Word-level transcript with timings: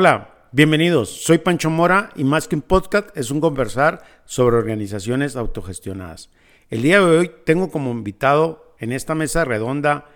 Hola, 0.00 0.46
bienvenidos. 0.52 1.08
Soy 1.24 1.38
Pancho 1.38 1.70
Mora 1.70 2.10
y 2.14 2.22
más 2.22 2.46
que 2.46 2.54
un 2.54 2.62
podcast 2.62 3.08
es 3.16 3.32
un 3.32 3.40
conversar 3.40 4.04
sobre 4.26 4.56
organizaciones 4.56 5.34
autogestionadas. 5.34 6.30
El 6.70 6.82
día 6.82 7.00
de 7.00 7.18
hoy 7.18 7.32
tengo 7.44 7.68
como 7.68 7.90
invitado 7.90 8.76
en 8.78 8.92
esta 8.92 9.16
mesa 9.16 9.44
redonda 9.44 10.06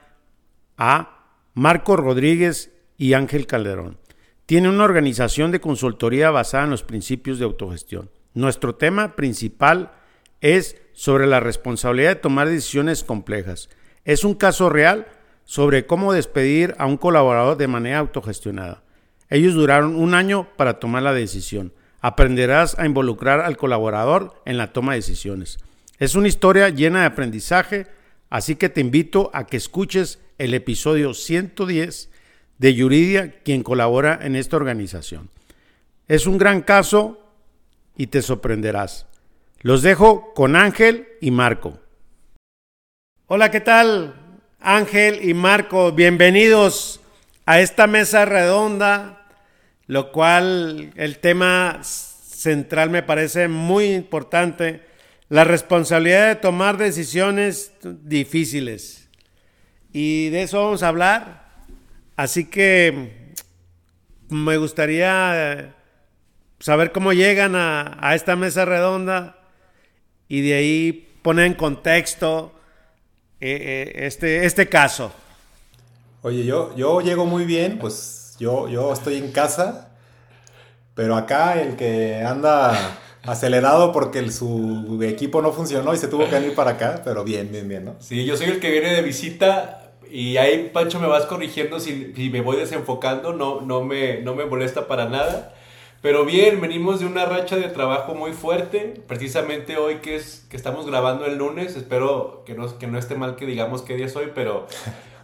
a 0.78 1.26
Marco 1.54 1.96
Rodríguez 1.96 2.70
y 2.96 3.14
Ángel 3.14 3.48
Calderón. 3.48 3.98
Tiene 4.46 4.68
una 4.68 4.84
organización 4.84 5.50
de 5.50 5.60
consultoría 5.60 6.30
basada 6.30 6.62
en 6.62 6.70
los 6.70 6.84
principios 6.84 7.40
de 7.40 7.44
autogestión. 7.46 8.08
Nuestro 8.34 8.76
tema 8.76 9.16
principal 9.16 9.90
es 10.40 10.80
sobre 10.92 11.26
la 11.26 11.40
responsabilidad 11.40 12.10
de 12.10 12.20
tomar 12.20 12.48
decisiones 12.48 13.02
complejas. 13.02 13.68
Es 14.04 14.22
un 14.22 14.34
caso 14.34 14.70
real 14.70 15.08
sobre 15.42 15.86
cómo 15.86 16.12
despedir 16.12 16.76
a 16.78 16.86
un 16.86 16.98
colaborador 16.98 17.56
de 17.56 17.66
manera 17.66 17.98
autogestionada. 17.98 18.84
Ellos 19.32 19.54
duraron 19.54 19.96
un 19.96 20.12
año 20.12 20.46
para 20.56 20.78
tomar 20.78 21.02
la 21.02 21.14
decisión. 21.14 21.72
Aprenderás 22.02 22.78
a 22.78 22.84
involucrar 22.84 23.40
al 23.40 23.56
colaborador 23.56 24.34
en 24.44 24.58
la 24.58 24.74
toma 24.74 24.92
de 24.92 24.98
decisiones. 24.98 25.58
Es 25.98 26.14
una 26.16 26.28
historia 26.28 26.68
llena 26.68 27.00
de 27.00 27.06
aprendizaje, 27.06 27.86
así 28.28 28.56
que 28.56 28.68
te 28.68 28.82
invito 28.82 29.30
a 29.32 29.46
que 29.46 29.56
escuches 29.56 30.18
el 30.36 30.52
episodio 30.52 31.14
110 31.14 32.10
de 32.58 32.74
Yuridia, 32.74 33.40
quien 33.42 33.62
colabora 33.62 34.18
en 34.20 34.36
esta 34.36 34.56
organización. 34.56 35.30
Es 36.08 36.26
un 36.26 36.36
gran 36.36 36.60
caso 36.60 37.18
y 37.96 38.08
te 38.08 38.20
sorprenderás. 38.20 39.06
Los 39.62 39.80
dejo 39.80 40.34
con 40.34 40.56
Ángel 40.56 41.08
y 41.22 41.30
Marco. 41.30 41.80
Hola, 43.28 43.50
¿qué 43.50 43.60
tal? 43.60 44.14
Ángel 44.60 45.26
y 45.26 45.32
Marco, 45.32 45.90
bienvenidos 45.92 47.00
a 47.46 47.60
esta 47.60 47.86
mesa 47.86 48.24
redonda, 48.24 49.21
lo 49.92 50.10
cual 50.10 50.90
el 50.96 51.18
tema 51.18 51.80
central 51.82 52.88
me 52.88 53.02
parece 53.02 53.46
muy 53.46 53.92
importante, 53.92 54.80
la 55.28 55.44
responsabilidad 55.44 56.28
de 56.28 56.36
tomar 56.36 56.78
decisiones 56.78 57.74
difíciles. 57.82 59.10
Y 59.92 60.30
de 60.30 60.44
eso 60.44 60.64
vamos 60.64 60.82
a 60.82 60.88
hablar. 60.88 61.46
Así 62.16 62.46
que 62.46 63.34
me 64.30 64.56
gustaría 64.56 65.74
saber 66.58 66.90
cómo 66.92 67.12
llegan 67.12 67.54
a, 67.54 68.14
esta 68.14 68.34
mesa 68.34 68.64
redonda 68.64 69.36
y 70.26 70.40
de 70.40 70.54
ahí 70.54 71.08
poner 71.20 71.44
en 71.44 71.54
contexto 71.54 72.54
eh, 73.42 73.58
eh, 73.60 74.06
este, 74.06 74.46
este 74.46 74.70
caso. 74.70 75.12
Oye, 76.22 76.46
yo, 76.46 76.74
yo 76.76 77.02
llego 77.02 77.26
muy 77.26 77.44
bien, 77.44 77.78
pues 77.78 78.21
yo, 78.42 78.68
yo 78.68 78.92
estoy 78.92 79.18
en 79.18 79.30
casa, 79.30 79.92
pero 80.96 81.14
acá 81.14 81.62
el 81.62 81.76
que 81.76 82.22
anda 82.26 82.98
acelerado 83.22 83.92
porque 83.92 84.28
su 84.32 84.98
equipo 85.02 85.40
no 85.42 85.52
funcionó 85.52 85.94
y 85.94 85.96
se 85.96 86.08
tuvo 86.08 86.28
que 86.28 86.34
venir 86.34 86.56
para 86.56 86.72
acá, 86.72 87.02
pero 87.04 87.22
bien, 87.22 87.52
bien, 87.52 87.68
bien, 87.68 87.84
¿no? 87.84 87.94
Sí, 88.00 88.24
yo 88.24 88.36
soy 88.36 88.48
el 88.48 88.58
que 88.58 88.72
viene 88.72 88.92
de 88.92 89.02
visita 89.02 89.92
y 90.10 90.38
ahí, 90.38 90.70
Pancho, 90.72 90.98
me 90.98 91.06
vas 91.06 91.26
corrigiendo 91.26 91.78
si, 91.78 92.12
me 92.32 92.40
voy 92.40 92.56
desenfocando, 92.56 93.32
no, 93.32 93.60
no, 93.60 93.84
me, 93.84 94.20
no 94.22 94.34
me 94.34 94.44
molesta 94.44 94.88
para 94.88 95.08
nada. 95.08 95.54
Pero 96.00 96.24
bien, 96.24 96.60
venimos 96.60 96.98
de 96.98 97.06
una 97.06 97.24
racha 97.26 97.54
de 97.54 97.68
trabajo 97.68 98.16
muy 98.16 98.32
fuerte. 98.32 99.00
Precisamente 99.06 99.76
hoy 99.76 99.98
que, 99.98 100.16
es, 100.16 100.44
que 100.50 100.56
estamos 100.56 100.84
grabando 100.84 101.26
el 101.26 101.38
lunes, 101.38 101.76
espero 101.76 102.42
que 102.44 102.54
no, 102.54 102.76
que 102.76 102.88
no 102.88 102.98
esté 102.98 103.14
mal 103.14 103.36
que 103.36 103.46
digamos 103.46 103.82
qué 103.82 103.94
día 103.94 104.06
es 104.06 104.16
hoy, 104.16 104.32
pero 104.34 104.66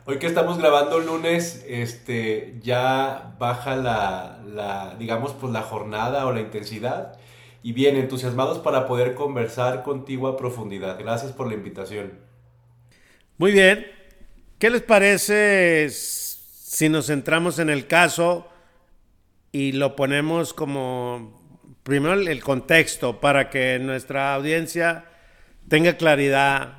hoy 0.08 0.18
que 0.18 0.26
estamos 0.26 0.58
grabando 0.58 0.98
el 0.98 1.06
lunes, 1.06 1.64
este, 1.68 2.56
ya 2.60 3.36
baja 3.38 3.76
la, 3.76 4.40
la, 4.44 4.96
digamos, 4.98 5.32
pues 5.34 5.52
la 5.52 5.62
jornada 5.62 6.26
o 6.26 6.32
la 6.32 6.40
intensidad. 6.40 7.16
Y 7.62 7.72
bien, 7.72 7.96
entusiasmados 7.96 8.58
para 8.58 8.86
poder 8.86 9.14
conversar 9.14 9.84
contigo 9.84 10.26
a 10.26 10.36
profundidad. 10.36 10.98
Gracias 10.98 11.30
por 11.30 11.46
la 11.46 11.54
invitación. 11.54 12.18
Muy 13.36 13.52
bien. 13.52 13.86
¿Qué 14.58 14.70
les 14.70 14.82
parece 14.82 15.88
si 15.90 16.88
nos 16.88 17.06
centramos 17.06 17.60
en 17.60 17.70
el 17.70 17.86
caso? 17.86 18.48
y 19.52 19.72
lo 19.72 19.96
ponemos 19.96 20.52
como, 20.52 21.40
primero 21.82 22.14
el 22.14 22.42
contexto 22.42 23.20
para 23.20 23.50
que 23.50 23.78
nuestra 23.78 24.34
audiencia 24.34 25.04
tenga 25.68 25.96
claridad. 25.96 26.78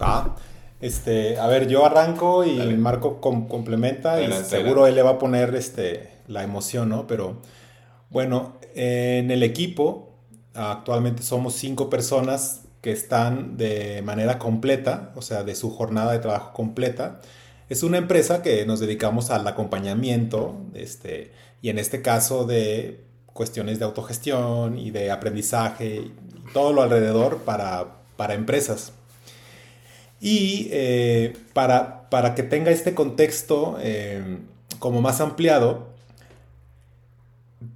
Ah, 0.00 0.36
este, 0.80 1.38
a 1.38 1.46
ver, 1.46 1.68
yo 1.68 1.84
arranco 1.86 2.44
y 2.44 2.58
Marco 2.76 3.20
complementa 3.20 4.20
y 4.20 4.32
seguro 4.44 4.86
él 4.86 4.94
le 4.94 5.02
va 5.02 5.10
a 5.10 5.18
poner 5.18 5.54
este, 5.54 6.10
la 6.26 6.42
emoción, 6.42 6.88
¿no? 6.88 7.06
Pero 7.06 7.38
bueno, 8.10 8.58
en 8.74 9.30
el 9.30 9.42
equipo 9.42 10.14
actualmente 10.54 11.22
somos 11.22 11.54
cinco 11.54 11.90
personas 11.90 12.62
que 12.80 12.92
están 12.92 13.56
de 13.56 14.02
manera 14.02 14.38
completa, 14.38 15.12
o 15.16 15.22
sea, 15.22 15.42
de 15.42 15.54
su 15.54 15.70
jornada 15.70 16.12
de 16.12 16.18
trabajo 16.18 16.52
completa. 16.52 17.20
Es 17.70 17.82
una 17.82 17.96
empresa 17.96 18.42
que 18.42 18.66
nos 18.66 18.78
dedicamos 18.78 19.30
al 19.30 19.48
acompañamiento, 19.48 20.54
este, 20.74 21.32
y 21.62 21.70
en 21.70 21.78
este 21.78 22.02
caso 22.02 22.44
de 22.44 23.04
cuestiones 23.32 23.78
de 23.78 23.86
autogestión 23.86 24.78
y 24.78 24.90
de 24.90 25.10
aprendizaje, 25.10 25.96
y 25.96 26.14
todo 26.52 26.74
lo 26.74 26.82
alrededor 26.82 27.38
para, 27.38 27.86
empresas. 28.34 28.92
Y 30.26 30.68
eh, 30.70 31.36
para, 31.52 32.08
para, 32.08 32.34
que 32.34 32.42
tenga 32.42 32.70
este 32.70 32.94
contexto 32.94 33.76
eh, 33.78 34.38
como 34.78 35.02
más 35.02 35.20
ampliado, 35.20 35.88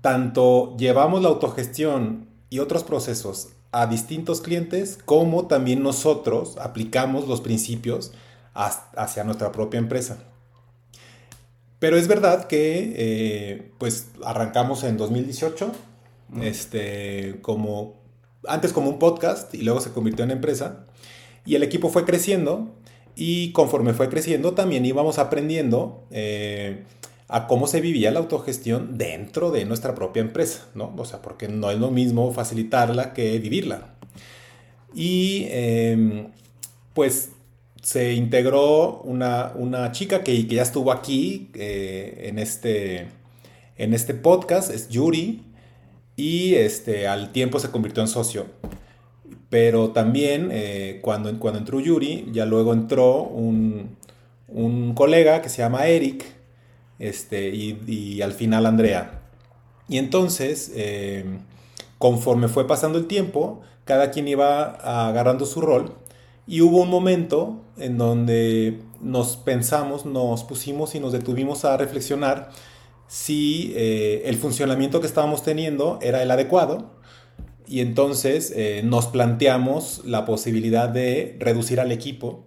tanto 0.00 0.75
llevamos 0.78 1.20
la 1.20 1.28
autogestión 1.28 2.26
y 2.48 2.60
otros 2.60 2.84
procesos 2.84 3.50
a 3.70 3.86
distintos 3.86 4.41
clientes, 4.41 4.98
como 5.04 5.47
también 5.47 5.82
nosotros 5.82 6.56
aplicamos 6.56 7.28
los 7.28 7.42
principios 7.42 8.12
hacia 8.54 9.25
nuestra 9.25 9.53
propia 9.53 9.76
empresa. 9.76 10.16
Pero 11.78 11.98
es 11.98 12.09
verdad 12.09 12.47
que 12.47 12.94
eh, 12.97 13.72
pues 13.76 14.06
arrancamos 14.25 14.84
en 14.84 14.97
2018, 14.97 15.70
este, 16.41 17.41
como, 17.42 18.00
antes 18.47 18.72
como 18.72 18.88
un 18.88 18.98
podcast 18.98 19.54
y 19.54 19.60
luego 19.60 19.82
se 19.82 19.92
convirtió 19.92 20.25
en 20.25 20.30
empresa. 20.30 20.86
Y 21.48 21.54
el 21.54 21.62
equipo 21.62 21.88
fue 21.88 22.04
creciendo 22.04 22.69
y 23.16 23.53
conforme 23.53 23.94
fue 23.94 24.10
creciendo 24.10 24.53
también 24.53 24.84
íbamos 24.84 25.19
aprendiendo 25.19 26.04
eh, 26.10 26.84
a 27.26 27.47
cómo 27.47 27.66
se 27.66 27.81
vivía 27.81 28.10
la 28.10 28.19
autogestión 28.19 28.98
dentro 28.98 29.50
de 29.50 29.64
nuestra 29.64 29.94
propia 29.94 30.20
empresa, 30.20 30.66
¿no? 30.75 30.94
O 30.94 31.06
sea, 31.06 31.22
porque 31.22 31.48
no 31.48 31.70
es 31.70 31.78
lo 31.78 31.91
mismo 31.91 32.31
facilitarla 32.34 33.14
que 33.14 33.38
vivirla. 33.38 33.94
Y 34.94 35.47
em, 35.48 36.32
pues 36.92 37.31
se 37.80 38.12
integró 38.12 39.00
una, 39.00 39.91
chica 39.92 40.22
que, 40.22 40.44
ya 40.44 40.60
estuvo 40.60 40.92
aquí 40.92 41.48
eh, 41.54 42.26
en, 42.26 42.38
este, 42.38 43.09
en 43.78 43.94
este 43.94 44.12
podcast, 44.12 44.70
es 44.70 44.91
Yuri, 44.91 45.44
y 46.15 46.56
este, 46.56 47.09
al 47.09 47.32
tiempo 47.32 47.59
se 47.59 47.70
convirtió 47.70 48.03
en 48.03 48.09
socio. 48.09 48.44
Pero 49.50 49.91
también 49.91 50.50
eh, 50.53 51.00
cuando, 51.03 51.38
cuando 51.38 51.59
entró 51.59 51.81
Yuri, 51.81 52.28
ya 52.32 52.44
luego 52.44 52.72
entró 52.72 53.22
un, 53.22 53.97
colega 54.94 55.42
que 55.42 55.48
se 55.48 55.59
llama 55.59 55.86
Eric, 55.86 56.25
este, 56.98 57.48
y, 57.54 58.20
al 58.22 58.32
final 58.32 58.66
Andrea. 58.66 59.22
Y 59.88 59.98
entonces, 59.98 60.72
eh, 60.75 61.25
conforme 61.98 62.48
fue 62.48 62.66
pasando 62.66 62.98
el 62.98 63.06
tiempo, 63.06 63.62
cada 63.84 64.10
quien 64.10 64.28
iba 64.28 65.09
agarrando 65.09 65.47
su 65.47 65.60
rol 65.60 65.94
y 66.47 66.62
hubo 66.62 66.83
un 66.83 66.91
momento 66.91 67.62
en 67.77 67.98
donde 67.98 68.80
nos 69.01 69.36
pensamos, 69.36 70.06
nos 70.06 70.44
pusimos 70.44 70.94
y 70.94 71.01
nos 71.01 71.12
detuvimos 71.12 71.65
a 71.65 71.77
reflexionar 71.77 72.51
si 73.06 73.72
eh, 73.77 74.22
el 74.24 74.36
funcionamiento 74.36 75.01
que 75.01 75.06
estábamos 75.06 75.42
teniendo 75.42 75.98
era 76.03 76.22
el 76.22 76.30
adecuado. 76.30 76.91
Y 77.68 77.80
entonces 77.80 78.53
eh, 78.56 78.80
nos 78.82 79.06
planteamos 79.06 80.03
la 80.04 80.24
posibilidad 80.24 80.88
de 80.88 81.36
reducir 81.38 81.80
al 81.80 81.92
equipo, 81.92 82.44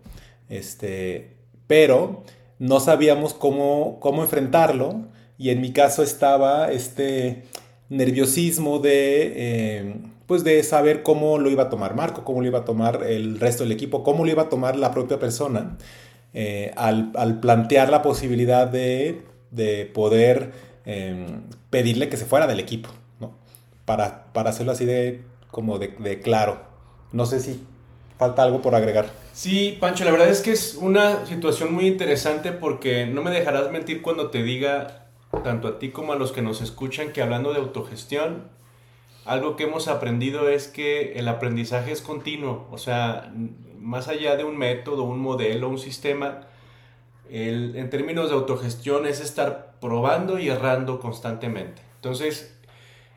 este, 0.50 1.38
pero 1.68 2.23
no 2.59 2.79
sabíamos 2.79 3.33
cómo, 3.33 4.00
cómo 4.00 4.23
enfrentarlo. 4.23 5.06
Y 5.38 5.50
en 5.50 5.62
mi 5.62 5.71
caso 5.71 6.03
estaba 6.03 6.71
este 6.71 7.44
nerviosismo 7.89 8.79
de 8.79 9.33
eh, 9.35 9.94
pues 10.31 10.45
de 10.45 10.63
saber 10.63 11.03
cómo 11.03 11.38
lo 11.39 11.50
iba 11.50 11.63
a 11.63 11.69
tomar 11.69 11.94
Marco, 11.94 12.23
cómo 12.23 12.39
lo 12.39 12.47
iba 12.47 12.59
a 12.59 12.65
tomar 12.65 13.03
el 13.03 13.38
resto 13.38 13.63
del 13.63 13.73
equipo, 13.73 14.01
cómo 14.01 14.23
lo 14.23 14.31
iba 14.31 14.44
a 14.44 14.50
tomar 14.50 14.77
la 14.77 14.91
propia 14.91 15.19
persona 15.19 15.77
eh, 16.33 16.71
al, 16.77 17.12
plantear 17.41 17.89
la 17.89 18.01
posibilidad 18.01 18.65
de, 18.65 19.21
poder 19.94 20.53
em, 20.85 21.41
pedirle 21.69 22.07
que 22.07 22.15
se 22.15 22.25
fuera 22.25 22.47
del 22.47 22.62
equipo. 22.62 22.89
Para, 23.86 24.25
para 24.33 24.51
hacerlo 24.51 24.72
así 24.72 24.86
de 24.86 25.24
como 25.50 25.80
de, 25.80 26.22
claro. 26.22 26.62
No 27.12 27.25
sé 27.25 27.39
si 27.39 27.63
falta 28.18 28.44
algo 28.44 28.62
por 28.62 28.75
agregar. 28.75 29.10
Sí, 29.33 29.78
Pancho, 29.80 30.06
la 30.06 30.12
verdad 30.12 30.30
es 30.30 30.42
que 30.42 30.51
es 30.51 30.75
una 30.75 31.25
situación 31.25 31.74
muy 31.74 31.88
interesante 31.88 32.51
porque 32.51 33.06
no 33.06 33.22
me 33.22 33.31
dejarás 33.31 33.72
mentir 33.72 34.01
cuando 34.01 34.30
te 34.30 34.44
diga 34.44 35.10
tanto 35.44 35.68
a 35.68 35.80
ti 35.80 35.89
como 35.89 36.13
a 36.13 36.16
los 36.16 36.31
que 36.31 36.42
nos 36.42 36.62
escuchan, 36.62 37.13
que 37.13 37.22
hablando 37.22 37.54
de 37.54 37.60
autogestión, 37.60 38.50
algo 39.25 39.56
que 39.56 39.63
hemos 39.63 39.88
aprendido 39.88 40.50
es 40.50 40.68
que 40.68 41.13
el 41.13 41.28
aprendizaje 41.28 41.92
es 41.92 42.01
continuo, 42.01 42.68
o 42.72 42.78
sea, 42.78 43.31
más 43.80 44.07
allá 44.07 44.36
de 44.36 44.44
un 44.44 44.57
método, 44.57 45.04
un 45.04 45.19
modelo, 45.19 45.69
un 45.69 45.80
sistema, 45.80 46.42
en 47.30 47.89
términos 47.89 48.30
de 48.30 48.36
autogestión 48.36 49.06
es 49.06 49.22
estar 49.22 49.75
probando 49.80 50.38
y 50.38 50.50
errando 50.50 51.00
constantemente. 51.00 51.81
Entonces, 51.95 52.60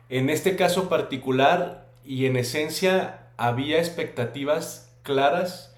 en 0.09 0.29
este 0.29 0.55
caso 0.55 0.89
particular 0.89 1.87
y 2.03 2.25
en 2.25 2.37
esencia 2.37 3.27
había 3.37 3.79
expectativas 3.79 4.91
claras 5.03 5.75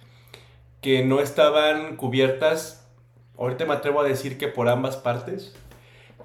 que 0.82 1.04
no 1.04 1.20
estaban 1.20 1.96
cubiertas, 1.96 2.86
ahorita 3.38 3.66
me 3.66 3.74
atrevo 3.74 4.02
a 4.02 4.04
decir 4.04 4.38
que 4.38 4.48
por 4.48 4.70
ambas 4.70 4.98
partes, 4.98 5.56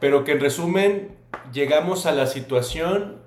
pero 0.00 0.24
que 0.24 0.32
en 0.32 0.40
resumen 0.40 1.16
llegamos 1.52 2.06
a 2.06 2.12
la 2.12 2.26
situación, 2.26 3.20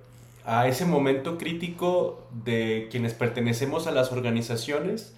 a 0.46 0.68
ese 0.68 0.86
momento 0.86 1.38
crítico 1.38 2.28
de 2.32 2.88
quienes 2.92 3.14
pertenecemos 3.14 3.88
a 3.88 3.92
las 3.92 4.12
organizaciones, 4.12 5.16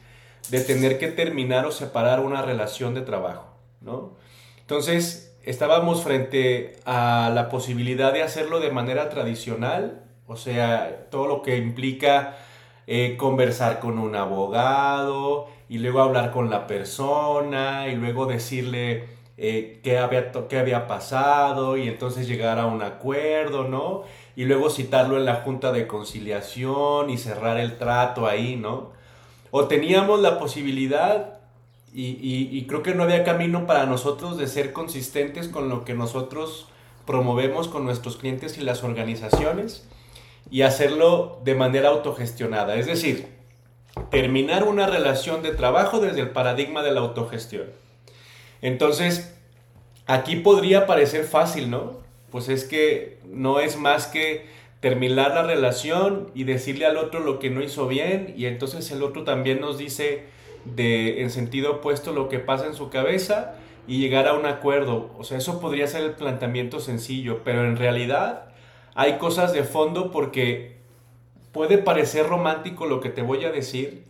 de 0.50 0.62
tener 0.62 0.98
que 1.00 1.08
terminar 1.08 1.66
o 1.66 1.72
separar 1.72 2.22
una 2.22 2.42
relación 2.42 2.94
de 2.94 3.02
trabajo, 3.02 3.48
¿no? 3.82 4.14
Entonces, 4.60 5.27
estábamos 5.48 6.04
frente 6.04 6.76
a 6.86 7.32
la 7.34 7.48
posibilidad 7.48 8.12
de 8.12 8.22
hacerlo 8.22 8.60
de 8.60 8.70
manera 8.70 9.08
tradicional, 9.10 10.04
o 10.28 10.36
sea, 10.36 11.08
todo 11.10 11.26
lo 11.28 11.42
que 11.42 11.56
implica 11.56 12.36
eh, 12.86 13.16
conversar 13.18 13.80
con 13.80 13.98
un 13.98 14.18
abogado 14.18 15.48
y 15.70 15.78
luego 15.78 16.02
hablar 16.02 16.32
con 16.32 16.50
la 16.50 16.68
persona 16.68 17.88
y 17.88 17.96
luego 17.96 18.26
decirle 18.26 19.06
eh, 19.38 19.80
qué, 19.84 19.98
había, 20.00 20.34
qué 20.50 20.60
había 20.60 20.86
pasado 20.86 21.78
y 21.78 21.88
entonces 21.88 22.28
llegar 22.28 22.60
a 22.60 22.66
un 22.66 22.82
acuerdo, 22.82 23.64
¿no? 23.64 24.04
Y 24.36 24.44
luego 24.44 24.70
citarlo 24.70 25.16
en 25.16 25.24
la 25.24 25.36
junta 25.36 25.72
de 25.72 25.88
conciliación 25.88 27.10
y 27.10 27.18
cerrar 27.18 27.58
el 27.58 27.78
trato 27.78 28.28
ahí, 28.28 28.58
¿no? 28.58 28.92
O 29.52 29.66
teníamos 29.68 30.20
la 30.20 30.40
posibilidad 30.40 31.37
y, 31.94 32.66
creo 32.68 32.84
que 32.84 32.94
no 32.94 33.04
había 33.04 33.24
camino 33.24 33.66
para 33.66 33.86
nosotros 33.86 34.38
de 34.38 34.48
ser 34.48 34.74
consistentes 34.74 35.48
con 35.48 35.70
lo 35.70 35.86
que 35.86 35.94
nosotros 35.94 36.68
promovemos 37.06 37.68
con 37.68 37.86
nuestros 37.86 38.18
clientes 38.18 38.58
y 38.58 38.62
las 38.62 38.84
organizaciones 38.84 39.88
y 40.52 40.62
hacerlo 40.62 41.40
de 41.44 41.56
manera 41.56 41.90
autogestionada. 41.90 42.76
Es 42.76 42.86
decir, 42.86 43.28
terminar 44.12 44.66
una 44.66 44.86
relación 44.86 45.42
de 45.42 45.52
trabajo 45.52 46.00
desde 46.00 46.22
el 46.22 46.30
paradigma 46.30 46.84
de 46.84 46.92
la 46.92 47.00
autogestión. 47.00 47.66
Entonces, 48.62 49.34
aquí 50.06 50.36
podría 50.36 50.86
parecer 50.86 51.24
fácil, 51.24 51.70
¿no? 51.70 51.98
Pues 52.32 52.50
es 52.50 52.66
que 52.66 53.20
no 53.26 53.60
es 53.60 53.78
más 53.78 54.08
que 54.08 54.46
terminar 54.80 55.34
la 55.34 55.44
relación 55.44 56.30
y 56.36 56.44
decirle 56.44 56.86
al 56.86 56.98
otro 56.98 57.20
lo 57.20 57.40
que 57.40 57.50
no 57.50 57.64
hizo 57.64 57.88
bien 57.88 58.34
y 58.38 58.46
entonces 58.46 58.92
el 58.92 59.02
otro 59.02 59.24
también 59.24 59.60
nos 59.60 59.78
dice 59.78 60.26
de 60.66 61.22
en 61.22 61.30
sentido 61.30 61.74
opuesto 61.74 62.14
lo 62.14 62.30
que 62.30 62.40
pasa 62.40 62.68
en 62.68 62.74
su 62.74 62.90
cabeza 62.90 63.56
y 63.88 64.00
llegar 64.00 64.28
a 64.28 64.34
un 64.34 64.46
acuerdo. 64.46 65.12
O 65.18 65.24
sea, 65.24 65.38
eso 65.38 65.60
podría 65.60 65.88
ser 65.88 66.04
el 66.04 66.12
planteamiento 66.12 66.80
sencillo, 66.80 67.42
pero 67.44 67.66
en 67.66 67.78
realidad 67.78 68.50
hay 68.96 69.18
cosas 69.18 69.54
de 69.54 69.64
fondo 69.64 70.12
porque 70.12 70.78
puede 71.52 71.78
parecer 71.78 72.28
romántico 72.28 72.86
lo 72.86 73.00
que 73.00 73.10
te 73.10 73.22
voy 73.22 73.46
a 73.46 73.52
decir, 73.52 74.04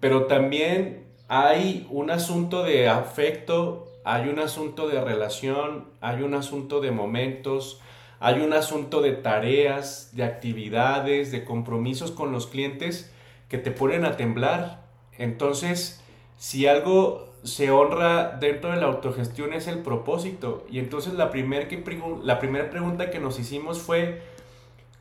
pero 0.00 0.26
también 0.26 1.06
hay 1.28 1.86
un 1.90 2.10
asunto 2.10 2.64
de 2.64 2.88
afecto, 2.88 3.88
hay 4.04 4.28
un 4.28 4.40
asunto 4.40 4.88
de 4.88 5.00
relación, 5.02 5.86
hay 6.00 6.22
un 6.22 6.34
asunto 6.34 6.80
de 6.80 6.90
momentos, 6.90 7.80
hay 8.18 8.40
un 8.40 8.52
asunto 8.52 9.00
de 9.00 9.12
tareas, 9.12 10.10
de 10.14 10.24
actividades, 10.24 11.32
de 11.32 11.44
compromisos 11.44 12.10
con 12.10 12.32
los 12.32 12.46
clientes 12.46 13.12
que 13.48 13.58
te 13.58 13.70
ponen 13.70 14.04
a 14.04 14.16
temblar 14.16 14.81
entonces, 15.18 16.00
si 16.38 16.66
algo 16.66 17.32
se 17.44 17.70
honra 17.70 18.36
dentro 18.40 18.70
de 18.70 18.76
la 18.76 18.86
autogestión 18.86 19.52
es 19.52 19.66
el 19.66 19.78
propósito. 19.78 20.64
Y 20.70 20.78
entonces 20.78 21.14
la, 21.14 21.30
primera 21.30 22.70
pregunta 22.70 23.10
que 23.10 23.18
nos 23.18 23.38
hicimos 23.38 23.80
fue, 23.80 24.22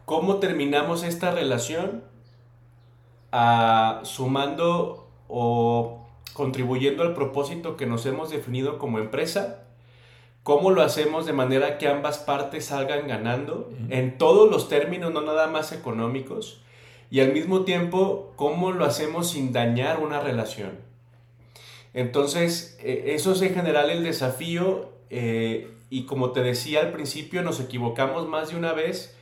¿cómo 0.05 0.37
terminamos 0.37 1.03
esta 1.03 1.31
relación? 1.31 2.03
Ah, 3.31 4.01
sumando 4.03 5.07
o 5.27 6.05
contribuyendo 6.33 7.03
al 7.03 7.13
propósito 7.13 7.77
que 7.77 7.85
nos 7.85 8.05
hemos 8.05 8.29
definido 8.29 8.77
como 8.79 8.99
empresa. 8.99 9.63
¿Cómo 10.43 10.71
lo 10.71 10.81
hacemos 10.81 11.27
de 11.27 11.33
manera 11.33 11.77
que 11.77 11.87
ambas 11.87 12.17
partes 12.17 12.65
salgan 12.65 13.07
ganando 13.07 13.69
en 13.89 14.17
todos 14.17 14.49
los 14.49 14.69
términos, 14.69 15.13
no 15.13 15.21
nada 15.21 15.45
más 15.45 15.71
económicos? 15.71 16.63
Y 17.11 17.19
al 17.19 17.33
mismo 17.33 17.65
tiempo 17.65 18.33
cómo 18.37 18.71
lo 18.71 18.85
hacemos 18.85 19.29
sin 19.29 19.51
dañar 19.51 19.99
una 19.99 20.21
relación. 20.21 20.79
Entonces, 21.93 22.79
e, 22.81 23.13
eso 23.13 23.33
es 23.33 23.41
en 23.41 23.53
general 23.53 23.89
el 23.89 24.03
desafío 24.03 24.89
eh, 25.09 25.69
y 25.89 26.05
como 26.05 26.31
te 26.31 26.41
decía 26.41 26.79
al 26.79 26.93
principio, 26.93 27.41
nos 27.41 27.59
equivocamos 27.59 28.29
más 28.29 28.49
de 28.49 28.55
una 28.55 28.71
vez, 28.71 29.13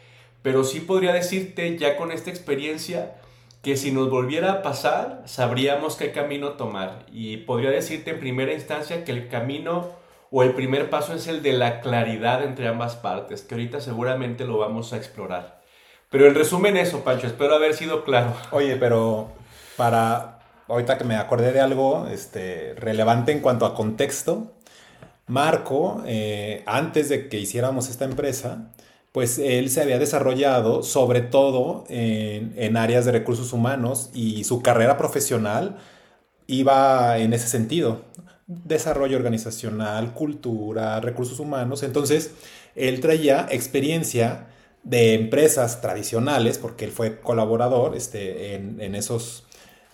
pero 0.43 0.63
sí 0.63 0.79
podría 0.81 1.13
decirte 1.13 1.77
ya 1.77 1.97
con 1.97 2.11
esta 2.11 2.29
experiencia 2.29 3.15
que 3.63 3.75
si 3.75 3.91
nos 3.91 4.09
volviera 4.09 4.51
a 4.51 4.61
pasar, 4.61 5.23
sabríamos 5.25 5.95
qué 5.95 6.11
camino 6.11 6.51
tomar. 6.51 7.07
Y 7.11 7.37
podría 7.37 7.71
decirte 7.71 8.11
en 8.11 8.19
primera 8.19 8.53
instancia 8.53 9.03
que 9.03 9.11
el 9.11 9.27
camino 9.29 9.89
o 10.29 10.43
el 10.43 10.53
primer 10.53 10.91
paso 10.91 11.15
es 11.15 11.27
el 11.27 11.41
de 11.41 11.53
la 11.53 11.81
claridad 11.81 12.43
entre 12.43 12.67
ambas 12.67 12.95
partes, 12.95 13.41
que 13.41 13.55
ahorita 13.55 13.81
seguramente 13.81 14.45
lo 14.45 14.59
vamos 14.59 14.93
a 14.93 14.97
explorar. 14.97 15.58
Pero 16.09 16.27
en 16.27 16.35
resumen 16.35 16.75
eso, 16.77 17.03
Pancho, 17.03 17.27
espero 17.27 17.55
haber 17.55 17.75
sido 17.75 18.03
claro. 18.03 18.35
Oye, 18.51 18.75
pero 18.77 19.29
para, 19.77 20.39
ahorita 20.67 20.97
que 20.97 21.03
me 21.03 21.15
acordé 21.15 21.51
de 21.51 21.61
algo 21.61 22.07
este, 22.07 22.73
relevante 22.75 23.31
en 23.31 23.41
cuanto 23.41 23.65
a 23.65 23.75
contexto, 23.75 24.53
Marco, 25.27 26.03
eh, 26.07 26.63
antes 26.65 27.09
de 27.09 27.29
que 27.29 27.39
hiciéramos 27.39 27.89
esta 27.89 28.05
empresa, 28.05 28.71
pues 29.11 29.37
él 29.37 29.69
se 29.69 29.81
había 29.81 29.99
desarrollado 29.99 30.81
sobre 30.81 31.21
todo 31.21 31.85
en, 31.89 32.53
en, 32.57 32.77
áreas 32.77 33.05
de 33.05 33.11
recursos 33.11 33.53
humanos 33.53 34.09
y 34.13 34.43
su 34.45 34.61
carrera 34.63 34.97
profesional 34.97 35.77
iba 36.47 37.19
en 37.19 37.33
ese 37.33 37.47
sentido. 37.47 38.01
Desarrollo 38.47 39.17
organizacional, 39.17 40.13
cultura, 40.13 40.99
recursos 41.01 41.39
humanos. 41.39 41.83
Entonces, 41.83 42.31
él 42.75 42.99
traía 42.99 43.47
experiencia 43.51 44.47
de 44.83 45.13
empresas 45.13 45.81
tradicionales, 45.81 46.57
porque 46.57 46.85
él 46.85 46.91
fue 46.91 47.19
colaborador 47.19 47.95
este, 47.95 48.55
en, 48.55 48.95
esos, 48.95 49.45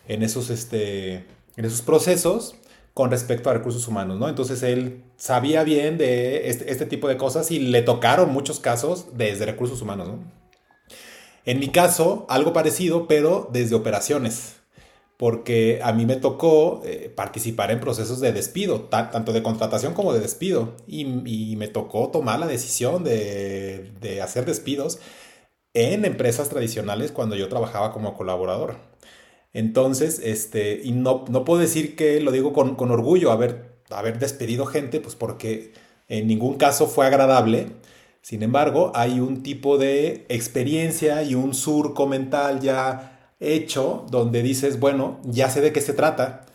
en, 0.08 0.24
esos, 0.24 0.50
este, 0.50 1.26
en 1.58 1.66
esos 1.66 1.82
procesos 1.82 2.56
con 2.94 3.12
respecto 3.12 3.50
a 3.50 3.54
recursos 3.54 3.88
humanos, 3.90 4.18
¿no? 4.20 4.30
Entonces 4.30 4.64
él 4.64 5.04
sabía 5.18 5.64
bien 5.64 5.98
de 5.98 6.50
este, 6.50 6.72
este, 6.72 6.86
tipo 6.86 7.10
de 7.10 7.18
cosas 7.18 7.52
y 7.52 7.60
le 7.60 7.82
tocaron 7.82 8.32
muchos 8.32 8.62
casos 8.62 9.08
desde 9.14 9.46
recursos 9.46 9.82
humanos, 9.82 10.08
¿no? 10.08 10.20
En 11.44 11.60
mi 11.60 11.68
caso, 11.68 12.26
algo 12.30 12.54
parecido, 12.54 13.06
pero 13.08 13.50
desde 13.52 13.76
operaciones 13.76 14.56
porque 15.18 15.80
a 15.84 15.94
mí 15.94 16.06
me 16.06 16.18
tocó 16.18 16.82
eh, 16.86 17.12
participar 17.16 17.72
en 17.72 17.80
procesos 17.80 18.20
de 18.20 18.34
despido, 18.34 18.82
tanto 18.82 19.32
de 19.32 19.44
contratación 19.44 19.94
como 19.94 20.14
de 20.14 20.20
despido, 20.20 20.76
y, 20.88 21.06
me 21.56 21.68
tocó 21.68 22.10
tomar 22.10 22.40
la 22.40 22.48
decisión 22.48 23.04
de, 23.04 24.20
hacer 24.22 24.46
despidos 24.46 25.00
en 25.74 26.06
empresas 26.06 26.50
tradicionales 26.50 27.12
cuando 27.12 27.36
yo 27.36 27.48
trabajaba 27.50 27.92
como 27.94 28.16
colaborador. 28.16 28.76
Entonces, 29.54 30.20
este, 30.24 30.82
y 30.84 30.92
no, 30.92 31.26
no 31.30 31.46
puedo 31.46 31.62
decir 31.62 31.96
que 31.96 32.20
lo 32.20 32.32
digo 32.32 32.54
con, 32.54 32.92
orgullo, 32.92 33.32
haber, 33.32 33.78
haber 33.90 34.20
despedido 34.20 34.66
gente, 34.66 35.00
pues 35.00 35.16
porque 35.16 35.74
en 36.10 36.28
ningún 36.28 36.56
caso 36.58 36.88
fue 36.88 37.06
agradable. 37.08 37.68
Sin 38.22 38.44
embargo, 38.44 38.92
hay 38.96 39.20
un 39.20 39.44
tipo 39.44 39.78
de 39.78 40.26
experiencia 40.30 41.24
y 41.24 41.36
un 41.36 41.54
surco 41.54 42.08
mental 42.08 42.60
ya 42.60 43.15
hecho 43.40 44.06
donde 44.10 44.42
dices, 44.42 44.80
bueno, 44.80 45.20
ya 45.24 45.50
sé 45.50 45.62
de 45.62 45.72
qué 45.72 45.82
se 45.82 45.94
trata, 45.94 46.46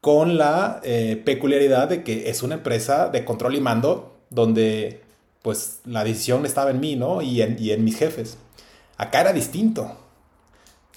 con 0.00 0.38
la 0.38 0.80
eh, 0.84 1.20
peculiaridad 1.24 1.88
de 1.88 2.04
que 2.04 2.30
es 2.30 2.42
una 2.42 2.54
empresa 2.54 3.08
de 3.08 3.24
control 3.24 3.56
y 3.56 3.60
mando 3.60 4.20
donde 4.30 5.00
pues 5.42 5.80
la 5.84 6.04
decisión 6.04 6.44
estaba 6.46 6.70
en 6.70 6.80
mí, 6.80 6.96
¿no? 6.96 7.22
Y 7.22 7.42
en, 7.42 7.56
y 7.58 7.70
en 7.70 7.84
mis 7.84 7.98
jefes. 7.98 8.36
Acá 8.96 9.20
era 9.20 9.32
distinto, 9.32 9.96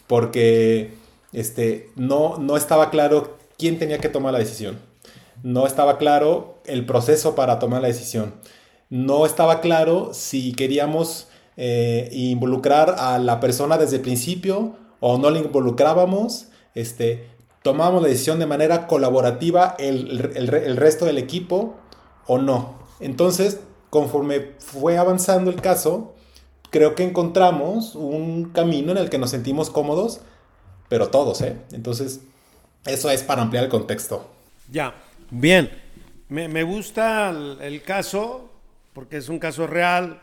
porque 0.08 0.94
este, 1.34 1.92
no, 1.96 2.38
no 2.38 2.58
estaba 2.58 2.90
claro 2.90 3.38
quién 3.58 3.78
tenía 3.78 4.00
que 4.00 4.10
tomar 4.10 4.34
la 4.34 4.40
decisión. 4.40 4.80
No 5.44 5.68
estaba 5.68 5.98
claro 5.98 6.60
el 6.66 6.86
proceso 6.86 7.36
para 7.36 7.60
tomar 7.60 7.82
la 7.82 7.88
decisión. 7.88 8.34
No 8.90 9.26
estaba 9.26 9.62
claro 9.62 10.12
si 10.14 10.54
queríamos 10.54 11.28
eh, 11.58 12.10
involucrar 12.12 12.96
a 12.98 13.20
la 13.20 13.40
persona 13.40 13.78
desde 13.78 13.98
el 13.98 14.02
principio 14.02 14.76
o 15.00 15.18
no 15.18 15.30
le 15.30 15.40
involucrábamos, 15.40 16.48
este, 16.76 17.28
tomábamos 17.62 18.02
la 18.02 18.10
decisión 18.10 18.40
de 18.40 18.46
manera 18.46 18.88
colaborativa 18.88 19.76
el, 19.80 20.18
resto 20.78 21.06
del 21.06 21.18
equipo 21.18 21.76
o 22.28 22.38
no. 22.38 22.80
Entonces, 23.00 23.60
conforme 23.90 24.52
fue 24.60 24.98
avanzando 24.98 25.52
el 25.52 25.62
caso, 25.62 26.16
creo 26.70 26.96
que 26.96 27.04
encontramos 27.04 27.96
un 27.96 28.52
camino 28.52 28.92
en 28.92 28.98
el 28.98 29.10
que 29.10 29.18
nos 29.18 29.32
sentimos 29.32 29.70
cómodos, 29.70 30.22
pero 30.90 31.10
todos, 31.10 31.42
¿eh? 31.42 31.58
Entonces, 31.72 32.22
eso 32.86 33.10
es 33.10 33.24
para 33.24 33.42
ampliar 33.42 33.66
el 33.66 33.70
contexto. 33.70 34.28
Ya, 34.72 34.94
bien. 35.30 35.70
Me, 36.30 36.62
gusta 36.62 37.30
el, 37.30 37.82
caso 37.82 38.52
porque 38.94 39.18
es 39.18 39.30
un 39.30 39.40
caso 39.40 39.66
real 39.66 40.22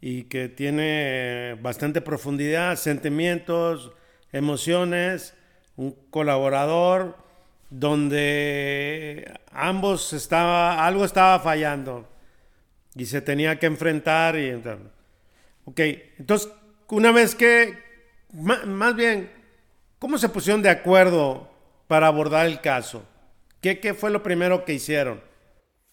y 0.00 0.24
que 0.24 0.48
tiene 0.48 1.56
bastante 1.62 2.00
profundidad, 2.00 2.74
sentimientos, 2.76 3.92
emociones, 4.32 5.34
un 5.76 5.92
colaborador 6.10 7.16
donde 7.70 9.32
ambos 9.52 10.12
estaba, 10.12 10.86
algo 10.86 11.04
estaba 11.04 11.38
fallando 11.40 12.08
y 12.94 13.06
se 13.06 13.20
tenía 13.20 13.58
que 13.58 13.66
enfrentar 13.66 14.36
y 14.36 14.52
ok, 15.64 15.80
entonces 16.18 16.50
una 16.88 17.12
vez 17.12 17.34
que, 17.34 17.78
más 18.32 18.96
bien, 18.96 19.30
¿cómo 19.98 20.16
se 20.18 20.28
pusieron 20.28 20.62
de 20.62 20.70
acuerdo 20.70 21.50
para 21.86 22.06
abordar 22.06 22.46
el 22.46 22.60
caso? 22.60 23.04
¿Qué, 23.60 23.78
qué 23.80 23.92
fue 23.92 24.10
lo 24.10 24.22
primero 24.22 24.64
que 24.64 24.74
hicieron? 24.74 25.20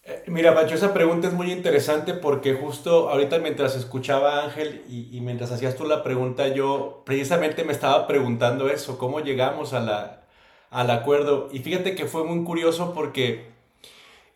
Eh, 0.08 0.22
mira, 0.28 0.54
Pacho, 0.54 0.76
esa 0.76 0.94
pregunta 0.94 1.26
es 1.26 1.34
muy 1.34 1.50
interesante 1.50 2.14
porque 2.14 2.54
justo 2.54 3.08
ahorita 3.10 3.40
mientras 3.40 3.74
escuchaba 3.74 4.36
a 4.36 4.44
Ángel 4.44 4.84
y, 4.88 5.20
mientras 5.20 5.50
hacías 5.50 5.74
tú 5.74 5.84
la 5.84 6.04
pregunta, 6.04 6.46
yo 6.48 7.02
precisamente 7.04 7.64
me 7.64 7.72
estaba 7.72 8.06
preguntando 8.06 8.70
eso, 8.70 8.98
cómo 8.98 9.18
llegamos 9.20 9.72
al 9.72 10.90
acuerdo. 10.90 11.48
Y 11.52 11.58
fíjate 11.58 11.96
que 11.96 12.06
fue 12.06 12.22
muy 12.22 12.44
curioso 12.44 12.94
porque, 12.94 13.46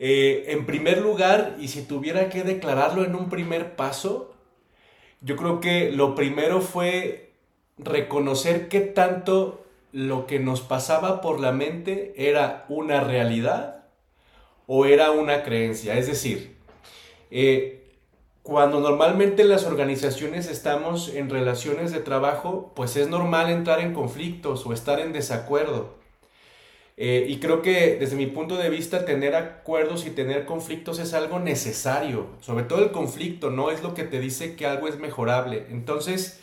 eh, 0.01 0.47
en 0.49 0.67
primer 0.67 0.99
lugar, 0.99 1.55
y 1.61 1.69
si 1.69 1.83
tuviera 1.83 2.29
que 2.31 2.43
declararlo 2.43 3.05
en 3.05 3.15
un 3.15 3.29
primer 3.31 3.77
paso, 3.77 4.35
yo 5.21 5.37
creo 5.37 5.61
que 5.61 5.93
lo 5.93 6.17
primero 6.17 6.63
fue 6.63 7.33
reconocer 7.79 8.69
qué 8.69 8.81
tanto 8.81 9.65
lo 9.93 10.27
que 10.27 10.41
nos 10.41 10.63
pasaba 10.63 11.21
por 11.21 11.41
la 11.41 11.53
mente 11.53 12.13
era 12.17 12.65
una 12.69 13.01
realidad 13.01 13.80
o 14.73 14.85
era 14.85 15.11
una 15.11 15.43
creencia. 15.43 15.99
Es 15.99 16.07
decir, 16.07 16.55
eh, 17.33 17.89
cuando 18.45 18.79
normalmente 18.79 19.43
las 19.43 19.65
organizaciones 19.65 20.49
estamos 20.49 21.13
en 21.13 21.29
relaciones 21.29 21.91
de 21.91 21.99
trabajo, 21.99 22.71
pues 22.77 22.95
es 22.95 23.09
normal 23.09 23.51
entrar 23.51 23.81
en 23.81 23.93
conflictos 23.93 24.65
o 24.65 24.73
estar 24.73 25.01
en 25.01 25.13
desacuerdo. 25.13 25.95
Eh, 26.97 27.27
y 27.29 27.41
creo 27.41 27.63
que 27.63 27.97
desde 27.97 28.15
mi 28.15 28.27
punto 28.27 28.57
de 28.59 28.71
vista 28.71 29.05
tener 29.05 29.35
acuerdos 29.35 30.07
y 30.07 30.11
tener 30.11 30.45
conflictos 30.47 31.01
es 31.01 31.15
algo 31.15 31.41
necesario. 31.41 32.29
Sobre 32.41 32.63
todo 32.63 32.85
el 32.85 32.93
conflicto, 32.93 33.51
no 33.51 33.73
es 33.73 33.83
lo 33.83 33.93
que 33.93 34.05
te 34.05 34.21
dice 34.21 34.55
que 34.55 34.67
algo 34.67 34.87
es 34.87 35.01
mejorable. 35.01 35.67
Entonces, 35.71 36.39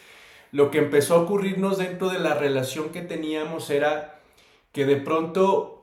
lo 0.51 0.69
que 0.69 0.79
empezó 0.79 1.15
a 1.15 1.21
ocurrirnos 1.21 1.77
dentro 1.77 2.09
de 2.09 2.19
la 2.19 2.33
relación 2.33 2.89
que 2.89 3.03
teníamos 3.03 3.69
era 3.69 4.19
que 4.73 4.85
de 4.85 4.97
pronto 4.97 5.76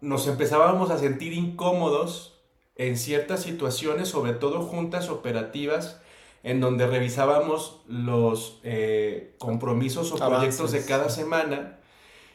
nos 0.00 0.26
empezábamos 0.26 0.90
a 0.90 0.98
sentir 0.98 1.32
incómodos 1.32 2.40
en 2.76 2.96
ciertas 2.96 3.42
situaciones, 3.42 4.08
sobre 4.08 4.32
todo 4.32 4.62
juntas 4.62 5.10
operativas, 5.10 6.00
en 6.42 6.60
donde 6.60 6.86
revisábamos 6.86 7.80
los 7.86 8.60
eh, 8.62 9.34
compromisos 9.38 10.12
o 10.12 10.16
proyectos 10.16 10.72
de 10.72 10.84
cada 10.84 11.10
semana. 11.10 11.78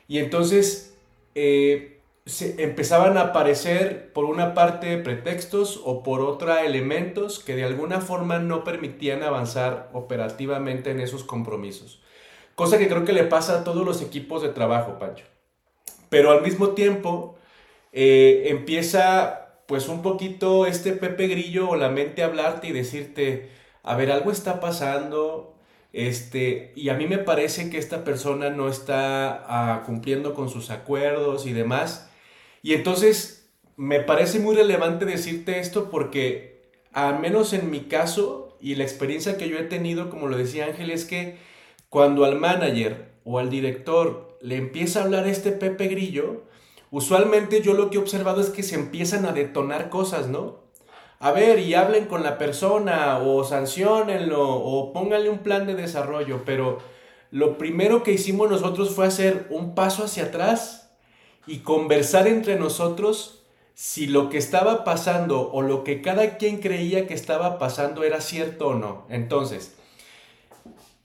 Y 0.08 0.20
entonces 0.20 0.96
eh, 1.34 2.00
se 2.26 2.64
empezaban 2.64 3.18
a 3.18 3.22
aparecer 3.22 4.14
por 4.14 4.26
una 4.26 4.54
parte 4.54 4.98
pretextos 4.98 5.82
o 5.84 6.04
por 6.04 6.22
otra 6.22 6.66
elementos 6.66 7.40
que 7.40 7.56
de 7.56 7.64
alguna 7.64 8.02
forma 8.02 8.40
no 8.40 8.64
permitían 8.64 9.24
avanzar 9.24 9.90
operativamente 9.94 10.92
en 10.92 11.00
esos 11.00 11.24
compromisos. 11.24 12.02
Cosa 12.56 12.78
que 12.78 12.88
creo 12.88 13.04
que 13.04 13.14
le 13.14 13.24
pasa 13.24 13.60
a 13.60 13.64
todos 13.64 13.86
los 13.86 14.02
equipos 14.02 14.42
de 14.42 14.50
trabajo, 14.50 14.98
Pancho. 14.98 15.26
Pero 16.10 16.32
al 16.32 16.42
mismo 16.42 16.70
tiempo, 16.70 17.35
eh, 17.96 18.50
empieza 18.50 19.64
pues 19.68 19.88
un 19.88 20.02
poquito 20.02 20.66
este 20.68 20.92
Pepe 20.92 21.28
Grillo 21.28 21.70
o 21.70 21.76
la 21.78 21.90
mente 21.90 22.24
a 22.24 22.26
hablarte 22.26 22.68
y 22.68 22.74
decirte, 22.74 23.50
a 23.84 23.96
ver, 23.96 24.12
algo 24.12 24.32
está 24.32 24.60
pasando, 24.60 25.56
este, 25.94 26.74
y 26.76 26.90
a 26.90 26.96
mí 26.96 27.08
me 27.08 27.20
parece 27.20 27.70
que 27.70 27.78
esta 27.78 28.04
persona 28.04 28.50
no 28.50 28.68
está 28.68 29.46
ah, 29.48 29.84
cumpliendo 29.86 30.34
con 30.34 30.50
sus 30.50 30.72
acuerdos 30.72 31.48
y 31.48 31.54
demás. 31.54 32.10
Y 32.62 32.74
entonces 32.74 33.50
me 33.78 34.02
parece 34.02 34.40
muy 34.40 34.56
relevante 34.56 35.06
decirte 35.06 35.60
esto 35.60 35.90
porque, 35.90 36.64
al 36.92 37.20
menos 37.20 37.54
en 37.54 37.72
mi 37.72 37.82
caso 37.82 38.58
y 38.60 38.76
la 38.76 38.84
experiencia 38.84 39.38
que 39.38 39.48
yo 39.48 39.58
he 39.58 39.64
tenido, 39.64 40.10
como 40.10 40.28
lo 40.28 40.38
decía 40.38 40.66
Ángel, 40.66 40.92
es 40.92 41.06
que 41.06 41.38
cuando 41.90 42.26
al 42.26 42.40
manager 42.40 43.12
o 43.24 43.40
al 43.40 43.50
director 43.50 44.38
le 44.42 44.58
empieza 44.58 45.00
a 45.00 45.04
hablar 45.04 45.28
este 45.28 45.54
Pepe 45.54 45.88
Grillo, 45.88 46.44
usualmente 46.96 47.62
yo 47.62 47.74
lo 47.74 47.90
que 47.90 47.98
he 47.98 48.00
observado 48.00 48.40
es 48.40 48.50
que 48.50 48.64
se 48.64 48.76
empiezan 48.76 49.26
a 49.26 49.34
detonar 49.34 49.90
cosas, 49.90 50.30
¿no? 50.30 50.64
A 51.20 51.34
ver, 51.34 51.60
y 51.60 51.74
hablen 51.74 52.06
con 52.06 52.24
la 52.24 52.38
persona, 52.38 53.20
o 53.20 53.44
sancionenlo, 53.44 54.50
o 54.50 54.94
pónganle 54.94 55.30
un 55.30 55.40
plan 55.40 55.68
de 55.68 55.76
desarrollo, 55.76 56.44
pero 56.46 56.78
lo 57.32 57.58
primero 57.58 58.02
que 58.02 58.14
hicimos 58.14 58.50
nosotros 58.50 58.96
fue 58.96 59.08
hacer 59.08 59.46
un 59.50 59.76
paso 59.76 60.06
hacia 60.06 60.26
atrás 60.26 60.96
y 61.46 61.60
conversar 61.60 62.28
entre 62.28 62.56
nosotros 62.56 63.44
si 63.74 64.08
lo 64.08 64.30
que 64.30 64.38
estaba 64.38 64.86
pasando 64.86 65.52
o 65.52 65.62
lo 65.64 65.84
que 65.84 66.02
cada 66.02 66.38
quien 66.38 66.62
creía 66.62 67.08
que 67.08 67.14
estaba 67.14 67.60
pasando 67.60 68.06
era 68.06 68.22
cierto 68.22 68.68
o 68.70 68.76
no. 68.76 69.06
Entonces, 69.10 69.76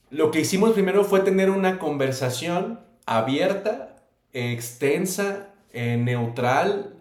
lo 0.09 0.31
que 0.31 0.39
hicimos 0.39 0.71
primero 0.71 1.03
fue 1.03 1.19
tener 1.19 1.51
una 1.51 1.81
conversación 1.81 2.79
abierta, 3.07 3.97
extensa, 4.33 5.50
neutral, 5.73 6.95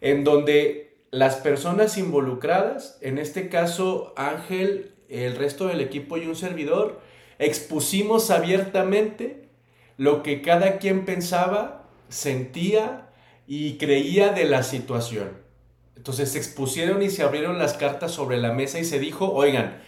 en 0.00 0.24
donde 0.24 0.96
las 1.10 1.36
personas 1.36 1.98
involucradas, 1.98 2.98
en 3.00 3.18
este 3.18 3.48
caso 3.48 4.12
Ángel, 4.16 4.94
el 5.08 5.36
resto 5.36 5.66
del 5.66 5.80
equipo 5.80 6.16
y 6.16 6.26
un 6.26 6.36
servidor, 6.36 7.00
expusimos 7.38 8.30
abiertamente 8.30 9.48
lo 9.98 10.22
que 10.22 10.42
cada 10.42 10.78
quien 10.78 11.04
pensaba, 11.04 11.84
sentía 12.08 13.10
y 13.46 13.78
creía 13.78 14.32
de 14.32 14.44
la 14.44 14.62
situación. 14.62 15.30
Entonces 15.96 16.32
se 16.32 16.38
expusieron 16.38 17.02
y 17.02 17.10
se 17.10 17.22
abrieron 17.22 17.58
las 17.58 17.74
cartas 17.74 18.10
sobre 18.10 18.38
la 18.38 18.52
mesa 18.52 18.78
y 18.80 18.84
se 18.84 18.98
dijo, 18.98 19.30
oigan, 19.32 19.80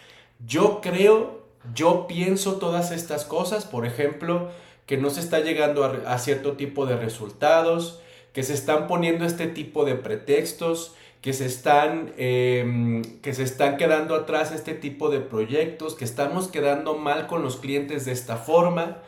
yo 0.46 0.80
creo, 0.80 1.46
yo 1.74 2.06
pienso 2.06 2.56
todas 2.56 2.90
estas 2.92 3.24
cosas, 3.24 3.64
por 3.64 3.86
ejemplo, 3.86 4.50
que 4.86 4.96
no 4.96 5.10
se 5.10 5.20
está 5.20 5.40
llegando 5.40 5.84
a, 5.84 6.18
cierto 6.18 6.52
tipo 6.52 6.86
de 6.86 6.96
resultados, 6.96 8.00
que 8.34 8.42
se 8.42 8.52
están 8.52 8.88
poniendo 8.88 9.24
este 9.24 9.46
tipo 9.46 9.86
de 9.86 9.94
pretextos, 9.94 10.94
que 11.22 11.32
se 11.32 11.46
están, 11.46 12.12
em, 12.18 13.02
que 13.22 13.32
se 13.32 13.44
están 13.44 13.78
quedando 13.78 14.14
atrás 14.14 14.52
este 14.52 14.74
tipo 14.74 15.08
de 15.08 15.20
proyectos, 15.20 15.94
que 15.94 16.04
estamos 16.04 16.48
quedando 16.48 16.96
mal 16.98 17.26
con 17.28 17.42
los 17.42 17.56
clientes 17.56 18.04
de 18.04 18.12
esta 18.12 18.36
forma. 18.36 18.98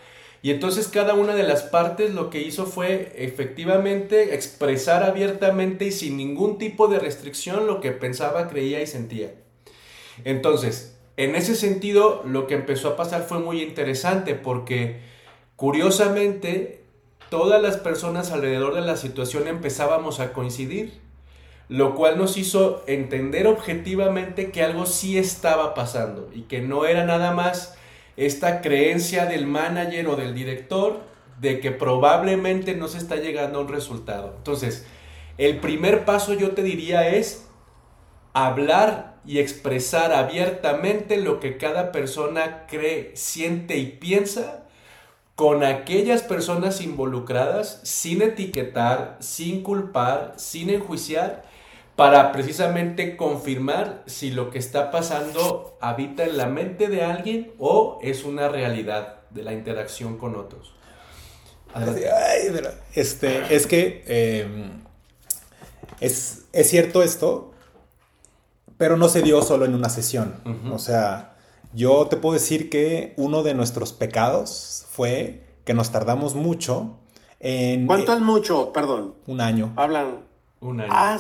Y 0.43 0.51
entonces 0.51 0.89
cada 0.89 1.15
una 1.15 1.35
de 1.35 1.43
las 1.43 1.65
partes 1.65 2.15
lo 2.15 2.31
que 2.31 2.41
hizo 2.41 2.67
fue 2.67 3.13
efectivamente 3.17 4.35
expresar 4.35 5.03
abiertamente 5.03 5.87
y 5.87 5.93
sin 5.93 6.17
ningún 6.17 6.57
tipo 6.57 6.87
de 6.87 7.01
restricción 7.01 7.67
lo 7.67 7.81
que 7.81 7.91
pensaba, 7.91 8.49
creía 8.49 8.81
y 8.81 8.87
sentía. 8.87 9.35
Entonces, 10.25 10.97
en 11.17 11.35
ese 11.35 11.55
sentido, 11.57 12.23
lo 12.25 12.47
que 12.47 12.55
empezó 12.55 12.91
a 12.91 12.97
pasar 12.97 13.25
fue 13.25 13.41
muy 13.41 13.61
interesante 13.63 14.35
porque 14.35 15.01
curiosamente 15.57 16.86
todas 17.31 17.63
las 17.63 17.77
personas 17.77 18.33
alrededor 18.33 18.75
de 18.75 18.81
la 18.81 18.97
situación 18.97 19.49
empezábamos 19.49 20.21
a 20.21 20.33
coincidir, 20.33 21.01
lo 21.69 21.95
cual 21.95 22.19
nos 22.19 22.37
hizo 22.37 22.83
entender 22.87 23.47
objetivamente 23.47 24.51
que 24.51 24.63
algo 24.63 24.87
sí 24.87 25.19
estaba 25.19 25.75
pasando 25.75 26.31
y 26.33 26.43
que 26.43 26.61
no 26.61 26.87
era 26.87 27.05
nada 27.05 27.33
más 27.33 27.77
esta 28.17 28.61
creencia 28.61 29.27
del 29.27 29.47
manager 29.47 30.09
o 30.09 30.17
del 30.17 30.35
director 30.35 31.01
de 31.41 31.61
que 31.61 31.71
probablemente 31.71 32.75
no 32.75 32.89
se 32.89 32.99
está 32.99 33.17
llegando 33.17 33.59
a 33.59 33.63
un 33.63 33.69
resultado. 33.69 34.35
Entonces, 34.39 34.87
el 35.39 35.59
primer 35.59 36.05
paso 36.05 36.33
yo 36.33 36.53
te 36.53 36.63
diría 36.63 37.09
es 37.09 37.47
hablar 38.33 39.17
y 39.27 39.39
expresar 39.39 40.13
abiertamente 40.13 41.17
lo 41.17 41.41
que 41.41 41.57
cada 41.57 41.91
persona 41.93 42.67
cree, 42.69 43.11
siente 43.15 43.77
y 43.77 43.87
piensa 43.87 44.66
con 45.37 45.63
aquellas 45.63 46.23
personas 46.23 46.81
involucradas 46.81 47.81
sin 47.85 48.23
etiquetar, 48.23 49.19
sin 49.21 49.63
culpar, 49.63 50.33
sin 50.37 50.71
enjuiciar, 50.71 51.45
para 51.95 52.33
precisamente 52.33 53.17
confirmar 53.17 54.03
si 54.07 54.31
lo 54.31 54.51
que 54.51 54.59
está 54.59 54.91
pasando 54.91 55.77
habita 55.81 56.25
en 56.25 56.39
la 56.39 56.47
mente 56.47 56.89
de 56.89 57.03
alguien 57.03 57.53
o 57.59 57.99
es 58.03 58.25
una 58.25 58.49
realidad 58.49 59.21
de 59.31 59.43
la 59.43 59.53
interacción 59.53 60.17
con 60.17 60.37
otros. 60.37 60.75
este, 62.95 63.55
es 63.55 63.67
que 63.67 64.05
em, 64.07 64.85
es, 66.01 66.45
es 66.53 66.71
cierto 66.71 67.03
esto, 67.03 67.53
pero 68.79 68.97
no 68.97 69.09
se 69.09 69.21
dio 69.21 69.43
solo 69.43 69.67
en 69.67 69.75
una 69.75 69.91
sesión. 69.91 70.41
O 70.73 70.79
sea, 70.79 71.36
yo 71.77 72.07
te 72.07 72.17
puedo 72.17 72.33
decir 72.33 72.71
que 72.71 73.13
uno 73.19 73.43
de 73.43 73.53
nuestros 73.53 73.93
pecados 73.93 74.87
fue 74.89 75.45
que 75.65 75.75
nos 75.75 75.93
tardamos 75.93 76.35
mucho 76.35 76.97
en... 77.39 77.87
¿Cuánto 77.87 78.15
es 78.15 78.21
mucho? 78.21 78.73
Perdón. 78.73 79.15
Un 79.27 79.43
año. 79.43 79.75
Hablan. 79.77 80.21
Un 80.61 80.81
año. 80.81 80.91
Ah, 80.91 81.19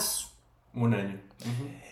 Un 0.74 0.94
año. 0.94 1.20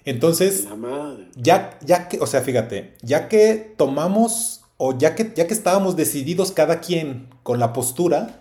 Entonces, 0.07 0.65
la 0.65 0.77
madre. 0.77 1.29
ya, 1.37 1.79
ya 1.85 2.09
que, 2.09 2.19
o 2.21 2.27
sea, 2.27 2.41
fíjate, 2.41 2.95
ya 3.03 3.29
que 3.29 3.75
tomamos 3.77 4.63
o 4.79 4.97
ya 4.97 5.15
que, 5.15 5.33
ya 5.37 5.47
que 5.47 5.55
estábamos 5.55 5.95
decididos 5.95 6.51
cada 6.51 6.81
quien 6.81 7.29
con 7.43 7.59
la 7.59 7.75
postura, 7.75 8.41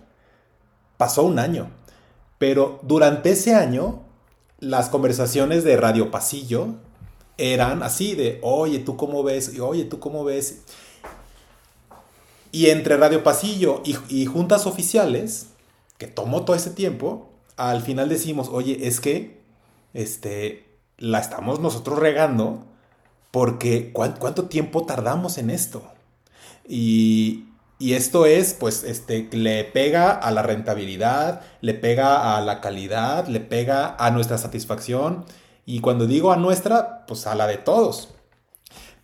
pasó 0.96 1.24
un 1.24 1.38
año. 1.38 1.70
Pero 2.38 2.80
durante 2.84 3.32
ese 3.32 3.56
año, 3.56 4.04
las 4.60 4.88
conversaciones 4.88 5.66
de 5.66 5.76
Radio 5.76 6.12
Pasillo 6.12 6.76
eran 7.38 7.84
así 7.84 8.16
de, 8.16 8.40
oye, 8.42 8.80
¿tú 8.80 8.98
cómo 8.98 9.24
ves? 9.24 9.54
Y, 9.54 9.60
oye, 9.60 9.86
¿tú 9.86 10.00
cómo 10.00 10.24
ves? 10.24 10.62
Y 12.52 12.68
entre 12.68 12.98
Radio 12.98 13.24
Pasillo 13.24 13.82
y, 13.84 13.98
y 14.10 14.26
juntas 14.26 14.68
oficiales, 14.68 15.48
que 15.98 16.08
tomó 16.08 16.46
todo 16.46 16.56
ese 16.56 16.70
tiempo, 16.70 17.30
al 17.58 17.82
final 17.82 18.10
decimos, 18.10 18.50
oye, 18.52 18.88
es 18.88 19.00
que, 19.00 19.42
este, 19.94 20.66
la 20.98 21.20
estamos 21.20 21.60
nosotros 21.60 22.00
regando 22.00 22.64
porque 23.32 23.92
¿cuánto, 23.92 24.46
tiempo 24.46 24.86
tardamos 24.86 25.40
en 25.40 25.50
esto? 25.50 25.84
Y, 26.68 27.46
y 27.80 27.94
esto 27.94 28.28
es, 28.28 28.54
pues, 28.54 28.84
este, 28.84 29.28
le 29.32 29.64
pega 29.64 30.12
a 30.12 30.30
la 30.30 30.44
rentabilidad, 30.44 31.42
le 31.62 31.74
pega 31.74 32.38
a 32.38 32.42
la 32.42 32.62
calidad, 32.62 33.28
le 33.28 33.40
pega 33.40 33.96
a 33.98 34.12
nuestra 34.12 34.38
satisfacción. 34.38 35.26
Y 35.66 35.80
cuando 35.80 36.06
digo 36.08 36.32
a 36.32 36.38
nuestra, 36.38 37.06
pues 37.08 37.26
a 37.28 37.36
la 37.36 37.48
de 37.48 37.58
todos. 37.58 38.10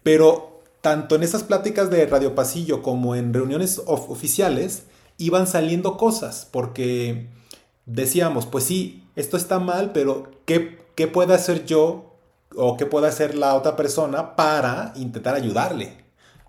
Pero 0.04 0.62
tanto 0.82 1.16
en 1.16 1.24
esas 1.24 1.44
pláticas 1.44 1.90
de 1.90 2.06
Radio 2.06 2.36
Pasillo 2.36 2.82
como 2.82 3.16
en 3.16 3.34
reuniones 3.34 3.82
of- 3.86 4.10
oficiales, 4.10 4.84
iban 5.18 5.48
saliendo 5.48 5.98
cosas, 5.98 6.48
porque 6.50 7.28
decíamos, 7.86 8.46
pues 8.46 8.64
sí, 8.64 9.04
esto 9.16 9.36
está 9.38 9.60
mal, 9.60 9.92
pero 9.92 10.32
¿qué, 10.46 10.78
qué 10.96 11.08
puedo 11.08 11.34
hacer 11.34 11.66
yo 11.66 12.16
o 12.56 12.78
qué 12.78 12.86
puede 12.86 13.08
hacer 13.08 13.36
la 13.36 13.56
otra 13.56 13.76
persona 13.76 14.36
para 14.36 14.94
intentar 14.96 15.36
ayudarle 15.36 15.98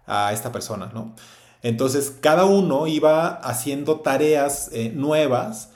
a 0.07 0.33
esta 0.33 0.53
persona, 0.53 0.91
¿no? 0.95 1.15
Entonces, 1.63 2.17
cada 2.21 2.47
uno 2.47 2.87
iba 2.87 3.29
haciendo 3.29 4.01
tareas 4.01 4.71
eh, 4.73 4.93
nuevas, 4.95 5.70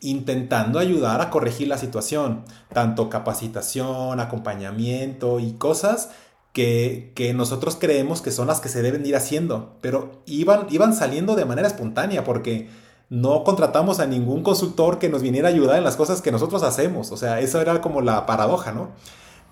intentando 0.00 0.78
ayudar 0.78 1.20
a 1.20 1.30
corregir 1.30 1.68
la 1.68 1.78
situación, 1.78 2.44
tanto 2.72 3.08
capacitación, 3.08 4.20
acompañamiento 4.20 5.40
y 5.40 5.52
cosas 5.52 6.10
que, 6.52 7.12
que 7.14 7.34
nosotros 7.34 7.76
creemos 7.78 8.22
que 8.22 8.32
son 8.32 8.46
las 8.46 8.60
que 8.60 8.68
se 8.68 8.82
deben 8.82 9.04
ir 9.06 9.16
haciendo, 9.16 9.76
pero 9.80 10.22
iban, 10.26 10.66
iban 10.70 10.94
saliendo 10.94 11.36
de 11.36 11.44
manera 11.44 11.68
espontánea 11.68 12.24
porque 12.24 12.68
no 13.10 13.44
contratamos 13.44 14.00
a 14.00 14.06
ningún 14.06 14.42
consultor 14.42 14.98
que 14.98 15.08
nos 15.08 15.22
viniera 15.22 15.48
a 15.48 15.52
ayudar 15.52 15.78
en 15.78 15.84
las 15.84 15.96
cosas 15.96 16.20
que 16.20 16.32
nosotros 16.32 16.62
hacemos, 16.62 17.10
o 17.12 17.16
sea, 17.16 17.40
eso 17.40 17.60
era 17.60 17.80
como 17.80 18.00
la 18.00 18.26
paradoja, 18.26 18.72
¿no? 18.72 18.90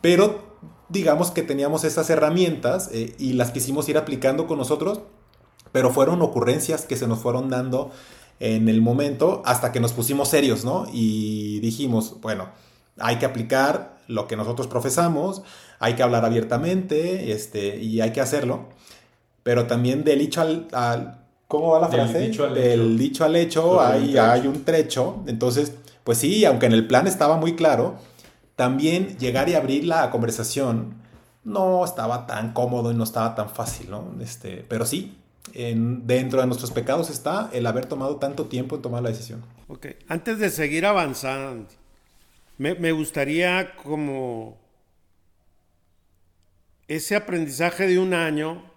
Pero 0.00 0.56
digamos 0.88 1.30
que 1.30 1.42
teníamos 1.42 1.84
esas 1.84 2.10
herramientas 2.10 2.90
eh, 2.92 3.14
y 3.18 3.32
las 3.32 3.50
quisimos 3.50 3.88
ir 3.88 3.98
aplicando 3.98 4.46
con 4.46 4.58
nosotros, 4.58 5.00
pero 5.72 5.90
fueron 5.90 6.22
ocurrencias 6.22 6.84
que 6.84 6.96
se 6.96 7.06
nos 7.06 7.18
fueron 7.18 7.50
dando 7.50 7.90
en 8.40 8.68
el 8.68 8.80
momento 8.82 9.42
hasta 9.44 9.72
que 9.72 9.80
nos 9.80 9.92
pusimos 9.92 10.28
serios, 10.28 10.64
¿no? 10.64 10.86
Y 10.92 11.60
dijimos, 11.60 12.16
bueno, 12.20 12.48
hay 12.98 13.16
que 13.16 13.26
aplicar 13.26 13.96
lo 14.08 14.26
que 14.28 14.36
nosotros 14.36 14.66
profesamos, 14.68 15.42
hay 15.78 15.94
que 15.94 16.02
hablar 16.02 16.24
abiertamente, 16.24 17.32
este, 17.32 17.78
y 17.82 18.00
hay 18.00 18.12
que 18.12 18.20
hacerlo, 18.20 18.68
pero 19.42 19.66
también 19.66 20.04
del 20.04 20.18
dicho 20.20 20.40
al, 20.40 20.68
al- 20.72 21.18
¿cómo 21.48 21.70
va 21.70 21.80
la 21.80 21.88
Del 21.88 22.00
frase? 22.00 22.18
dicho 22.28 22.44
al 22.44 22.54
del 22.54 22.80
hecho. 22.80 22.98
dicho 22.98 23.24
al 23.24 23.36
hecho 23.36 23.80
hay 23.80 24.00
un 24.00 24.04
hay, 24.04 24.12
trecho. 24.12 24.30
hay 24.32 24.46
un 24.46 24.64
trecho, 24.64 25.22
entonces, 25.26 25.72
pues 26.04 26.18
sí, 26.18 26.44
aunque 26.44 26.66
en 26.66 26.72
el 26.72 26.86
plan 26.86 27.06
estaba 27.06 27.36
muy 27.36 27.54
claro, 27.56 27.96
también 28.54 29.16
llegar 29.18 29.48
y 29.48 29.54
abrir 29.54 29.84
la 29.84 30.10
conversación 30.10 30.94
no 31.44 31.84
estaba 31.84 32.26
tan 32.26 32.52
cómodo 32.52 32.90
y 32.90 32.94
no 32.94 33.04
estaba 33.04 33.34
tan 33.34 33.48
fácil, 33.50 33.90
¿no? 33.90 34.04
Este, 34.20 34.64
pero 34.68 34.84
sí, 34.86 35.16
en- 35.56 36.06
dentro 36.06 36.40
de 36.40 36.46
nuestros 36.46 36.70
pecados 36.70 37.08
está 37.10 37.50
el 37.52 37.66
haber 37.66 37.86
tomado 37.86 38.16
tanto 38.16 38.46
tiempo 38.46 38.76
en 38.76 38.82
tomar 38.82 39.02
la 39.02 39.08
decisión. 39.08 39.42
Ok, 39.68 39.86
antes 40.08 40.38
de 40.38 40.50
seguir 40.50 40.84
avanzando, 40.86 41.66
me, 42.58 42.74
me 42.74 42.92
gustaría 42.92 43.74
como 43.76 44.58
ese 46.88 47.16
aprendizaje 47.16 47.86
de 47.86 47.98
un 47.98 48.14
año 48.14 48.70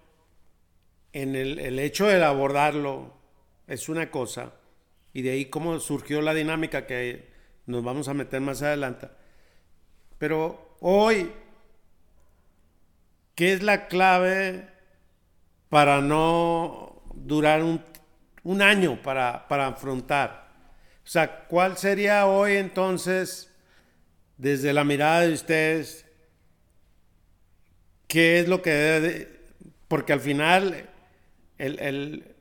en 1.14 1.36
el, 1.36 1.60
el 1.60 1.80
hecho 1.80 2.08
de 2.08 2.24
abordarlo 2.24 3.14
es 3.68 3.90
una 3.90 4.10
cosa 4.10 4.54
y 5.14 5.22
de 5.22 5.32
ahí 5.32 5.46
cómo 5.46 5.80
surgió 5.80 6.22
la 6.22 6.34
dinámica 6.34 6.88
que 6.88 7.30
nos 7.66 7.84
vamos 7.84 8.08
a 8.08 8.14
meter 8.14 8.42
más 8.42 8.62
adelante. 8.62 9.10
Pero 10.18 10.76
hoy, 10.80 11.32
¿qué 13.36 13.54
es 13.54 13.64
la 13.64 13.88
clave 13.88 14.68
para 15.70 16.02
no 16.02 17.04
durar 17.16 17.64
un, 17.64 17.84
un 18.44 18.62
año 18.62 19.02
para, 19.02 19.48
para 19.48 19.68
afrontar? 19.68 20.50
O 21.06 21.08
sea, 21.12 21.46
¿cuál 21.48 21.78
sería 21.78 22.28
hoy 22.28 22.58
entonces, 22.58 23.52
desde 24.38 24.74
la 24.74 24.84
mirada 24.84 25.22
de 25.22 25.34
ustedes, 25.34 26.06
qué 28.08 28.40
es 28.40 28.48
lo 28.48 28.62
que 28.62 28.72
debe 28.72 29.10
de- 29.10 29.40
Porque 29.88 30.14
al 30.14 30.20
final, 30.20 30.88
el, 31.58 31.80
el- 31.80 32.36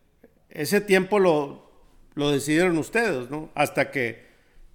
ese 0.51 0.81
tiempo 0.81 1.19
lo, 1.19 1.71
lo 2.14 2.31
decidieron 2.31 2.77
ustedes, 2.79 3.31
¿no? 3.31 3.51
Hasta 3.55 3.91
que, 3.91 4.27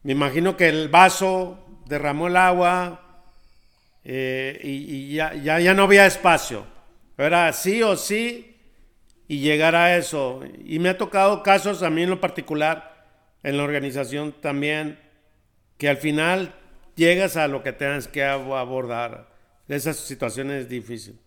me 0.03 0.13
imagino 0.13 0.57
que 0.57 0.69
el 0.69 0.89
vaso 0.89 1.65
derramó 1.87 2.27
el 2.27 2.37
agua 2.37 3.25
eh, 4.03 4.59
y, 4.63 4.69
y 5.11 5.15
ya, 5.15 5.33
ya, 5.35 5.59
ya 5.59 5.73
no 5.73 5.83
había 5.83 6.05
espacio. 6.05 6.65
Era 7.17 7.51
sí 7.53 7.83
o 7.83 7.95
sí 7.95 8.57
y 9.27 9.39
llegar 9.39 9.75
a 9.75 9.97
eso. 9.97 10.41
Y 10.65 10.79
me 10.79 10.89
ha 10.89 10.97
tocado 10.97 11.43
casos 11.43 11.83
a 11.83 11.89
mí 11.89 12.03
en 12.03 12.09
lo 12.11 12.21
particular, 12.21 13.07
en 13.43 13.57
la 13.57 13.63
organización 13.63 14.33
también, 14.41 14.99
que 15.77 15.89
al 15.89 15.97
final 15.97 16.55
llegas 16.95 17.37
a 17.37 17.47
lo 17.47 17.63
que 17.63 17.73
tengas 17.73 18.07
que 18.07 18.23
ab- 18.23 18.57
abordar. 18.59 19.29
Esas 19.67 19.97
situaciones 19.97 20.69
difíciles. 20.69 21.19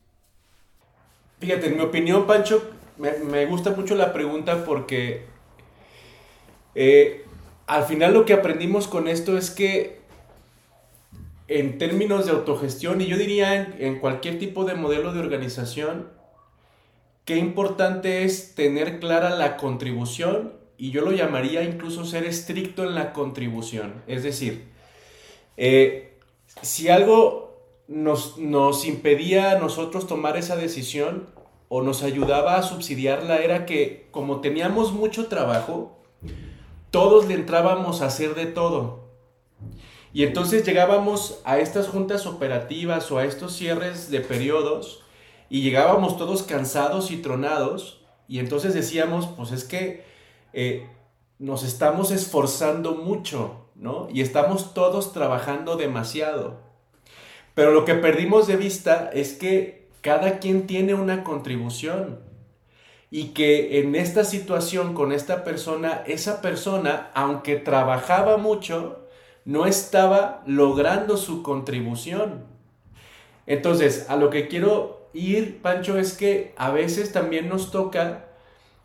Fíjate, 1.41 1.67
en 1.69 1.77
mi 1.77 1.83
opinión, 1.83 2.27
Pancho, 2.27 2.71
me, 2.99 3.13
me 3.19 3.47
gusta 3.47 3.71
mucho 3.71 3.95
la 3.95 4.13
pregunta 4.13 4.65
porque 4.65 5.25
eh, 6.75 7.25
al 7.67 7.85
final 7.85 8.15
lo 8.15 8.25
que 8.25 8.33
aprendimos 8.35 8.89
con 8.89 9.09
esto 9.09 9.37
es 9.37 9.51
que 9.51 10.01
en 11.49 11.79
términos 11.79 12.27
de 12.27 12.33
autogestión, 12.33 13.01
y 13.01 13.07
yo 13.07 13.17
diría 13.17 13.77
en, 13.79 13.99
cualquier 13.99 14.39
tipo 14.39 14.65
de 14.65 14.75
modelo 14.75 15.13
de 15.13 15.21
organización, 15.21 16.09
qué 17.25 17.37
importante 17.37 18.25
es 18.25 18.55
tener 18.55 18.99
clara 19.01 19.31
la 19.31 19.57
contribución 19.57 20.55
y 20.79 20.91
yo 20.91 21.03
lo 21.03 21.13
llamaría 21.13 21.63
incluso 21.63 22.05
ser 22.05 22.25
estricto 22.25 22.85
en 22.85 22.95
la 22.95 23.13
contribución. 23.13 24.03
Es 24.07 24.23
decir, 24.23 24.69
eh, 25.57 26.19
si 26.63 26.89
algo 26.89 27.57
nos, 27.89 28.39
nos 28.39 28.85
impedía 28.85 29.53
a 29.53 29.59
nosotros 29.59 30.07
tomar 30.07 30.37
esa 30.37 30.57
decisión 30.57 31.29
o 31.69 31.83
nos 31.83 32.03
ayudaba 32.03 32.57
a 32.57 32.63
subsidiarla 32.63 33.39
era 33.39 33.67
que 33.67 34.07
como 34.11 34.41
teníamos 34.41 34.93
mucho 34.93 35.27
trabajo, 35.27 35.99
todos 36.91 37.27
le 37.27 37.35
entrábamos 37.35 38.03
a 38.03 38.07
hacer 38.07 38.35
de 38.35 38.47
todo. 38.47 39.07
Y 40.17 40.25
entonces 40.25 40.65
llegábamos 40.65 41.43
a 41.45 41.59
estas 41.59 41.89
juntas 41.89 42.25
operativas 42.25 43.13
o 43.13 43.19
a 43.19 43.27
estos 43.27 43.55
cierres 43.55 44.11
de 44.11 44.23
periodos 44.23 45.03
y 45.51 45.61
llegábamos 45.61 46.17
todos 46.17 46.43
cansados 46.43 47.11
y 47.11 47.19
tronados 47.19 48.03
y 48.27 48.39
entonces 48.39 48.73
decíamos, 48.73 49.27
pues 49.37 49.53
es 49.53 49.65
que 49.65 50.05
eh, 50.55 50.89
nos 51.39 51.65
estamos 51.65 52.13
esforzando 52.13 52.95
mucho, 52.95 53.67
¿no? 53.75 54.09
Y 54.11 54.23
estamos 54.23 54.73
todos 54.73 55.13
trabajando 55.13 55.77
demasiado. 55.77 56.61
Pero 57.53 57.73
lo 57.73 57.85
que 57.85 57.95
perdimos 57.97 58.47
de 58.47 58.57
vista 58.57 59.11
es 59.13 59.35
que 59.35 59.91
cada 60.01 60.39
quien 60.39 60.67
tiene 60.67 60.95
una 60.95 61.25
contribución 61.25 62.21
y 63.11 63.35
que 63.35 63.81
en 63.81 63.95
esta 63.95 64.25
situación 64.25 64.95
con 64.95 65.13
esta 65.13 65.45
persona, 65.45 66.03
esa 66.07 66.41
persona, 66.41 67.11
aunque 67.13 67.57
trabajaba 67.57 68.39
mucho, 68.39 69.03
no 69.47 69.65
estaba 69.65 70.43
logrando 70.45 71.17
su 71.17 71.43
contribución. 71.43 72.45
Entonces, 73.47 74.07
a 74.11 74.17
lo 74.17 74.29
que 74.29 74.49
quiero 74.49 75.09
ir, 75.15 75.63
Pancho, 75.63 75.97
es 75.99 76.13
que 76.13 76.53
a 76.59 76.71
veces 76.71 77.13
también 77.13 77.49
nos 77.49 77.71
toca 77.71 78.25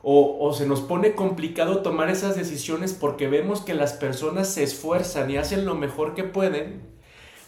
o, 0.04 0.52
se 0.54 0.66
nos 0.66 0.82
pone 0.82 1.14
complicado 1.14 1.82
tomar 1.84 2.10
esas 2.10 2.36
decisiones 2.36 2.94
porque 2.94 3.28
vemos 3.28 3.62
que 3.62 3.76
las 3.76 3.94
personas 3.94 4.48
se 4.48 4.64
esfuerzan 4.64 5.30
y 5.30 5.38
hacen 5.38 5.66
lo 5.66 5.76
mejor 5.76 6.16
que 6.16 6.24
pueden 6.24 6.82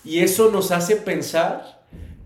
y 0.03 0.19
eso 0.19 0.51
nos 0.51 0.71
hace 0.71 0.97
pensar 0.97 1.81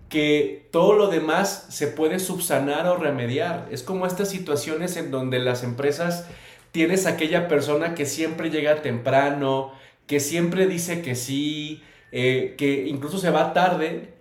que 0.09 0.67
todo 0.71 0.93
lo 0.93 1.07
demás 1.07 1.67
se 1.69 1.87
puede 1.87 2.19
subsanar 2.19 2.87
o 2.87 2.97
remediar. 2.97 3.67
Es 3.71 3.83
como 3.83 4.05
estas 4.05 4.29
situaciones 4.29 4.97
en 4.97 5.11
donde 5.11 5.39
las 5.39 5.63
empresas 5.63 6.25
tienes 6.71 7.05
aquella 7.05 7.47
persona 7.47 7.95
que 7.95 8.05
siempre 8.05 8.49
llega 8.49 8.81
temprano, 8.81 9.71
que 10.07 10.19
siempre 10.19 10.67
dice 10.67 11.01
que 11.01 11.15
sí, 11.15 11.83
eh, 12.11 12.55
que 12.57 12.87
incluso 12.87 13.17
se 13.17 13.29
va 13.29 13.53
tarde, 13.53 14.13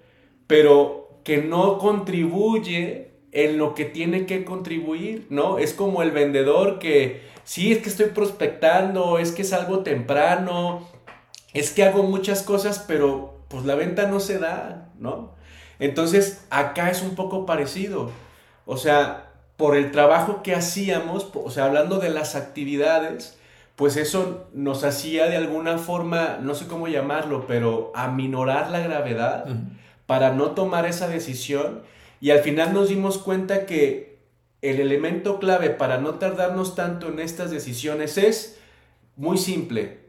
pero 0.46 1.20
que 1.25 1.38
no 1.38 1.79
contribuye 1.79 3.11
en 3.33 3.59
lo 3.59 3.75
que 3.75 3.85
tiene 3.85 4.27
que 4.27 4.44
contribuir, 4.44 5.27
¿no? 5.31 5.59
Es 5.59 5.72
como 5.72 6.03
el 6.03 6.11
vendedor 6.11 6.79
que, 6.79 7.22
sí, 7.44 7.72
es 7.72 7.79
que 7.79 7.88
estoy 7.88 8.07
prospectando, 8.07 9.18
es 9.18 9.33
que 9.33 9.44
salgo 9.44 9.81
temprano, 9.81 10.88
es 11.53 11.70
que 11.70 11.85
hago 11.85 12.03
muchas 12.03 12.42
cosas, 12.42 12.85
pero 12.87 13.40
pues 13.49 13.64
la 13.64 13.75
venta 13.75 14.07
no 14.09 14.20
se 14.20 14.38
da, 14.38 14.90
¿no? 14.99 15.35
Entonces, 15.79 16.44
acá 16.51 16.90
es 16.90 17.03
un 17.03 17.14
poco 17.14 17.46
parecido. 17.46 18.11
O 18.64 18.77
sea, 18.77 19.33
por 19.57 19.77
el 19.77 19.90
trabajo 19.90 20.42
que 20.42 20.55
hacíamos, 20.55 21.29
o 21.35 21.51
sea, 21.51 21.66
hablando 21.66 21.99
de 21.99 22.11
las 22.11 22.35
actividades, 22.35 23.36
pues 23.77 23.97
eso 23.97 24.49
nos 24.53 24.85
hacía 24.85 25.27
de 25.27 25.37
alguna 25.37 25.79
forma, 25.79 26.39
no 26.41 26.55
sé 26.55 26.67
cómo 26.67 26.89
llamarlo, 26.89 27.47
pero 27.47 27.93
aminorar 27.95 28.71
la 28.71 28.81
gravedad 28.81 29.47
para 30.07 30.33
no 30.33 30.53
tomar 30.53 30.87
esa 30.87 31.09
decisión. 31.09 31.83
Y 32.21 32.31
al 32.31 32.41
final 32.41 32.73
nos 32.73 32.89
dimos 32.89 33.19
cuenta 33.19 33.67
que 33.67 34.19
el 34.62 34.81
elemento 34.81 35.39
clave 35.39 35.71
para 35.71 35.99
no 35.99 36.15
tardarnos 36.15 36.75
tanto 36.75 37.09
en 37.09 37.21
estas 37.21 37.51
decisiones 37.51 38.19
es 38.19 38.59
muy 39.17 39.39
simple 39.39 40.07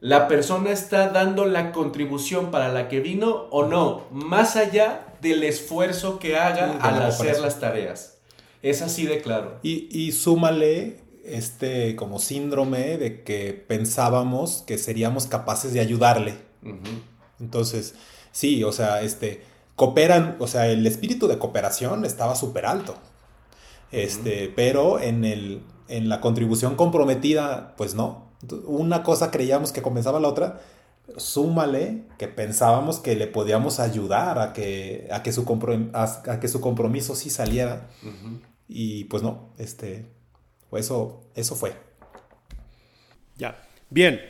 la 0.00 0.28
persona 0.28 0.70
está 0.70 1.08
dando 1.08 1.46
la 1.46 1.72
contribución 1.72 2.50
para 2.50 2.68
la 2.68 2.88
que 2.88 3.00
vino 3.00 3.48
o 3.50 3.66
no, 3.66 4.04
más 4.10 4.56
allá 4.56 5.06
del 5.20 5.42
esfuerzo 5.42 6.18
que 6.18 6.36
haga 6.36 6.78
al 6.80 7.02
hacer 7.02 7.40
las 7.40 7.60
tareas. 7.60 8.18
Es 8.62 8.82
así 8.82 9.06
de 9.06 9.20
claro. 9.20 9.58
Y, 9.62 10.12
súmale 10.12 11.00
este 11.28 11.96
como 11.96 12.18
síndrome 12.18 12.98
de 12.98 13.22
que 13.22 13.52
pensábamos 13.52 14.62
que 14.66 14.78
seríamos 14.78 15.26
capaces 15.26 15.72
de 15.72 15.80
ayudarle. 15.80 16.34
Entonces, 17.38 17.94
sí, 18.32 18.64
o 18.64 18.72
sea, 18.72 19.02
este, 19.02 19.42
cooperan, 19.76 20.36
o 20.40 20.46
sea, 20.46 20.68
el 20.68 20.86
espíritu 20.86 21.28
de 21.28 21.38
cooperación 21.38 22.04
estaba 22.04 22.34
súper 22.34 22.66
alto. 22.66 22.96
Este, 23.92 24.52
pero 24.54 25.00
en, 25.00 25.24
el, 25.24 25.62
en 25.88 26.08
la 26.08 26.20
contribución 26.20 26.74
comprometida, 26.74 27.74
pues 27.76 27.94
no 27.94 28.26
una 28.66 29.02
cosa 29.02 29.30
creíamos 29.30 29.72
que 29.72 29.82
comenzaba 29.82 30.20
la 30.20 30.28
otra, 30.28 30.60
súmale 31.16 32.04
que 32.18 32.28
pensábamos 32.28 32.98
que 32.98 33.14
le 33.14 33.26
podíamos 33.26 33.80
ayudar 33.80 34.38
a 34.38 34.52
que, 34.52 35.08
a 35.10 35.22
que, 35.22 35.32
su, 35.32 35.44
a, 35.92 36.40
que 36.40 36.48
su 36.48 36.60
compromiso 36.60 37.14
sí 37.14 37.30
saliera. 37.30 37.88
Y 38.68 39.04
pues 39.04 39.22
no, 39.22 39.50
este, 39.58 40.06
eso, 40.72 41.30
eso 41.34 41.56
fue. 41.56 41.74
Ya, 43.36 43.56
bien. 43.90 44.20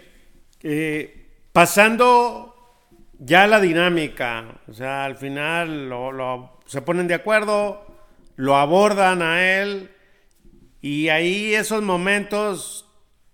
Eh, 0.62 1.30
pasando 1.52 2.54
ya 3.18 3.46
la 3.46 3.60
dinámica, 3.60 4.60
o 4.68 4.72
sea, 4.72 5.04
al 5.04 5.16
final 5.16 5.92
se 6.66 6.82
ponen 6.82 7.08
de 7.08 7.14
acuerdo, 7.14 7.86
lo 8.36 8.56
abordan 8.56 9.22
a 9.22 9.60
él 9.60 9.90
y 10.80 11.08
ahí 11.08 11.54
esos 11.54 11.82
momentos 11.82 12.86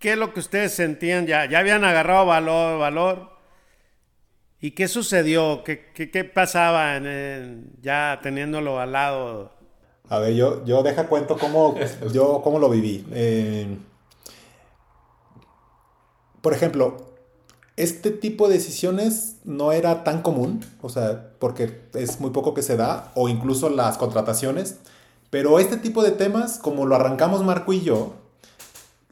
¿Qué 0.02 0.14
es 0.14 0.18
lo 0.18 0.34
que 0.34 0.40
ustedes 0.40 0.74
sentían? 0.74 1.28
Ya, 1.28 1.44
ya 1.44 1.60
habían 1.60 1.84
agarrado 1.84 2.26
valor, 2.26 2.80
valor. 2.80 3.38
¿Y 4.60 4.72
qué 4.72 4.88
sucedió? 4.88 5.62
¿Qué, 5.62 5.92
qué, 5.94 6.24
pasaba 6.24 7.00
ya 7.80 8.18
teniéndolo 8.20 8.80
al 8.80 8.90
lado? 8.90 9.56
A 10.08 10.18
ver, 10.18 10.34
yo, 10.34 10.64
yo 10.64 10.82
deja 10.82 11.08
cuento 11.08 11.38
cómo, 11.38 11.74
yo, 12.12 12.42
cómo 12.42 12.58
lo 12.58 12.68
viví. 12.68 13.06
Eh, 13.12 13.78
por 16.40 16.52
ejemplo, 16.52 16.96
este 17.76 18.10
tipo 18.10 18.48
de 18.48 18.54
decisiones 18.54 19.36
no 19.44 19.72
era 19.72 20.04
tan 20.04 20.22
común, 20.22 20.64
o 20.82 20.88
sea, 20.88 21.30
porque 21.38 21.80
es 21.94 22.20
muy 22.20 22.30
poco 22.30 22.52
que 22.52 22.62
se 22.62 22.76
da, 22.76 23.12
o 23.14 23.28
incluso 23.28 23.70
las 23.70 23.96
contrataciones, 23.96 24.76
pero 25.30 25.58
este 25.58 25.78
tipo 25.78 26.02
de 26.02 26.10
temas, 26.10 26.58
como 26.58 26.84
lo 26.84 26.94
arrancamos 26.94 27.42
Marco 27.42 27.72
y 27.72 27.80
yo, 27.80 28.14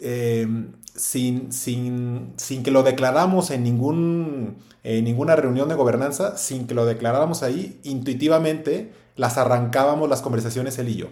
eh, 0.00 0.46
sin, 0.94 1.52
sin, 1.52 2.34
sin, 2.36 2.62
que 2.62 2.70
lo 2.70 2.82
declaramos 2.82 3.50
en, 3.50 3.62
ningún, 3.62 4.58
en 4.82 5.04
ninguna 5.04 5.36
reunión 5.36 5.68
de 5.68 5.74
gobernanza, 5.76 6.36
sin 6.36 6.66
que 6.66 6.74
lo 6.74 6.84
declaráramos 6.84 7.42
ahí, 7.42 7.80
intuitivamente 7.84 8.92
las 9.20 9.36
arrancábamos 9.36 10.08
las 10.08 10.22
conversaciones 10.22 10.78
él 10.78 10.88
y 10.88 10.96
yo. 10.96 11.08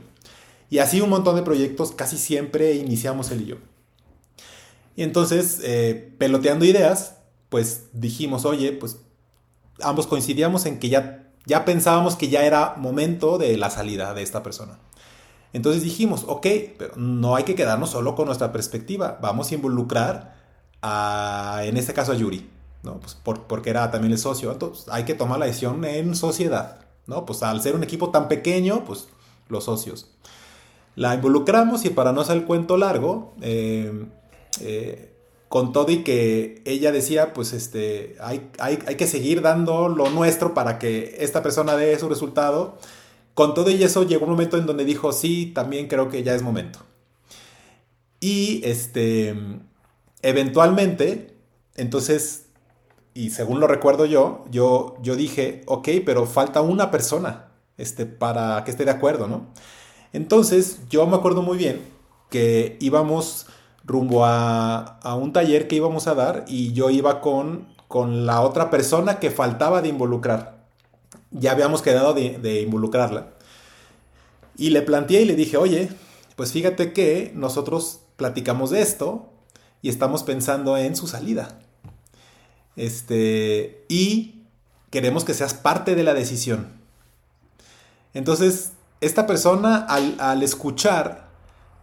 Y 0.71 0.79
así 0.79 1.03
un 1.03 1.11
montón 1.11 1.37
de 1.37 1.42
proyectos 1.42 1.92
casi 1.92 2.16
siempre 2.16 2.75
iniciamos 2.75 3.31
él 3.31 3.42
y 3.42 3.47
yo. 3.49 3.57
Y 4.97 5.03
entonces, 5.03 5.61
eh, 5.62 6.14
peloteando 6.16 6.64
ideas, 6.64 7.16
pues 7.51 7.88
dijimos, 7.92 8.47
oye, 8.47 8.73
pues 8.73 8.97
ambos 9.83 10.07
coincidíamos 10.07 10.64
en 10.64 10.79
que 10.79 10.88
ya, 10.88 11.31
ya 11.44 11.66
pensábamos 11.66 12.16
que 12.16 12.31
ya 12.31 12.44
era 12.44 12.77
momento 12.79 13.37
de 13.37 13.59
la 13.59 13.68
salida 13.68 14.14
de 14.14 14.23
esta 14.23 14.42
persona. 14.42 14.79
Entonces 15.53 15.83
dijimos, 15.83 16.25
ok, 16.27 16.47
pero 16.79 16.97
no 16.97 17.37
hay 17.37 17.44
que 17.44 17.55
quedarnos 17.55 17.90
solo 17.90 18.14
con 18.14 18.25
nuestra 18.25 18.53
perspectiva, 18.53 19.18
vamos 19.21 19.51
a 19.51 19.55
involucrar 19.55 20.35
a, 20.81 21.61
en 21.64 21.77
este 21.77 21.92
caso 21.92 22.12
a 22.12 22.14
Yuri, 22.14 22.49
¿no? 22.83 23.01
Pues 23.01 23.18
porque 23.23 23.68
era 23.68 23.90
también 23.90 24.12
el 24.12 24.18
socio, 24.18 24.51
entonces 24.51 24.87
hay 24.90 25.05
que 25.05 25.14
tomar 25.14 25.38
la 25.38 25.44
decisión 25.44 25.85
en 25.85 26.16
sociedad, 26.16 26.88
¿no? 27.09 27.27
Pues 27.27 27.42
al 27.42 27.61
ser 27.61 27.75
un 27.75 27.83
equipo 27.83 28.11
tan 28.11 28.29
pequeño, 28.29 28.85
pues 28.85 29.09
los 29.49 29.64
socios. 29.64 30.09
La 30.94 31.16
involucramos 31.16 31.85
y 31.85 31.90
para 31.90 32.12
no 32.12 32.21
hacer 32.21 32.37
el 32.37 32.44
cuento 32.44 32.77
largo, 32.77 33.35
con 35.49 35.73
todo 35.73 35.90
y 35.90 36.05
que 36.05 36.62
ella 36.64 36.92
decía, 36.92 37.33
pues 37.33 37.53
este, 37.53 38.16
hay, 38.21 38.51
hay, 38.59 38.79
hay 38.87 38.94
que 38.97 39.07
seguir 39.07 39.40
dando 39.42 39.88
lo 39.88 40.11
nuestro 40.11 40.55
para 40.55 40.79
que 40.79 41.16
esta 41.21 41.42
persona 41.42 41.77
dé 41.77 41.99
su 41.99 42.09
resultado 42.09 42.79
con 43.38 43.55
todo 43.55 43.71
y 43.71 43.81
eso 43.85 44.03
llegó 44.03 44.25
un 44.25 44.33
momento 44.33 44.59
en 44.59 44.66
donde 44.66 44.85
dijo, 44.85 45.12
sí, 45.12 45.53
también 45.55 45.87
creo 45.87 46.09
que 46.09 46.25
ya 46.25 46.35
es 46.35 46.42
momento. 46.42 46.81
Y 48.18 48.61
este, 48.64 49.33
eventualmente, 50.23 51.37
entonces, 51.77 52.47
y 53.19 53.31
según 53.31 53.59
lo 53.59 53.67
recuerdo 53.67 54.07
yo, 54.07 54.45
yo, 54.51 54.97
yo 55.03 55.17
dije, 55.17 55.63
ok, 55.67 55.89
pero 56.07 56.27
falta 56.27 56.61
una 56.61 56.91
persona 56.91 57.47
este, 57.77 58.07
para 58.07 58.63
que 58.65 58.71
esté 58.71 58.85
de 58.85 58.93
acuerdo, 58.93 59.27
¿no? 59.27 59.47
Entonces, 60.13 60.79
yo 60.89 61.07
me 61.07 61.17
acuerdo 61.17 61.43
muy 61.43 61.59
bien 61.59 61.83
que 62.31 62.77
íbamos 62.81 63.47
rumbo 63.85 64.25
a, 64.25 65.01
un 65.21 65.33
taller 65.33 65.67
que 65.67 65.77
íbamos 65.77 66.07
a 66.07 66.15
dar 66.15 66.45
y 66.47 66.73
yo 66.75 66.91
iba 66.91 67.21
con, 67.21 67.67
con 67.89 68.27
la 68.27 68.43
otra 68.43 68.71
persona 68.71 69.19
que 69.19 69.31
faltaba 69.31 69.83
de 69.83 69.89
involucrar 69.89 70.59
ya 71.31 71.53
habíamos 71.53 71.83
quedado 71.83 72.15
de, 72.15 72.63
involucrarla. 72.63 73.29
Y 74.57 74.71
le 74.71 74.83
planteé 74.83 75.23
y 75.23 75.25
le 75.25 75.35
dije, 75.35 75.57
oye, 75.57 75.89
pues 76.37 76.53
fíjate 76.53 76.93
que 76.93 77.33
nosotros 77.35 78.01
platicamos 78.17 78.71
de 78.71 78.83
esto 78.83 79.31
y 79.83 79.89
estamos 79.89 80.23
pensando 80.23 80.77
en 80.77 80.97
su 80.97 81.07
salida. 81.07 81.59
Este, 82.79 83.85
y 83.88 84.45
queremos 84.91 85.25
que 85.25 85.35
seas 85.35 85.53
parte 85.53 85.97
de 85.97 86.05
la 86.05 86.14
decisión. 86.14 86.69
Entonces, 88.14 88.71
esta 89.01 89.27
persona 89.27 89.79
al, 89.79 90.14
al 90.21 90.45
escuchar 90.45 91.29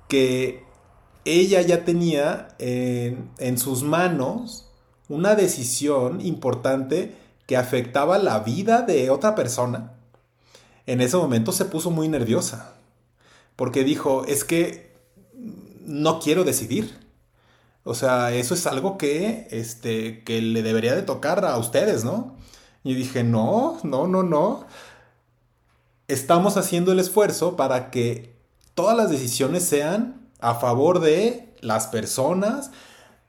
que 0.08 0.64
ella 1.26 1.62
ya 1.62 1.84
tenía 1.84 2.56
en, 2.60 3.30
en 3.40 3.58
sus 3.58 3.84
manos 3.84 4.72
una 5.10 5.36
decisión 5.36 6.22
importante 6.22 7.14
que 7.46 7.58
afectaba 7.58 8.18
la 8.18 8.40
vida 8.40 8.82
de 8.82 9.10
otra 9.10 9.36
persona, 9.36 9.92
en 10.86 11.02
ese 11.02 11.18
momento 11.18 11.52
se 11.52 11.66
puso 11.66 11.92
muy 11.92 12.08
nerviosa. 12.08 12.74
Porque 13.58 13.84
dijo, 13.84 14.24
es 14.26 14.46
que 14.46 14.96
no 15.86 16.20
quiero 16.22 16.46
decidir. 16.46 17.05
O 17.88 17.94
sea, 17.94 18.34
eso 18.34 18.56
es 18.56 18.66
algo 18.66 18.98
que, 18.98 19.48
este, 19.52 20.24
que 20.24 20.42
le 20.42 20.64
debería 20.64 20.96
de 20.96 21.04
tocar 21.04 21.46
a 21.46 21.56
ustedes, 21.58 22.04
¿no? 22.04 22.36
Y 22.84 22.96
dije, 22.96 23.24
no, 23.24 23.78
no, 23.84 24.08
no, 24.08 24.24
no. 24.24 24.66
Estamos 26.08 26.58
haciendo 26.58 26.92
el 26.92 27.00
esfuerzo 27.00 27.56
para 27.56 27.92
que 27.92 28.34
todas 28.74 28.98
las 28.98 29.12
decisiones 29.12 29.64
sean 29.64 30.30
a 30.40 30.56
favor 30.56 31.00
de 31.00 31.54
las 31.62 31.86
personas, 31.86 32.72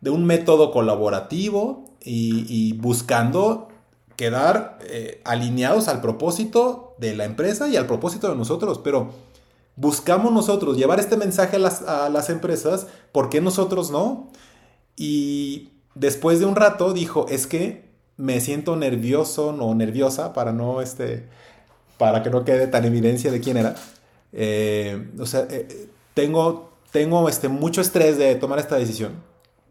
de 0.01 0.09
un 0.09 0.25
método 0.25 0.73
colaborativo 0.73 1.85
y, 2.03 2.73
buscando 2.79 3.69
quedar 4.16 4.79
eh, 4.85 5.21
alineados 5.27 5.88
al 5.88 6.01
propósito 6.01 6.95
de 6.97 7.14
la 7.14 7.27
empresa 7.27 7.69
y 7.69 7.77
al 7.77 7.87
propósito 7.87 8.31
de 8.31 8.37
nosotros, 8.37 8.81
pero 8.83 9.11
buscamos 9.77 10.33
nosotros 10.33 10.79
llevar 10.79 10.99
este 10.99 11.19
mensaje 11.19 11.57
a 11.57 11.59
las, 11.59 11.83
a 11.83 12.09
las 12.09 12.31
empresas, 12.31 12.87
¿por 13.12 13.29
qué 13.29 13.42
nosotros 13.42 13.90
no? 13.90 14.31
Y 14.96 15.70
después 15.94 16.40
de 16.40 16.46
un 16.46 16.56
rato 16.56 16.92
dijo, 16.92 17.26
es 17.28 17.46
que 17.46 17.87
me 18.16 18.40
siento 18.40 18.76
nervioso 18.76 19.48
o 19.48 19.74
nerviosa 19.74 20.32
para 20.32 20.52
no 20.52 20.80
este 20.80 21.28
para 21.98 22.22
que 22.22 22.30
no 22.30 22.44
quede 22.44 22.66
tan 22.66 22.85
evidencia 22.85 23.30
de 23.30 23.40
quién 23.40 23.56
era. 23.56 23.74
Eh, 24.32 25.11
o 25.18 25.26
sea, 25.26 25.46
eh, 25.50 25.88
tengo, 26.14 26.72
tengo 26.92 27.28
este, 27.28 27.48
mucho 27.48 27.80
estrés 27.80 28.18
de 28.18 28.35
tomar 28.35 28.59
esta 28.59 28.76
decisión. 28.76 29.12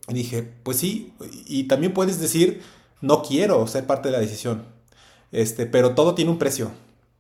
Y 0.08 0.14
dije, 0.14 0.44
pues 0.64 0.78
sí, 0.78 1.14
y 1.48 1.64
también 1.64 1.94
puedes 1.94 2.20
decir, 2.20 2.62
no 3.02 3.24
quiero 3.24 3.66
ser 3.68 3.86
parte 3.86 4.10
de 4.10 4.14
la 4.14 4.20
decisión, 4.20 4.66
este, 5.32 5.66
pero 5.66 5.96
todo 5.96 6.14
tiene 6.16 6.32
un 6.32 6.38
precio. 6.38 6.72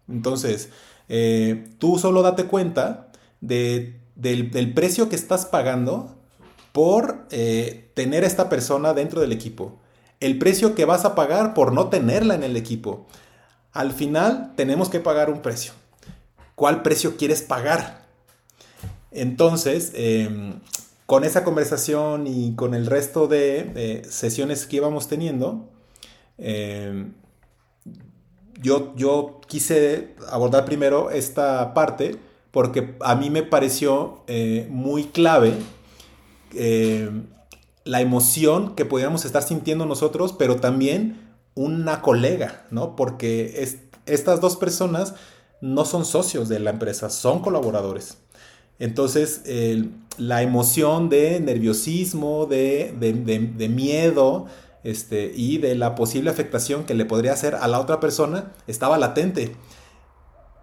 Entonces, 0.08 0.70
eh, 1.10 1.70
tú 1.80 1.98
solo 1.98 2.22
date 2.22 2.46
cuenta 2.46 3.12
de, 3.42 4.00
del, 4.16 4.74
precio 4.74 5.10
que 5.10 5.16
estás 5.16 5.46
pagando 5.46 6.15
por 6.76 7.30
tener 7.30 8.26
a 8.26 8.28
esta 8.28 8.50
persona 8.50 8.94
dentro 8.94 9.22
del 9.22 9.32
equipo. 9.32 9.80
El 10.20 10.38
precio 10.38 10.76
que 10.76 10.84
vas 10.84 11.06
a 11.06 11.16
pagar 11.16 11.54
por 11.54 11.72
no 11.72 11.88
tenerla 11.88 12.36
en 12.36 12.44
el 12.44 12.58
equipo. 12.58 13.06
Al 13.72 13.94
final 13.94 14.52
tenemos 14.58 14.90
que 14.90 15.00
pagar 15.00 15.30
un 15.30 15.42
precio. 15.42 15.72
¿Cuál 16.56 16.82
precio 16.82 17.16
quieres 17.16 17.42
pagar? 17.42 18.06
Entonces, 19.12 19.94
em, 19.94 20.60
con 21.06 21.24
esa 21.24 21.46
conversación 21.46 22.28
y 22.28 22.56
con 22.56 22.74
el 22.74 22.88
resto 22.88 23.28
de 23.28 24.02
sesiones 24.10 24.68
que 24.68 24.76
íbamos 24.76 25.08
teniendo, 25.08 25.70
em, 26.38 27.14
yo, 28.62 28.94
yo 28.98 29.40
quise 29.48 30.16
abordar 30.30 30.66
primero 30.66 31.10
esta 31.10 31.74
parte 31.74 32.18
porque 32.52 32.96
a 33.00 33.16
mí 33.16 33.30
me 33.30 33.44
pareció 33.44 34.24
eh, 34.28 34.68
muy 34.70 35.06
clave 35.06 35.54
em, 36.54 37.28
la 37.84 38.02
emoción 38.02 38.76
que 38.76 38.86
podíamos 38.86 39.26
estar 39.26 39.44
sintiendo 39.44 39.86
nosotros, 39.86 40.34
pero 40.34 40.58
también 40.58 41.22
una 41.56 42.02
colega, 42.02 42.66
¿no? 42.72 42.96
Porque 42.96 43.68
estas 44.06 44.42
dos 44.42 44.58
personas 44.58 45.14
no 45.62 45.86
son 45.86 46.06
socios 46.06 46.50
de 46.50 46.60
la 46.60 46.72
empresa, 46.72 47.10
son 47.10 47.42
colaboradores. 47.42 48.18
Entonces, 48.80 49.42
la 50.18 50.42
emoción 50.42 51.10
de 51.10 51.40
nerviosismo, 51.40 52.46
de, 52.46 53.70
miedo 53.70 54.48
este, 54.84 55.32
y 55.36 55.58
de 55.60 55.76
la 55.76 55.96
posible 55.96 56.30
afectación 56.30 56.84
que 56.84 56.94
le 56.94 57.06
podría 57.06 57.34
hacer 57.34 57.56
a 57.56 57.68
la 57.68 57.80
otra 57.80 58.00
persona 58.00 58.52
estaba 58.68 58.98
latente. 58.98 59.56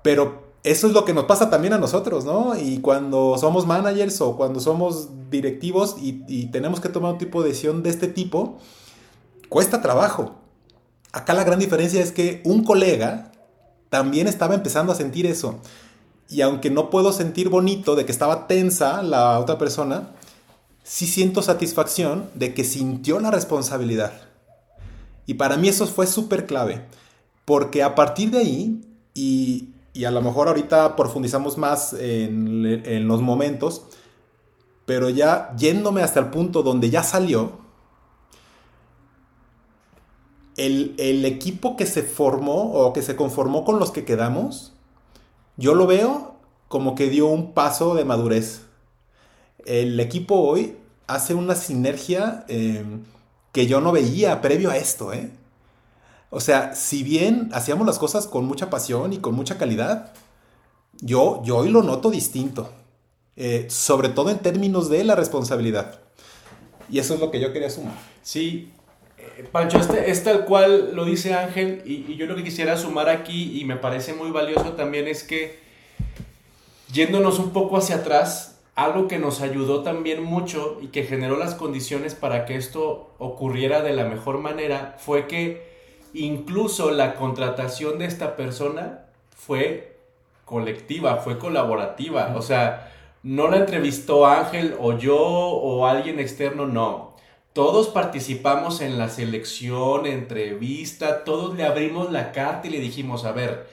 Pero 0.03 0.52
eso 0.65 0.87
es 0.87 0.93
lo 0.93 1.05
que 1.05 1.13
nos 1.13 1.25
pasa 1.25 1.51
también 1.51 1.73
a 1.73 1.79
nosotros, 1.79 2.25
¿no? 2.25 2.57
Y 2.57 2.79
cuando 2.79 3.37
somos 3.37 3.67
managers 3.67 4.21
o 4.21 4.37
cuando 4.37 4.61
somos 4.61 5.09
directivos 5.31 5.97
y, 6.01 6.47
tenemos 6.47 6.81
que 6.81 6.89
tomar 6.89 7.13
un 7.13 7.19
tipo 7.19 7.43
de 7.43 7.49
decisión 7.49 7.83
de 7.83 7.91
este 7.91 8.07
tipo, 8.07 8.59
cuesta 9.49 9.83
trabajo. 9.83 10.37
Acá 11.13 11.35
la 11.35 11.45
gran 11.45 11.59
diferencia 11.59 12.01
es 12.01 12.13
que 12.13 12.43
un 12.45 12.65
colega 12.65 13.33
también 13.89 14.29
estaba 14.29 14.55
empezando 14.55 14.93
a 14.93 14.95
sentir 14.95 15.27
eso. 15.27 15.59
Y 16.29 16.41
aunque 16.43 16.71
no 16.71 16.91
puedo 16.91 17.13
sentir 17.13 17.49
bonito 17.49 17.97
de 17.97 18.07
que 18.07 18.13
estaba 18.13 18.47
tensa 18.47 19.03
la 19.03 19.39
otra 19.41 19.59
persona, 19.59 20.11
sí 20.85 21.07
siento 21.07 21.43
satisfacción 21.43 22.31
de 22.35 22.55
que 22.55 22.65
sintió 22.65 23.19
la 23.21 23.31
responsabilidad. 23.31 24.13
Y 25.27 25.35
para 25.35 25.57
mí 25.57 25.69
eso 25.69 25.87
fue 25.87 26.07
súper 26.07 26.47
clave. 26.47 26.85
Porque 27.45 27.83
a 27.83 27.95
partir 27.95 28.31
de 28.31 28.39
ahí, 28.39 28.81
y, 29.13 29.72
a 30.05 30.11
lo 30.11 30.23
mejor 30.23 30.49
ahorita 30.49 30.97
profundizamos 30.97 31.59
más 31.59 31.93
en, 31.93 32.65
en 32.85 33.09
los 33.09 33.21
momentos, 33.21 33.83
pero 34.87 35.11
ya 35.11 35.55
yéndome 35.57 36.03
hasta 36.03 36.21
el 36.21 36.27
punto 36.31 36.63
donde 36.63 36.91
ya 36.91 37.03
salió, 37.03 37.63
el, 40.57 41.25
equipo 41.25 41.77
que 41.77 41.87
se 41.87 42.03
formó 42.03 42.73
o 42.73 42.93
que 42.93 43.03
se 43.03 43.17
conformó 43.17 43.65
con 43.65 43.79
los 43.79 43.91
que 43.91 44.05
quedamos, 44.05 44.73
yo 45.57 45.75
lo 45.75 45.87
veo 45.87 46.37
como 46.69 46.95
que 46.95 47.09
dio 47.09 47.27
un 47.27 47.53
paso 47.53 47.95
de 47.95 48.05
madurez. 48.05 48.63
El 49.65 49.99
equipo 50.01 50.37
hoy 50.37 50.77
hace 51.07 51.35
una 51.35 51.55
sinergia 51.55 52.45
em, 52.49 53.05
que 53.53 53.67
yo 53.67 53.81
no 53.81 53.93
veía 53.93 54.41
previo 54.41 54.71
a 54.71 54.77
esto, 54.77 55.13
¿eh? 55.13 55.31
O 56.35 56.41
sea, 56.41 56.75
si 56.75 57.03
bien 57.03 57.51
hacíamos 57.53 57.87
las 57.87 57.99
cosas 57.99 58.27
con 58.27 58.47
mucha 58.47 58.71
pasión 58.71 59.13
y 59.13 59.19
con 59.19 59.35
mucha 59.35 59.59
calidad, 59.59 60.15
yo, 61.03 61.43
yo 61.45 61.59
hoy 61.59 61.69
lo 61.69 61.83
noto 61.83 62.11
distinto. 62.11 62.73
Eh, 63.37 63.67
sobre 63.69 64.09
todo 64.09 64.31
en 64.31 64.39
términos 64.39 64.89
de 64.89 65.05
la 65.05 65.15
responsabilidad. 65.15 66.01
Y 66.89 66.99
eso 67.01 67.13
es 67.13 67.21
lo 67.21 67.31
que 67.31 67.39
yo 67.39 67.53
quería 67.53 67.69
sumar. 67.69 67.93
Sí, 68.23 68.71
Pancho, 69.53 69.79
este, 69.79 70.11
es 70.11 70.25
tal 70.25 70.47
cual 70.47 70.95
lo 70.95 71.05
dice 71.05 71.35
Ángel 71.35 71.83
y, 71.85 72.17
yo 72.17 72.25
lo 72.27 72.35
que 72.35 72.45
quisiera 72.45 72.79
sumar 72.79 73.11
aquí 73.11 73.61
y 73.61 73.67
me 73.67 73.77
parece 73.77 74.15
muy 74.15 74.31
valioso 74.31 74.73
también 74.73 75.09
es 75.09 75.25
que 75.25 75.59
yéndonos 76.93 77.39
un 77.39 77.53
poco 77.53 77.77
hacia 77.77 77.97
atrás, 77.97 78.61
algo 78.75 79.07
que 79.07 79.19
nos 79.19 79.43
ayudó 79.43 79.83
también 79.83 80.23
mucho 80.23 80.79
y 80.81 80.89
que 80.89 81.05
generó 81.05 81.37
las 81.37 81.55
condiciones 81.55 82.15
para 82.15 82.47
que 82.47 82.57
esto 82.57 83.11
ocurriera 83.19 83.83
de 83.83 83.93
la 83.93 84.05
mejor 84.05 84.39
manera 84.39 84.97
fue 84.99 85.27
que 85.27 85.72
incluso 86.15 86.91
la 86.91 87.15
contratación 87.15 87.99
de 87.99 88.07
esta 88.07 88.37
persona 88.37 89.07
fue 89.37 89.97
colectiva, 90.45 91.17
fue 91.17 91.39
colaborativa, 91.39 92.35
o 92.37 92.43
sea, 92.43 92.93
no 93.23 93.49
la 93.49 93.59
entrevistó 93.59 94.27
Ángel 94.27 94.77
o 94.81 94.99
yo 94.99 95.19
o 95.19 95.87
alguien 95.87 96.19
externo, 96.19 96.67
no. 96.67 97.13
Todos 97.53 97.89
participamos 97.89 98.81
en 98.81 98.99
la 98.99 99.09
selección, 99.09 100.07
entrevista, 100.07 101.25
todos 101.25 101.55
le 101.55 101.65
abrimos 101.65 102.11
la 102.11 102.33
carta 102.33 102.67
y 102.67 102.71
le 102.71 102.81
dijimos, 102.81 103.25
a 103.25 103.33
ver, 103.33 103.67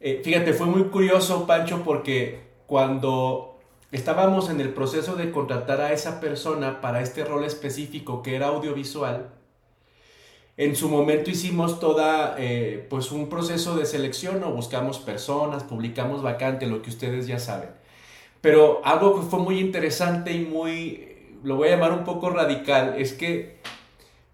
eh, 0.00 0.20
fíjate, 0.22 0.52
fue 0.52 0.66
muy 0.66 0.84
curioso, 0.84 1.46
Pancho, 1.46 1.82
porque 1.84 2.40
cuando 2.66 3.58
estábamos 3.90 4.50
en 4.50 4.60
el 4.60 4.74
proceso 4.74 5.16
de 5.16 5.30
contratar 5.30 5.80
a 5.80 5.92
esa 5.92 6.20
persona 6.20 6.80
para 6.80 7.00
este 7.00 7.24
rol 7.24 7.44
específico 7.44 8.22
que 8.22 8.36
era 8.36 8.48
audiovisual, 8.48 9.30
en 10.58 10.76
su 10.76 10.90
momento 10.90 11.30
hicimos 11.30 11.80
toda, 11.80 12.34
eh, 12.36 12.86
pues 12.90 13.10
un 13.12 13.30
proceso 13.30 13.76
de 13.76 13.86
selección, 13.86 14.44
o 14.44 14.50
buscamos 14.50 14.98
personas, 14.98 15.62
publicamos 15.62 16.22
vacante, 16.22 16.66
lo 16.66 16.82
que 16.82 16.90
ustedes 16.90 17.26
ya 17.26 17.38
saben. 17.38 17.70
Pero 18.42 18.82
algo 18.84 19.18
que 19.18 19.26
fue 19.26 19.38
muy 19.38 19.58
interesante 19.60 20.32
y 20.32 20.44
muy 20.44 21.08
lo 21.42 21.56
voy 21.56 21.68
a 21.68 21.70
llamar 21.72 21.92
un 21.92 22.04
poco 22.04 22.30
radical, 22.30 22.96
es 22.98 23.12
que 23.12 23.58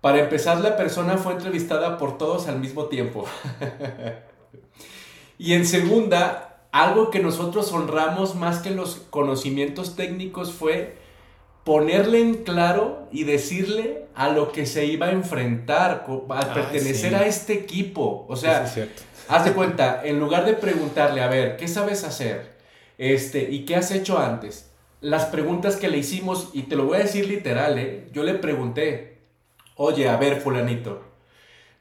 para 0.01 0.21
empezar 0.21 0.61
la 0.61 0.77
persona 0.77 1.17
fue 1.17 1.33
entrevistada 1.33 1.99
por 1.99 2.19
todos 2.19 2.49
al 2.49 2.59
mismo 2.61 2.87
tiempo. 2.87 3.27
y 5.39 5.53
en 5.53 5.67
segunda, 5.67 6.67
algo 6.73 7.11
que 7.11 7.21
nosotros 7.21 7.73
honramos 7.73 8.35
más 8.35 8.61
que 8.61 8.71
los 8.71 8.97
conocimientos 9.11 9.97
técnicos 9.97 10.53
fue 10.53 10.97
ponerle 11.65 12.21
en 12.21 12.45
claro 12.45 13.09
y 13.11 13.25
decirle 13.25 14.05
a 14.15 14.29
lo 14.29 14.53
que 14.53 14.67
se 14.67 14.85
iba 14.87 15.07
a 15.07 15.13
enfrentar, 15.13 16.07
a 16.29 16.55
pertenecer 16.55 17.15
a 17.15 17.27
este 17.27 17.55
equipo. 17.55 18.27
O 18.29 18.37
sea, 18.37 18.73
haz 19.29 19.45
de 19.45 19.53
cuenta, 19.53 20.03
en 20.05 20.21
lugar 20.21 20.45
de 20.45 20.55
preguntarle, 20.55 21.23
a 21.23 21.29
ver, 21.29 21.57
¿qué 21.57 21.67
sabes 21.67 22.05
hacer? 22.05 22.55
Este, 22.99 23.51
¿y 23.51 23.65
qué 23.65 23.77
has 23.77 23.91
hecho 23.91 24.19
antes? 24.19 24.71
las 25.05 25.27
preguntas 25.27 25.77
que 25.77 25.89
le 25.91 25.99
hicimos, 25.99 26.49
y 26.55 26.63
te 26.63 26.77
lo 26.77 26.87
voy 26.87 26.97
a 26.97 27.01
decir 27.01 27.29
literal, 27.29 27.79
¿eh? 27.79 28.09
yo 28.15 28.23
le 28.23 28.33
pregunté, 28.33 29.19
oye, 29.77 30.09
a 30.09 30.17
ver, 30.17 30.41
fulanito, 30.41 31.03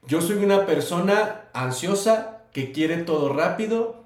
yo 0.06 0.20
soy 0.20 0.44
una 0.44 0.66
persona 0.66 1.46
ansiosa 1.54 2.42
que 2.52 2.70
quiere 2.70 2.98
todo 2.98 3.32
rápido, 3.32 4.04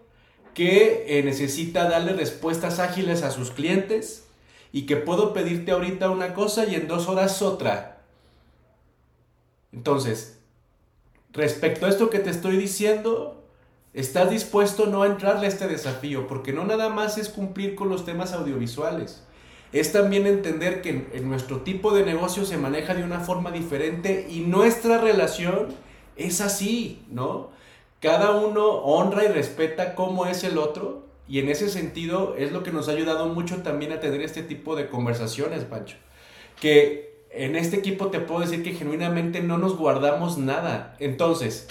que 0.54 1.18
eh, 1.18 1.24
necesita 1.24 1.88
darle 1.88 2.12
respuestas 2.12 2.78
ágiles 2.78 3.24
a 3.24 3.32
sus 3.32 3.50
clientes 3.50 4.27
y 4.72 4.86
que 4.86 4.96
puedo 4.96 5.32
pedirte 5.32 5.72
ahorita 5.72 6.10
una 6.10 6.34
cosa 6.34 6.66
y 6.66 6.74
en 6.74 6.88
dos 6.88 7.08
horas 7.08 7.42
otra. 7.42 8.02
Entonces, 9.72 10.40
respecto 11.32 11.86
a 11.86 11.88
esto 11.88 12.10
que 12.10 12.18
te 12.18 12.30
estoy 12.30 12.56
diciendo, 12.56 13.38
¿Estás 13.98 14.30
dispuesto 14.30 14.86
no 14.86 15.02
a 15.02 15.06
entrarle 15.06 15.46
a 15.46 15.48
este 15.48 15.66
desafío? 15.66 16.28
Porque 16.28 16.52
no 16.52 16.64
nada 16.64 16.88
más 16.88 17.18
es 17.18 17.28
cumplir 17.28 17.74
con 17.74 17.88
los 17.88 18.04
temas 18.04 18.32
audiovisuales. 18.32 19.24
Es 19.72 19.90
también 19.90 20.26
entender 20.26 20.82
que 20.82 21.08
en, 21.12 21.28
nuestro 21.28 21.62
tipo 21.62 21.92
de 21.92 22.04
negocio 22.04 22.44
se 22.44 22.58
maneja 22.58 22.94
de 22.94 23.02
una 23.02 23.18
forma 23.18 23.50
diferente 23.50 24.28
y 24.30 24.40
nuestra 24.40 24.98
relación 24.98 25.74
es 26.16 26.40
así, 26.40 27.02
¿no? 27.10 27.50
Cada 28.00 28.36
uno 28.36 28.68
honra 28.68 29.24
y 29.24 29.28
respeta 29.28 29.94
cómo 29.94 30.26
es 30.26 30.44
el 30.44 30.58
otro 30.58 31.07
y 31.28 31.40
en 31.40 31.48
ese 31.50 31.68
sentido 31.68 32.34
es 32.38 32.52
lo 32.52 32.62
que 32.62 32.72
nos 32.72 32.88
ha 32.88 32.92
ayudado 32.92 33.26
mucho 33.26 33.56
también 33.58 33.92
a 33.92 34.00
tener 34.00 34.22
este 34.22 34.42
tipo 34.42 34.76
de 34.76 34.88
conversaciones, 34.88 35.64
Pancho. 35.64 35.96
Que 36.58 37.22
en 37.30 37.54
este 37.54 37.76
equipo 37.76 38.06
te 38.06 38.20
puedo 38.20 38.40
decir 38.40 38.62
que 38.62 38.72
genuinamente 38.72 39.40
no 39.40 39.58
nos 39.58 39.76
guardamos 39.76 40.38
nada. 40.38 40.96
Entonces, 40.98 41.68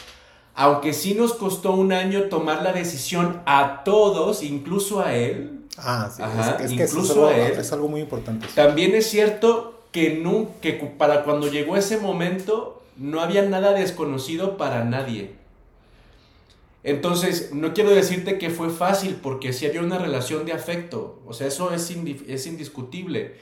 aunque 0.54 0.94
sí 0.94 1.16
nos 1.16 1.34
costó 1.34 1.72
un 1.72 1.92
año 1.92 2.24
tomar 2.30 2.62
la 2.62 2.72
decisión 2.72 3.42
a 3.46 3.84
todos, 3.84 4.44
incluso 4.44 5.02
a 5.02 5.16
él. 5.16 5.62
Ah, 5.78 6.10
sí, 6.16 6.22
es, 6.64 6.72
que 6.72 6.84
incluso 6.84 7.28
a 7.28 7.36
él. 7.36 7.54
Es 7.58 7.74
algo 7.74 7.88
muy 7.88 8.02
importante. 8.02 8.48
También 8.54 8.94
es 8.94 9.10
cierto 9.10 9.82
que, 9.92 10.16
no, 10.16 10.50
que 10.62 10.74
para 10.74 11.24
cuando 11.24 11.48
llegó 11.48 11.78
ese 11.78 11.98
momento 11.98 12.84
no 12.96 13.22
había 13.22 13.42
nada 13.44 13.74
desconocido 13.74 14.58
para 14.58 14.84
nadie. 14.84 15.36
Entonces, 16.84 17.54
no 17.54 17.74
quiero 17.74 17.90
decirte 17.90 18.38
que 18.38 18.50
fue 18.50 18.70
fácil, 18.70 19.16
porque 19.22 19.52
sí 19.54 19.66
había 19.66 19.82
una 19.82 19.98
relación 19.98 20.46
de 20.46 20.54
afecto, 20.54 21.22
o 21.26 21.34
sea, 21.34 21.48
eso 21.48 21.74
es, 21.74 21.92
es 22.28 22.48
indiscutible, 22.48 23.36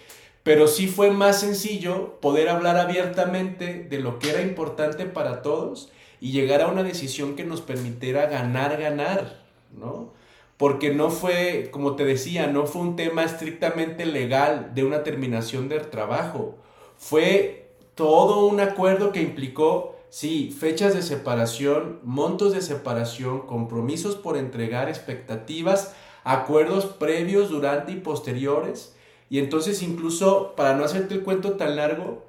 pero 0.44 0.68
sí 0.68 0.88
fue 0.88 1.12
más 1.12 1.40
sencillo 1.40 2.20
poder 2.22 2.50
hablar 2.50 2.78
abiertamente 2.78 3.84
de 3.90 4.00
lo 4.00 4.20
que 4.20 4.30
era 4.30 4.42
importante 4.42 5.06
para 5.06 5.42
todos 5.42 5.92
y 6.22 6.32
llegar 6.32 6.62
a 6.62 6.68
una 6.68 6.84
decisión 6.84 7.36
que 7.36 7.44
nos 7.44 7.62
permitiera 7.62 8.28
ganar, 8.28 8.80
ganar, 8.80 9.44
¿no? 9.72 10.14
Porque 10.58 10.94
no 10.94 11.10
fue, 11.10 11.70
como 11.72 11.96
te 11.96 12.06
decía, 12.06 12.48
no 12.48 12.66
fue 12.66 12.82
un 12.82 12.96
tema 12.96 13.24
estrictamente 13.24 14.06
legal 14.06 14.72
de 14.74 14.86
una 14.86 15.04
terminación 15.04 15.68
del 15.68 15.90
trabajo, 15.90 16.56
fue 16.98 17.72
todo 17.96 18.46
un 18.46 18.60
acuerdo 18.60 19.12
que 19.12 19.22
implicó 19.22 19.95
Sí, 20.16 20.56
fechas 20.58 20.94
de 20.94 21.02
separación, 21.02 22.00
montos 22.06 22.54
de 22.54 22.62
separación, 22.62 23.42
compromisos 23.42 24.16
por 24.16 24.38
entregar, 24.38 24.88
expectativas, 24.88 25.94
acuerdos 26.24 26.86
previos, 26.86 27.50
durante 27.50 27.92
y 27.92 27.98
posteriores. 27.98 28.96
Y 29.30 29.40
entonces 29.40 29.84
incluso, 29.84 30.54
para 30.56 30.74
no 30.74 30.86
hacerte 30.86 31.16
el 31.16 31.24
cuento 31.24 31.58
tan 31.58 31.76
largo, 31.76 32.24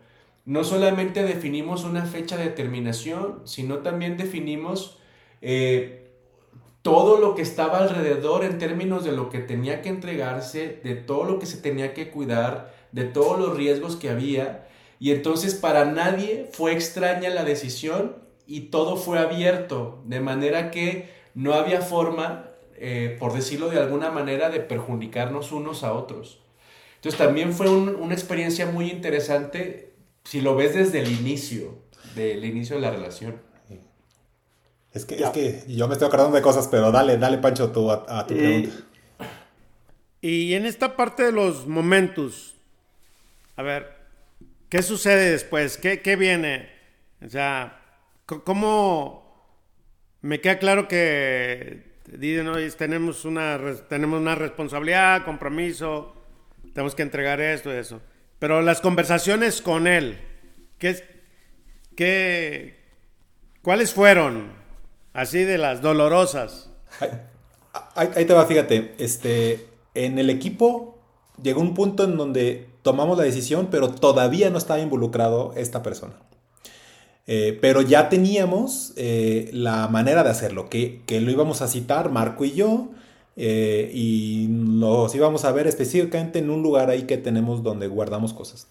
no 0.44 0.64
solamente 0.64 1.22
definimos 1.22 1.84
una 1.84 2.06
fecha 2.06 2.36
de 2.36 2.48
terminación, 2.48 3.42
sino 3.44 3.78
también 3.78 4.16
definimos 4.16 4.98
eh, 5.40 6.10
todo 6.82 7.20
lo 7.20 7.36
que 7.36 7.42
estaba 7.42 7.78
alrededor 7.78 8.42
en 8.42 8.58
términos 8.58 9.04
de 9.04 9.12
lo 9.12 9.30
que 9.30 9.38
tenía 9.38 9.80
que 9.80 9.90
entregarse, 9.90 10.80
de 10.82 10.96
todo 10.96 11.22
lo 11.22 11.38
que 11.38 11.46
se 11.46 11.58
tenía 11.58 11.94
que 11.94 12.10
cuidar, 12.10 12.74
de 12.90 13.04
todos 13.04 13.38
los 13.38 13.56
riesgos 13.56 13.94
que 13.94 14.10
había 14.10 14.66
y 14.98 15.12
entonces 15.12 15.54
para 15.54 15.84
nadie 15.84 16.48
fue 16.52 16.72
extraña 16.72 17.30
la 17.30 17.44
decisión 17.44 18.16
y 18.46 18.62
todo 18.62 18.96
fue 18.96 19.18
abierto, 19.18 20.02
de 20.06 20.20
manera 20.20 20.70
que 20.70 21.10
no 21.34 21.54
había 21.54 21.82
forma, 21.82 22.50
eh, 22.76 23.16
por 23.18 23.34
decirlo 23.34 23.68
de 23.68 23.78
alguna 23.78 24.10
manera, 24.10 24.48
de 24.48 24.60
perjudicarnos 24.60 25.52
unos 25.52 25.82
a 25.84 25.92
otros. 25.92 26.40
Entonces 26.96 27.18
también 27.18 27.52
fue 27.52 27.68
una 27.68 28.14
experiencia 28.14 28.66
muy 28.66 28.90
interesante 28.90 29.92
si 30.24 30.40
lo 30.40 30.56
ves 30.56 30.74
desde 30.74 31.00
el 31.00 31.12
inicio, 31.12 31.78
del 32.14 32.44
inicio 32.44 32.76
de 32.76 32.82
la 32.82 32.90
relación. 32.90 33.40
Es 34.92 35.04
que, 35.04 35.16
es 35.16 35.28
que 35.30 35.64
yo 35.68 35.88
me 35.88 35.92
estoy 35.92 36.08
acordando 36.08 36.34
de 36.34 36.42
cosas, 36.42 36.68
pero 36.68 36.90
dale, 36.90 37.18
dale 37.18 37.36
Pancho 37.36 37.70
tú 37.70 37.90
a, 37.90 38.26
tu 38.26 38.34
pregunta. 38.34 38.74
Y 40.22 40.54
en 40.54 40.64
esta 40.64 40.96
parte 40.96 41.22
de 41.22 41.32
los 41.32 41.66
momentos, 41.66 42.56
a 43.56 43.62
ver, 43.62 43.95
¿Qué 44.68 44.82
sucede 44.82 45.30
después? 45.30 45.76
¿Qué, 45.78 46.00
qué 46.00 46.16
viene? 46.16 46.68
O 47.24 47.28
sea, 47.28 47.80
¿cómo 48.26 49.26
me 50.22 50.40
queda 50.40 50.58
claro 50.58 50.88
que 50.88 52.00
dicen, 52.06 52.50
tenemos 52.76 53.24
una, 53.24 53.60
tenemos 53.88 54.20
una 54.20 54.34
responsabilidad, 54.34 55.24
compromiso, 55.24 56.14
tenemos 56.74 56.94
que 56.96 57.02
entregar 57.02 57.40
esto 57.40 57.72
y 57.72 57.76
eso? 57.76 58.00
Pero 58.40 58.60
las 58.60 58.80
conversaciones 58.80 59.62
con 59.62 59.86
él, 59.86 60.18
¿qué, 60.78 61.02
qué, 61.96 62.80
¿cuáles 63.62 63.94
fueron? 63.94 64.52
Así 65.12 65.44
de 65.44 65.58
las 65.58 65.80
dolorosas. 65.80 66.70
Ahí, 67.94 68.08
ahí 68.14 68.24
te 68.24 68.34
va, 68.34 68.46
fíjate, 68.46 68.94
este, 68.98 69.66
en 69.94 70.18
el 70.18 70.28
equipo 70.28 70.98
llegó 71.42 71.60
un 71.60 71.74
punto 71.74 72.04
en 72.04 72.16
donde 72.16 72.66
tomamos 72.86 73.18
la 73.18 73.24
decisión, 73.24 73.66
pero 73.68 73.90
todavía 73.90 74.48
no 74.48 74.58
estaba 74.58 74.78
involucrado 74.78 75.52
esta 75.56 75.82
persona. 75.82 76.14
Eh, 77.26 77.58
pero 77.60 77.82
ya 77.82 78.08
teníamos 78.08 78.92
eh, 78.94 79.50
la 79.52 79.88
manera 79.88 80.22
de 80.22 80.30
hacerlo, 80.30 80.70
que, 80.70 81.02
lo 81.08 81.28
íbamos 81.32 81.62
a 81.62 81.66
citar 81.66 82.12
Marco 82.12 82.44
y 82.44 82.52
yo, 82.52 82.90
eh, 83.34 83.90
y 83.92 84.46
los 84.48 85.12
íbamos 85.16 85.44
a 85.44 85.50
ver 85.50 85.66
específicamente 85.66 86.38
en 86.38 86.48
un 86.48 86.62
lugar 86.62 86.88
ahí 86.88 87.02
que 87.02 87.16
tenemos 87.16 87.64
donde 87.64 87.88
guardamos 87.88 88.32
cosas. 88.32 88.68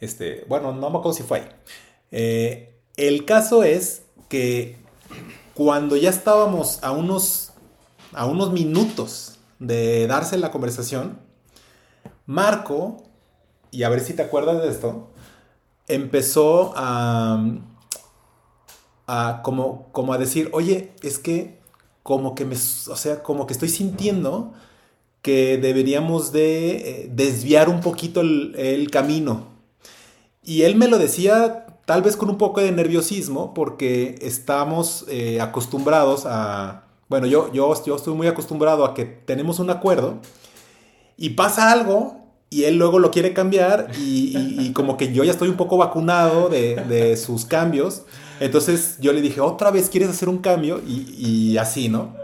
Este, 0.00 0.44
bueno, 0.46 0.74
no 0.74 0.90
me 0.90 0.98
acuerdo 0.98 1.14
si 1.14 1.22
fue 1.22 1.38
ahí. 1.38 2.68
el 2.98 3.24
caso 3.24 3.62
es 3.62 4.02
que 4.28 4.76
cuando 5.54 5.96
ya 5.96 6.10
estábamos 6.10 6.78
a 6.82 6.90
unos, 6.90 7.52
a 8.12 8.26
unos 8.26 8.52
minutos 8.52 9.38
de 9.58 10.06
darse 10.06 10.36
la 10.36 10.50
conversación, 10.50 11.26
Marco, 12.28 12.98
y 13.70 13.84
a 13.84 13.88
ver 13.88 14.00
si 14.00 14.12
te 14.12 14.20
acuerdas 14.20 14.62
de 14.62 14.68
esto, 14.68 15.08
empezó 15.86 16.74
a, 16.76 17.42
a 19.06 19.40
como, 19.42 19.88
como 19.92 20.12
a 20.12 20.18
decir, 20.18 20.50
oye, 20.52 20.92
es 21.02 21.18
que 21.18 21.58
como 22.02 22.34
que 22.34 22.44
me, 22.44 22.54
o 22.54 22.96
sea, 22.96 23.22
como 23.22 23.46
que 23.46 23.54
estoy 23.54 23.70
sintiendo 23.70 24.52
que 25.22 25.56
deberíamos 25.56 26.30
de 26.30 26.76
eh, 26.76 27.10
desviar 27.10 27.70
un 27.70 27.80
poquito 27.80 28.20
el, 28.20 28.88
camino. 28.92 29.46
Y 30.44 30.62
él 30.62 30.76
me 30.76 30.88
lo 30.88 30.98
decía 30.98 31.64
tal 31.86 32.02
vez 32.02 32.18
con 32.18 32.28
un 32.28 32.36
poco 32.36 32.60
de 32.60 32.72
nerviosismo 32.72 33.54
porque 33.54 34.16
estamos 34.20 35.06
eh, 35.08 35.40
acostumbrados 35.40 36.26
a, 36.26 36.84
bueno, 37.08 37.26
yo, 37.26 37.50
yo, 37.54 37.74
yo 37.86 37.96
estoy 37.96 38.12
muy 38.12 38.26
acostumbrado 38.26 38.84
a 38.84 38.92
que 38.92 39.06
tenemos 39.06 39.60
un 39.60 39.70
acuerdo 39.70 40.20
y 41.18 41.30
pasa 41.30 41.70
algo 41.72 42.16
y 42.48 42.64
él 42.64 42.78
luego 42.78 42.98
lo 42.98 43.10
quiere 43.10 43.34
cambiar 43.34 43.90
y, 43.98 44.72
como 44.72 44.96
que 44.96 45.12
yo 45.12 45.24
ya 45.24 45.32
estoy 45.32 45.48
un 45.48 45.56
poco 45.56 45.76
vacunado 45.76 46.48
de, 46.48 47.16
sus 47.16 47.44
cambios. 47.44 48.02
Entonces 48.40 48.96
yo 49.00 49.12
le 49.12 49.20
dije, 49.20 49.40
otra 49.40 49.70
vez 49.70 49.90
quieres 49.90 50.08
hacer 50.08 50.28
un 50.28 50.38
cambio 50.38 50.80
y, 50.86 51.58
así, 51.58 51.88
¿no? 51.88 52.14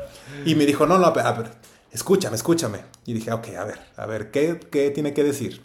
Y 0.46 0.54
me 0.54 0.64
dijo, 0.64 0.86
no, 0.86 0.98
no, 0.98 1.06
a 1.06 1.32
ver, 1.32 1.50
escúchame, 1.92 2.36
escúchame. 2.36 2.78
Y 3.04 3.12
dije, 3.12 3.32
ok, 3.32 3.48
a 3.58 3.64
ver, 3.64 3.80
a 3.96 4.06
ver, 4.06 4.30
¿qué, 4.30 4.60
qué 4.70 4.90
tiene 4.90 5.12
que 5.12 5.24
decir? 5.24 5.60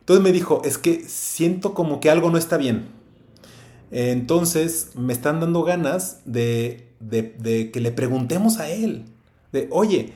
Entonces 0.00 0.22
me 0.22 0.32
dijo, 0.32 0.62
es 0.64 0.78
que 0.78 1.04
siento 1.08 1.74
como 1.74 2.00
que 2.00 2.10
algo 2.10 2.30
no 2.30 2.38
está 2.38 2.56
bien. 2.56 2.88
Entonces 3.90 4.92
me 4.94 5.12
están 5.12 5.40
dando 5.40 5.64
ganas 5.64 6.20
de, 6.24 6.88
de, 7.00 7.34
de 7.38 7.70
que 7.72 7.80
le 7.80 7.90
preguntemos 7.90 8.58
a 8.58 8.68
él. 8.68 9.04
De, 9.52 9.68
oye, 9.70 10.14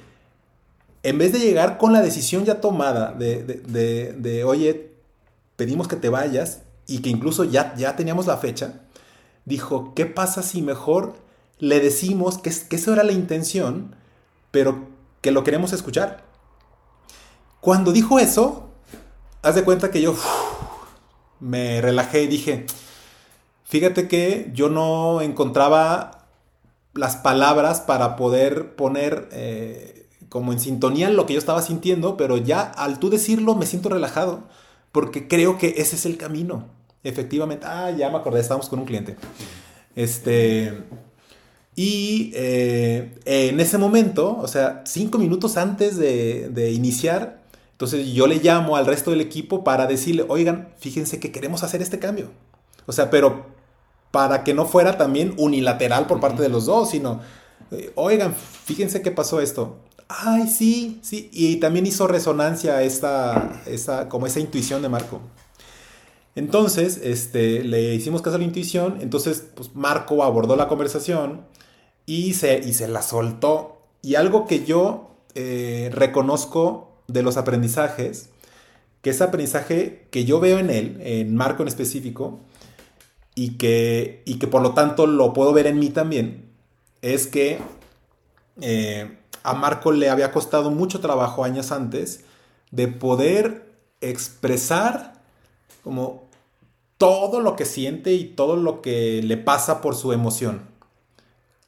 en 1.03 1.19
vez 1.19 1.33
de 1.33 1.39
llegar 1.39 1.79
con 1.79 1.93
la 1.93 2.03
decisión 2.03 2.45
ya 2.45 2.61
tomada 2.61 3.13
de, 3.13 4.43
oye, 4.45 4.93
pedimos 5.57 5.89
que 5.89 5.97
te 5.97 6.09
vayas 6.09 6.63
y 6.87 6.99
que 7.01 7.09
incluso 7.09 7.45
ya, 7.45 7.75
ya 7.77 7.97
teníamos 7.97 8.27
la 8.27 8.37
fecha, 8.37 8.81
dijo, 9.45 9.95
¿qué 9.95 10.07
pasa 10.07 10.43
si 10.43 10.63
mejor 10.63 11.15
le 11.59 11.81
decimos 11.81 12.39
que, 12.39 12.53
que 12.69 12.77
eso 12.77 12.93
era 12.93 13.05
la 13.05 13.13
intención, 13.13 13.95
pero 14.51 14.89
que 15.21 15.31
lo 15.31 15.45
queremos 15.45 15.73
escuchar? 15.73 16.25
Cuando 17.61 17.93
dijo 17.93 18.19
eso, 18.19 18.69
haz 19.43 19.55
de 19.55 19.65
cuenta 19.65 19.91
que 19.91 20.03
yo 20.03 20.15
me 21.41 21.81
relajé 21.81 22.23
y 22.23 22.27
dije, 22.27 22.67
fíjate 23.65 24.07
que 24.07 24.51
yo 24.53 24.69
no 24.69 25.23
encontraba 25.23 26.27
las 26.93 27.17
palabras 27.17 27.81
para 27.81 28.17
poder 28.17 28.77
poner... 28.77 29.29
Eh, 29.33 30.00
como 30.31 30.53
en 30.53 30.61
sintonía 30.61 31.09
en 31.09 31.17
lo 31.17 31.27
que 31.27 31.35
yo 31.35 31.39
estaba 31.39 31.61
sintiendo, 31.61 32.17
pero 32.17 32.39
ya 32.39 32.63
al 32.63 32.99
tú 32.99 33.11
decirlo 33.11 33.57
me 33.57 33.67
siento 33.67 33.91
relajado, 33.91 34.45
porque 34.93 35.29
creo 35.29 35.59
que 35.59 35.75
ese 35.77 35.97
es 35.97 36.07
el 36.07 36.17
camino. 36.17 36.67
Efectivamente, 37.03 37.67
ah, 37.67 37.91
ya 37.91 38.09
me 38.11 38.17
acordé, 38.17 38.41
estábamos 38.41 38.69
con 38.69 38.79
un 38.79 38.85
cliente. 38.87 39.17
Este, 39.97 40.85
y 41.75 42.31
eh, 42.35 43.19
en 43.25 43.59
ese 43.59 43.77
momento, 43.77 44.39
o 44.41 44.47
sea, 44.47 44.83
cinco 44.87 45.19
minutos 45.19 45.57
antes 45.57 45.97
de, 45.97 46.49
de 46.49 46.71
iniciar, 46.71 47.43
entonces 47.73 48.07
yo 48.13 48.27
le 48.27 48.37
llamo 48.37 48.77
al 48.77 48.87
resto 48.87 49.11
del 49.11 49.21
equipo 49.21 49.65
para 49.65 49.87
decirle, 49.87 50.25
oigan, 50.29 50.69
fíjense 50.79 51.19
que 51.19 51.33
queremos 51.33 51.65
hacer 51.65 51.83
este 51.83 51.99
cambio. 51.99 52.29
O 52.87 52.93
sea, 52.93 53.11
pero 53.11 53.47
para 54.13 54.45
que 54.45 54.55
no 54.55 54.65
fuera 54.67 54.97
también 54.97 55.35
unilateral 55.39 56.07
por 56.07 56.21
parte 56.21 56.43
de 56.43 56.51
los 56.51 56.67
dos, 56.67 56.91
sino, 56.91 57.21
oigan, 57.97 58.35
fíjense 58.35 59.03
que 59.03 59.11
pasó 59.11 59.41
esto 59.41 59.79
ay, 60.11 60.49
sí, 60.49 60.99
sí. 61.03 61.31
Y 61.33 61.57
también 61.57 61.87
hizo 61.87 62.07
resonancia 62.07 62.83
esta, 62.83 63.63
esa, 63.67 64.09
como 64.09 64.27
esa 64.27 64.41
intuición 64.41 64.83
de 64.83 64.89
Marco. 64.89 65.21
Entonces, 66.35 67.01
este, 67.03 67.65
le 67.65 67.95
hicimos 67.95 68.23
caso 68.23 68.37
a 68.37 68.39
la 68.39 68.45
intuición, 68.45 68.99
entonces, 69.01 69.45
pues 69.55 69.75
Marco 69.75 70.23
abordó 70.25 70.57
la 70.57 70.69
conversación 70.69 71.47
y 72.07 72.35
se, 72.35 72.59
y 72.59 72.73
se 72.73 72.89
la 72.89 73.03
soltó. 73.03 73.83
Y 74.03 74.17
algo 74.17 74.47
que 74.47 74.65
yo 74.65 75.11
eh, 75.35 75.91
reconozco 75.93 77.03
de 77.07 77.23
los 77.23 77.37
aprendizajes, 77.37 78.31
que 79.03 79.11
ese 79.11 79.25
aprendizaje 79.25 80.09
que 80.11 80.25
yo 80.25 80.41
veo 80.41 80.59
en 80.59 80.71
él, 80.71 80.99
en 81.03 81.37
Marco 81.37 81.63
en 81.63 81.69
específico, 81.69 82.41
y 83.35 83.59
que, 83.59 84.23
y 84.27 84.39
que 84.39 84.47
por 84.49 84.63
lo 84.63 84.75
tanto 84.75 85.07
lo 85.07 85.33
puedo 85.33 85.53
ver 85.53 85.67
en 85.67 85.79
mí 85.79 85.91
también, 85.91 86.51
es 87.01 87.27
que 87.27 87.59
eh, 88.61 89.20
a 89.43 89.55
Marco 89.55 89.93
le 89.93 90.11
había 90.11 90.33
costado 90.33 90.71
mucho 90.71 91.01
trabajo 91.01 91.45
años 91.45 91.73
antes 91.73 92.25
de 92.71 92.89
poder 92.89 93.71
expresar 94.01 95.15
como 95.83 96.29
todo 96.99 97.41
lo 97.41 97.57
que 97.57 97.65
siente 97.65 98.13
y 98.13 98.25
todo 98.25 98.57
lo 98.57 98.83
que 98.83 99.23
le 99.23 99.37
pasa 99.37 99.81
por 99.81 99.95
su 99.95 100.13
emoción. 100.13 100.69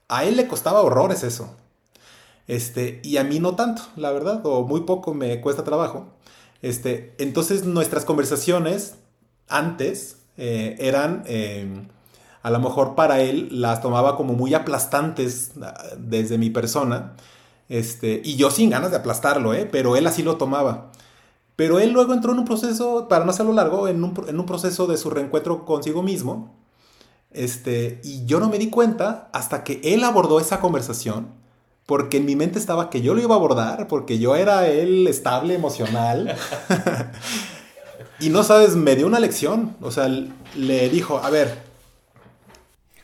A 0.08 0.24
él 0.24 0.36
le 0.36 0.46
costaba 0.46 0.82
horrores 0.82 1.22
eso. 1.22 1.56
Este, 2.46 3.00
y 3.02 3.16
a 3.16 3.24
mí 3.24 3.40
no 3.40 3.56
tanto, 3.56 3.82
la 3.96 4.10
verdad, 4.10 4.40
o 4.44 4.64
muy 4.66 4.82
poco 4.82 5.14
me 5.14 5.40
cuesta 5.40 5.64
trabajo. 5.64 6.06
Este, 6.60 7.14
entonces 7.18 7.64
nuestras 7.64 8.04
conversaciones 8.04 8.96
antes 9.48 10.18
eh, 10.36 10.76
eran, 10.78 11.22
em, 11.26 11.88
a 12.42 12.50
lo 12.50 12.60
mejor 12.60 12.94
para 12.94 13.20
él 13.20 13.48
las 13.52 13.80
tomaba 13.80 14.16
como 14.16 14.34
muy 14.34 14.54
aplastantes 14.54 15.52
ah, 15.62 15.82
desde 15.96 16.38
mi 16.38 16.50
persona. 16.50 17.14
Este, 17.72 18.20
y 18.22 18.36
yo 18.36 18.50
sin 18.50 18.68
ganas 18.68 18.90
de 18.90 18.98
aplastarlo, 18.98 19.54
¿eh? 19.54 19.64
pero 19.64 19.96
él 19.96 20.06
así 20.06 20.22
lo 20.22 20.36
tomaba. 20.36 20.92
Pero 21.56 21.80
él 21.80 21.92
luego 21.92 22.12
entró 22.12 22.32
en 22.32 22.40
un 22.40 22.44
proceso, 22.44 23.08
para 23.08 23.24
no 23.24 23.30
hacerlo 23.30 23.54
largo, 23.54 23.88
en 23.88 24.04
un, 24.04 24.12
en 24.28 24.38
un 24.38 24.44
proceso 24.44 24.86
de 24.86 24.98
su 24.98 25.08
reencuentro 25.08 25.64
consigo 25.64 26.02
mismo. 26.02 26.54
Este, 27.30 27.98
y 28.04 28.26
yo 28.26 28.40
no 28.40 28.50
me 28.50 28.58
di 28.58 28.68
cuenta 28.68 29.30
hasta 29.32 29.64
que 29.64 29.80
él 29.84 30.04
abordó 30.04 30.38
esa 30.38 30.60
conversación, 30.60 31.28
porque 31.86 32.18
en 32.18 32.26
mi 32.26 32.36
mente 32.36 32.58
estaba 32.58 32.90
que 32.90 33.00
yo 33.00 33.14
lo 33.14 33.22
iba 33.22 33.34
a 33.34 33.38
abordar, 33.38 33.88
porque 33.88 34.18
yo 34.18 34.36
era 34.36 34.68
el 34.68 35.06
estable 35.06 35.54
emocional. 35.54 36.36
y 38.20 38.28
no 38.28 38.42
sabes, 38.42 38.76
me 38.76 38.96
dio 38.96 39.06
una 39.06 39.18
lección. 39.18 39.76
O 39.80 39.90
sea, 39.90 40.08
le 40.08 40.90
dijo, 40.90 41.22
a 41.24 41.30
ver. 41.30 41.62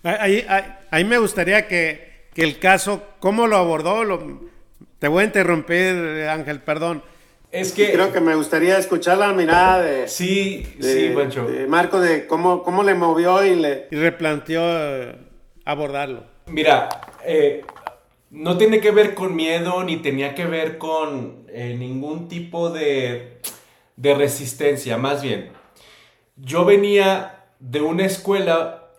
Ahí, 0.02 0.44
ahí, 0.90 1.04
me 1.04 1.16
gustaría 1.16 1.66
que, 1.66 2.28
que, 2.34 2.42
el 2.42 2.58
caso, 2.58 3.00
¿cómo 3.18 3.46
lo 3.46 3.56
abordó? 3.56 4.04
Lo, 4.04 4.48
te 4.98 5.08
voy 5.08 5.22
a 5.22 5.26
interrumpir, 5.26 6.26
Ángel, 6.28 6.60
perdón. 6.60 7.02
Es 7.50 7.72
que 7.72 7.92
creo 7.92 8.12
que 8.12 8.20
me 8.20 8.34
gustaría 8.34 8.76
escuchar 8.76 9.16
la 9.18 9.32
mirada 9.32 9.80
de 9.80 10.06
sí, 10.08 10.66
sí, 10.80 11.12
Pancho. 11.14 11.46
Marco 11.66 11.98
de 11.98 12.26
cómo, 12.26 12.62
cómo 12.62 12.82
le 12.82 12.94
movió 12.94 13.44
y 13.44 13.54
le 13.54 13.88
y 13.90 13.96
replanteó 13.96 14.60
eh, 14.64 15.16
abordarlo. 15.64 16.24
Mira, 16.46 16.88
eh, 17.24 17.62
no 18.30 18.58
tiene 18.58 18.80
que 18.80 18.90
ver 18.90 19.14
con 19.14 19.34
miedo 19.34 19.82
ni 19.82 19.96
tenía 19.96 20.34
que 20.34 20.44
ver 20.44 20.76
con 20.76 21.46
eh, 21.48 21.74
ningún 21.78 22.28
tipo 22.28 22.68
de, 22.68 23.38
de 23.96 24.14
resistencia, 24.14 24.98
más 24.98 25.22
bien. 25.22 25.48
Yo 26.36 26.66
venía 26.66 27.46
de 27.60 27.80
una 27.80 28.04
escuela 28.04 28.90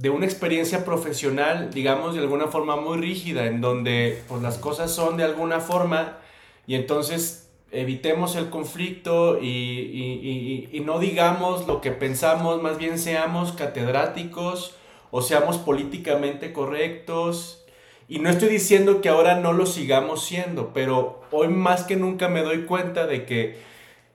de 0.00 0.08
una 0.08 0.24
experiencia 0.24 0.86
profesional, 0.86 1.70
digamos, 1.74 2.14
de 2.14 2.20
alguna 2.20 2.46
forma 2.46 2.74
muy 2.76 2.96
rígida, 2.96 3.44
en 3.46 3.60
donde 3.60 4.22
pues, 4.28 4.40
las 4.40 4.56
cosas 4.56 4.90
son 4.90 5.18
de 5.18 5.24
alguna 5.24 5.60
forma 5.60 6.16
y 6.66 6.74
entonces 6.74 7.50
evitemos 7.70 8.34
el 8.34 8.48
conflicto 8.48 9.38
y, 9.42 10.82
no 10.86 10.98
digamos 11.00 11.66
lo 11.66 11.82
que 11.82 11.90
pensamos, 11.90 12.62
más 12.62 12.78
bien 12.78 12.98
seamos 12.98 13.52
catedráticos 13.52 14.74
o 15.10 15.20
seamos 15.20 15.58
políticamente 15.58 16.54
correctos. 16.54 17.62
Y 18.08 18.20
no 18.20 18.30
estoy 18.30 18.48
diciendo 18.48 19.02
que 19.02 19.10
ahora 19.10 19.38
no 19.38 19.52
lo 19.52 19.66
sigamos 19.66 20.24
siendo, 20.24 20.72
pero 20.72 21.20
hoy 21.30 21.48
más 21.48 21.84
que 21.84 21.96
nunca 21.96 22.28
me 22.28 22.42
doy 22.42 22.62
cuenta 22.62 23.06
de 23.06 23.26
que 23.26 23.58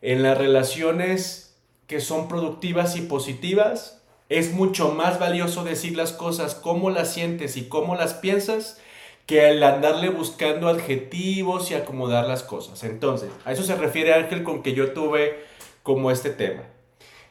en 0.01 0.23
las 0.23 0.35
relaciones 0.35 1.55
que 1.85 1.99
son 1.99 2.27
productivas 2.27 2.97
y 2.97 3.01
positivas, 3.01 3.94
es 4.29 4.53
mucho 4.53 4.91
más 4.91 5.19
valioso 5.19 5.63
decir 5.63 5.95
las 5.95 6.11
cosas 6.11 6.55
como 6.55 6.89
las 6.89 7.13
sientes 7.13 7.57
y 7.57 7.67
cómo 7.67 7.95
las 7.95 8.13
piensas 8.13 8.79
que 9.25 9.49
el 9.49 9.63
andarle 9.63 10.09
buscando 10.09 10.67
adjetivos 10.67 11.71
y 11.71 11.75
acomodar 11.75 12.27
las 12.27 12.43
cosas. 12.43 12.83
Entonces, 12.83 13.29
a 13.43 13.51
eso 13.51 13.63
se 13.63 13.75
refiere 13.75 14.13
Ángel 14.13 14.43
con 14.43 14.61
que 14.61 14.73
yo 14.73 14.93
tuve 14.93 15.43
como 15.83 16.11
este 16.11 16.29
tema. 16.29 16.63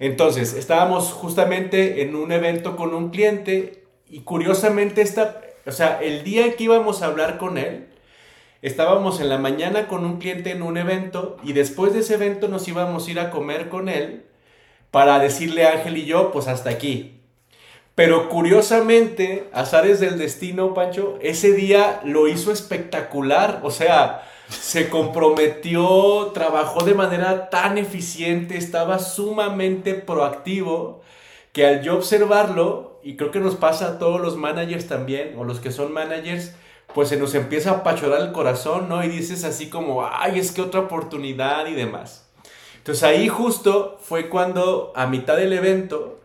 Entonces, 0.01 0.55
estábamos 0.55 1.13
justamente 1.13 2.03
en 2.03 2.17
un 2.17 2.33
evento 2.33 2.77
con 2.77 2.95
un 2.95 3.11
cliente 3.11 3.85
y 4.09 4.21
curiosamente 4.21 5.03
esta, 5.03 5.41
o 5.67 5.73
sea, 5.73 6.01
el 6.03 6.25
día 6.25 6.47
en 6.47 6.55
que 6.55 6.65
íbamos 6.65 7.03
a 7.03 7.07
hablar 7.07 7.39
con 7.39 7.59
él, 7.59 7.89
estábamos 8.61 9.21
en 9.21 9.29
la 9.29 9.39
mañana 9.39 9.87
con 9.87 10.05
un 10.05 10.19
cliente 10.19 10.51
en 10.51 10.63
un 10.63 10.77
evento 10.77 11.37
y 11.45 11.53
después 11.53 11.93
de 11.93 12.01
ese 12.01 12.15
evento 12.15 12.49
nos 12.49 12.67
íbamos 12.67 13.07
a 13.07 13.11
ir 13.11 13.21
a 13.21 13.31
comer 13.31 13.69
con 13.69 13.89
él 13.89 14.25
para 14.95 15.19
decirle 15.19 15.67
a 15.67 15.73
Ángel 15.73 15.97
y 15.97 16.05
yo, 16.05 16.31
pues 16.31 16.47
hasta 16.47 16.71
aquí. 16.71 17.21
Pero 17.97 18.29
curiosamente, 18.29 19.51
azares 19.53 19.99
del 19.99 20.19
destino, 20.19 20.73
Pancho, 20.73 21.19
ese 21.21 21.51
día 21.51 22.01
lo 22.05 22.29
hizo 22.29 22.53
espectacular. 22.53 23.59
O 23.65 23.73
sea, 23.73 24.23
se 24.49 24.89
comprometió, 24.89 26.31
trabajó 26.33 26.85
de 26.85 26.95
manera 26.95 27.51
tan 27.51 27.77
eficiente, 27.77 28.57
estaba 28.57 29.01
sumamente 29.01 29.95
proactivo, 29.95 31.03
que 31.53 31.67
al 31.67 31.83
yo 31.83 31.97
observarlo, 31.97 33.01
y 33.03 33.17
creo 33.17 33.33
que 33.33 33.41
nos 33.41 33.57
pasa 33.57 33.89
a 33.89 33.99
todos 33.99 34.21
los 34.21 34.37
managers 34.37 34.87
también, 34.87 35.35
o 35.37 35.43
los 35.43 35.59
que 35.59 35.73
son 35.73 35.93
managers, 35.93 36.55
pues 36.95 37.09
se 37.09 37.17
nos 37.17 37.35
empieza 37.35 37.73
a 37.73 37.75
apachorar 37.79 38.21
el 38.21 38.31
corazón, 38.31 38.89
¿no? 38.89 39.03
Y 39.03 39.09
dices 39.09 39.43
así 39.43 39.69
como, 39.69 40.07
ay, 40.07 40.39
es 40.39 40.53
que 40.53 40.63
otra 40.63 40.83
oportunidad 40.83 41.67
y 41.67 41.75
demás. 41.75 42.24
Entonces 42.85 43.05
ahí 43.05 43.29
justo 43.29 43.99
fue 44.03 44.29
cuando 44.29 44.93
a 44.95 45.07
mitad 45.07 45.39
del 45.39 45.55
evento, 45.55 46.21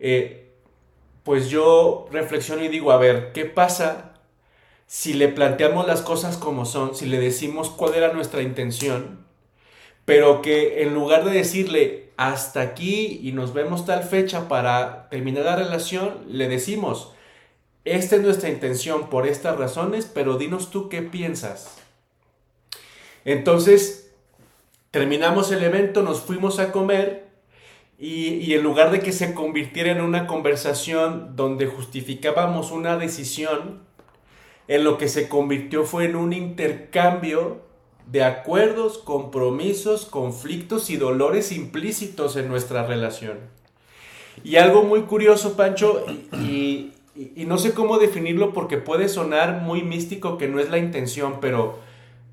eh, 0.00 0.50
pues 1.22 1.48
yo 1.50 2.08
reflexiono 2.10 2.64
y 2.64 2.68
digo, 2.68 2.90
a 2.90 2.96
ver, 2.96 3.30
¿qué 3.30 3.44
pasa 3.44 4.14
si 4.88 5.12
le 5.12 5.28
planteamos 5.28 5.86
las 5.86 6.02
cosas 6.02 6.36
como 6.36 6.64
son, 6.64 6.96
si 6.96 7.06
le 7.06 7.20
decimos 7.20 7.70
cuál 7.70 7.94
era 7.94 8.12
nuestra 8.12 8.42
intención, 8.42 9.24
pero 10.04 10.42
que 10.42 10.82
en 10.82 10.94
lugar 10.94 11.24
de 11.24 11.30
decirle 11.30 12.10
hasta 12.16 12.60
aquí 12.60 13.20
y 13.22 13.30
nos 13.30 13.54
vemos 13.54 13.86
tal 13.86 14.02
fecha 14.02 14.48
para 14.48 15.08
terminar 15.10 15.44
la 15.44 15.54
relación, 15.54 16.24
le 16.26 16.48
decimos, 16.48 17.12
esta 17.84 18.16
es 18.16 18.22
nuestra 18.22 18.48
intención 18.48 19.10
por 19.10 19.28
estas 19.28 19.56
razones, 19.56 20.10
pero 20.12 20.38
dinos 20.38 20.72
tú 20.72 20.88
qué 20.88 21.02
piensas. 21.02 21.76
Entonces, 23.24 23.99
Terminamos 24.90 25.52
el 25.52 25.62
evento, 25.62 26.02
nos 26.02 26.20
fuimos 26.20 26.58
a 26.58 26.72
comer 26.72 27.28
y, 27.96 28.54
en 28.54 28.62
lugar 28.62 28.90
de 28.90 29.00
que 29.00 29.12
se 29.12 29.34
convirtiera 29.34 29.92
en 29.92 30.00
una 30.00 30.26
conversación 30.26 31.36
donde 31.36 31.66
justificábamos 31.66 32.72
una 32.72 32.96
decisión, 32.96 33.82
en 34.66 34.84
lo 34.84 34.98
que 34.98 35.06
se 35.06 35.28
convirtió 35.28 35.84
fue 35.84 36.06
en 36.06 36.16
un 36.16 36.32
intercambio 36.32 37.58
de 38.06 38.24
acuerdos, 38.24 38.98
compromisos, 38.98 40.06
conflictos 40.06 40.90
y 40.90 40.96
dolores 40.96 41.52
implícitos 41.52 42.36
en 42.36 42.48
nuestra 42.48 42.84
relación. 42.84 43.38
Y 44.42 44.56
algo 44.56 44.82
muy 44.82 45.02
curioso, 45.02 45.56
Pancho, 45.56 46.04
y, 46.32 46.94
y, 47.14 47.44
no 47.44 47.58
sé 47.58 47.74
cómo 47.74 47.98
definirlo 47.98 48.52
porque 48.52 48.78
puede 48.78 49.08
sonar 49.08 49.60
muy 49.62 49.82
místico 49.82 50.38
que 50.38 50.48
no 50.48 50.58
es 50.58 50.70
la 50.70 50.78
intención, 50.78 51.38
pero 51.40 51.78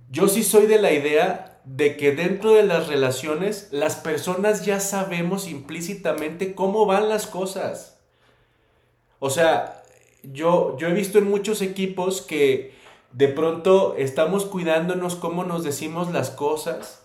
yo 0.10 0.28
sí 0.28 0.44
soy 0.44 0.66
de 0.66 0.80
la 0.82 0.94
idea 0.94 1.57
de 1.68 1.98
que 1.98 2.14
dentro 2.14 2.54
de 2.54 2.64
las 2.64 2.88
relaciones 2.88 3.68
las 3.72 3.98
personas 3.98 4.66
ya 4.66 4.80
sabemos 4.80 5.50
implícitamente 5.50 6.56
cómo 6.56 6.86
van 6.86 7.10
las 7.10 7.28
cosas. 7.28 8.00
O 9.20 9.30
sea, 9.30 9.84
yo, 10.24 10.78
yo 10.78 10.88
he 10.88 10.94
visto 10.94 11.18
en 11.18 11.30
muchos 11.30 11.62
equipos 11.62 12.22
que 12.22 12.74
de 13.12 13.28
pronto 13.28 13.96
estamos 13.98 14.46
cuidándonos 14.46 15.16
cómo 15.16 15.44
nos 15.44 15.64
decimos 15.64 16.12
las 16.12 16.30
cosas 16.30 17.02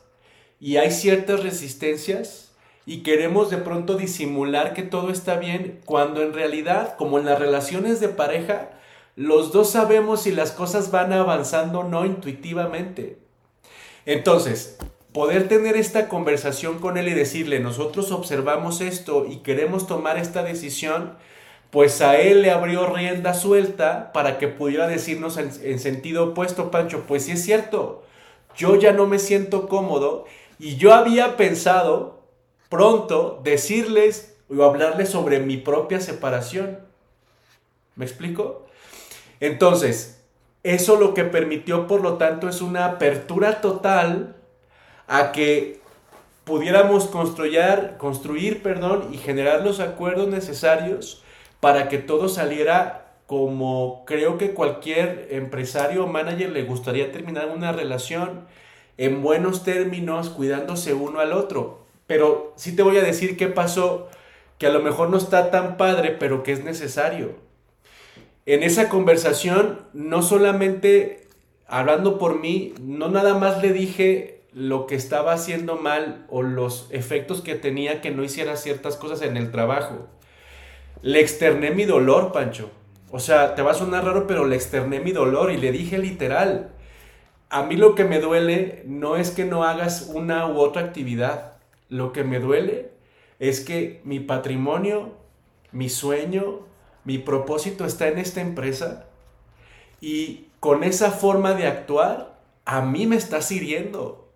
y 0.60 0.76
hay 0.76 0.92
ciertas 0.92 1.42
resistencias 1.42 2.52
y 2.86 3.02
queremos 3.02 3.50
de 3.50 3.58
pronto 3.58 3.96
disimular 3.96 4.74
que 4.74 4.82
todo 4.82 5.10
está 5.10 5.36
bien 5.36 5.80
cuando 5.84 6.22
en 6.22 6.34
realidad, 6.34 6.96
como 6.96 7.18
en 7.18 7.24
las 7.24 7.38
relaciones 7.38 7.98
de 7.98 8.08
pareja, 8.08 8.70
los 9.16 9.52
dos 9.52 9.70
sabemos 9.70 10.22
si 10.22 10.30
las 10.30 10.52
cosas 10.52 10.92
van 10.92 11.12
avanzando 11.12 11.80
o 11.80 11.84
no 11.84 12.06
intuitivamente. 12.06 13.21
Entonces, 14.06 14.76
poder 15.12 15.48
tener 15.48 15.76
esta 15.76 16.08
conversación 16.08 16.78
con 16.78 16.96
él 16.96 17.08
y 17.08 17.14
decirle, 17.14 17.60
nosotros 17.60 18.10
observamos 18.12 18.80
esto 18.80 19.26
y 19.28 19.38
queremos 19.38 19.86
tomar 19.86 20.16
esta 20.16 20.42
decisión, 20.42 21.14
pues 21.70 22.00
a 22.02 22.18
él 22.18 22.42
le 22.42 22.50
abrió 22.50 22.86
rienda 22.92 23.34
suelta 23.34 24.12
para 24.12 24.38
que 24.38 24.48
pudiera 24.48 24.88
decirnos 24.88 25.36
en, 25.38 25.78
sentido 25.78 26.28
opuesto, 26.28 26.70
Pancho, 26.70 27.04
pues 27.06 27.24
sí 27.24 27.32
es 27.32 27.42
cierto, 27.42 28.02
yo 28.56 28.76
ya 28.76 28.92
no 28.92 29.06
me 29.06 29.18
siento 29.18 29.68
cómodo 29.68 30.26
y 30.58 30.76
yo 30.76 30.92
había 30.92 31.36
pensado 31.36 32.20
pronto 32.68 33.40
decirles 33.42 34.36
o 34.54 34.62
hablarles 34.64 35.08
sobre 35.08 35.40
mi 35.40 35.56
propia 35.56 36.00
separación. 36.00 36.78
¿Me 37.96 38.04
explico? 38.04 38.66
Entonces, 39.40 40.21
eso 40.62 40.96
lo 40.96 41.14
que 41.14 41.24
permitió, 41.24 41.86
por 41.86 42.02
lo 42.02 42.14
tanto, 42.14 42.48
es 42.48 42.62
una 42.62 42.86
apertura 42.86 43.60
total 43.60 44.36
a 45.08 45.32
que 45.32 45.80
pudiéramos 46.44 47.06
construir, 47.06 47.94
construir 47.98 48.62
perdón, 48.62 49.08
y 49.12 49.18
generar 49.18 49.62
los 49.62 49.80
acuerdos 49.80 50.28
necesarios 50.28 51.22
para 51.60 51.88
que 51.88 51.98
todo 51.98 52.28
saliera 52.28 53.14
como 53.26 54.04
creo 54.06 54.36
que 54.36 54.52
cualquier 54.52 55.28
empresario 55.30 56.04
o 56.04 56.06
manager 56.06 56.50
le 56.50 56.64
gustaría 56.64 57.12
terminar 57.12 57.48
una 57.48 57.72
relación 57.72 58.46
en 58.98 59.22
buenos 59.22 59.64
términos, 59.64 60.28
cuidándose 60.28 60.92
uno 60.94 61.20
al 61.20 61.32
otro. 61.32 61.86
Pero 62.06 62.52
sí 62.56 62.76
te 62.76 62.82
voy 62.82 62.98
a 62.98 63.02
decir 63.02 63.36
qué 63.36 63.46
pasó, 63.48 64.08
que 64.58 64.66
a 64.66 64.70
lo 64.70 64.80
mejor 64.80 65.08
no 65.08 65.16
está 65.16 65.50
tan 65.50 65.76
padre, 65.76 66.10
pero 66.18 66.42
que 66.42 66.52
es 66.52 66.62
necesario. 66.62 67.36
En 68.46 68.62
esa 68.62 68.88
conversación, 68.88 69.80
no 69.92 70.22
solamente 70.22 71.28
hablando 71.66 72.18
por 72.18 72.40
mí, 72.40 72.74
no 72.80 73.08
nada 73.08 73.34
más 73.34 73.62
le 73.62 73.72
dije 73.72 74.40
lo 74.52 74.86
que 74.86 74.94
estaba 74.94 75.32
haciendo 75.32 75.76
mal 75.76 76.26
o 76.28 76.42
los 76.42 76.88
efectos 76.90 77.40
que 77.40 77.54
tenía 77.54 78.00
que 78.00 78.10
no 78.10 78.24
hiciera 78.24 78.56
ciertas 78.56 78.96
cosas 78.96 79.22
en 79.22 79.36
el 79.36 79.50
trabajo. 79.50 80.08
Le 81.02 81.20
externé 81.20 81.70
mi 81.70 81.84
dolor, 81.84 82.32
Pancho. 82.32 82.70
O 83.10 83.18
sea, 83.18 83.54
te 83.54 83.62
va 83.62 83.72
a 83.72 83.74
sonar 83.74 84.04
raro, 84.04 84.26
pero 84.26 84.46
le 84.46 84.56
externé 84.56 85.00
mi 85.00 85.12
dolor 85.12 85.50
y 85.52 85.56
le 85.56 85.72
dije 85.72 85.98
literal. 85.98 86.70
A 87.48 87.62
mí 87.62 87.76
lo 87.76 87.94
que 87.94 88.04
me 88.04 88.20
duele 88.20 88.82
no 88.86 89.16
es 89.16 89.30
que 89.30 89.44
no 89.44 89.64
hagas 89.64 90.10
una 90.12 90.46
u 90.46 90.58
otra 90.58 90.82
actividad. 90.82 91.54
Lo 91.88 92.12
que 92.12 92.24
me 92.24 92.40
duele 92.40 92.90
es 93.38 93.60
que 93.60 94.00
mi 94.04 94.20
patrimonio, 94.20 95.12
mi 95.72 95.88
sueño, 95.88 96.60
mi 97.04 97.18
propósito 97.18 97.84
está 97.84 98.08
en 98.08 98.18
esta 98.18 98.40
empresa 98.40 99.06
y 100.00 100.46
con 100.60 100.84
esa 100.84 101.10
forma 101.10 101.54
de 101.54 101.66
actuar 101.66 102.34
a 102.64 102.80
mí 102.82 103.06
me 103.06 103.16
está 103.16 103.40
hiriendo. 103.50 104.28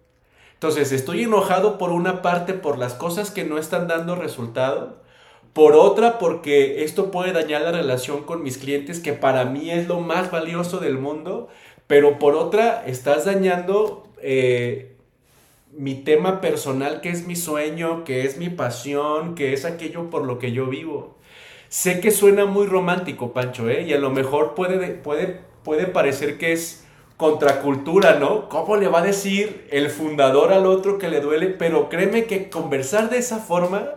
Entonces 0.54 0.90
estoy 0.92 1.24
enojado 1.24 1.78
por 1.78 1.90
una 1.90 2.22
parte 2.22 2.54
por 2.54 2.78
las 2.78 2.94
cosas 2.94 3.30
que 3.30 3.44
no 3.44 3.58
están 3.58 3.88
dando 3.88 4.16
resultado, 4.16 5.02
por 5.52 5.74
otra 5.74 6.18
porque 6.18 6.84
esto 6.84 7.10
puede 7.10 7.32
dañar 7.32 7.62
la 7.62 7.72
relación 7.72 8.24
con 8.24 8.42
mis 8.42 8.58
clientes 8.58 9.00
que 9.00 9.12
para 9.12 9.44
mí 9.44 9.70
es 9.70 9.86
lo 9.86 10.00
más 10.00 10.30
valioso 10.30 10.78
del 10.78 10.98
mundo, 10.98 11.48
pero 11.86 12.18
por 12.18 12.34
otra 12.34 12.84
estás 12.86 13.24
dañando 13.24 14.08
eh, 14.20 14.96
mi 15.72 15.94
tema 15.94 16.40
personal 16.40 17.00
que 17.00 17.10
es 17.10 17.26
mi 17.26 17.36
sueño, 17.36 18.04
que 18.04 18.24
es 18.24 18.38
mi 18.38 18.48
pasión, 18.48 19.34
que 19.34 19.52
es 19.52 19.64
aquello 19.64 20.10
por 20.10 20.24
lo 20.24 20.38
que 20.38 20.52
yo 20.52 20.66
vivo. 20.66 21.16
Sé 21.68 22.00
que 22.00 22.10
suena 22.10 22.46
muy 22.46 22.66
romántico, 22.66 23.32
Pancho, 23.32 23.68
¿eh? 23.68 23.82
y 23.82 23.92
a 23.92 23.98
lo 23.98 24.10
mejor 24.10 24.54
puede, 24.54 24.88
puede, 24.90 25.40
puede 25.64 25.86
parecer 25.86 26.38
que 26.38 26.52
es 26.52 26.84
contracultura, 27.16 28.18
¿no? 28.18 28.48
¿Cómo 28.48 28.76
le 28.76 28.88
va 28.88 29.00
a 29.00 29.02
decir 29.02 29.66
el 29.70 29.90
fundador 29.90 30.52
al 30.52 30.66
otro 30.66 30.98
que 30.98 31.08
le 31.08 31.20
duele? 31.20 31.48
Pero 31.48 31.88
créeme 31.88 32.24
que 32.24 32.50
conversar 32.50 33.10
de 33.10 33.18
esa 33.18 33.38
forma 33.38 33.90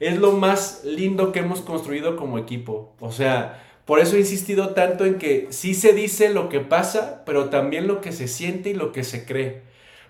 es 0.00 0.18
lo 0.18 0.32
más 0.32 0.82
lindo 0.84 1.32
que 1.32 1.40
hemos 1.40 1.60
construido 1.60 2.16
como 2.16 2.38
equipo. 2.38 2.92
O 3.00 3.10
sea, 3.10 3.62
por 3.84 4.00
eso 4.00 4.16
he 4.16 4.20
insistido 4.20 4.70
tanto 4.70 5.04
en 5.04 5.18
que 5.18 5.48
sí 5.50 5.74
se 5.74 5.92
dice 5.92 6.28
lo 6.28 6.48
que 6.48 6.60
pasa, 6.60 7.22
pero 7.24 7.50
también 7.50 7.86
lo 7.86 8.00
que 8.00 8.12
se 8.12 8.28
siente 8.28 8.70
y 8.70 8.74
lo 8.74 8.92
que 8.92 9.04
se 9.04 9.24
cree. 9.24 9.62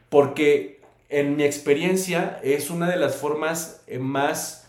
Porque 0.08 0.80
en 1.08 1.36
mi 1.36 1.44
experiencia 1.44 2.40
es 2.42 2.70
una 2.70 2.88
de 2.88 2.96
las 2.96 3.16
formas 3.16 3.82
eh, 3.86 3.98
más 3.98 4.61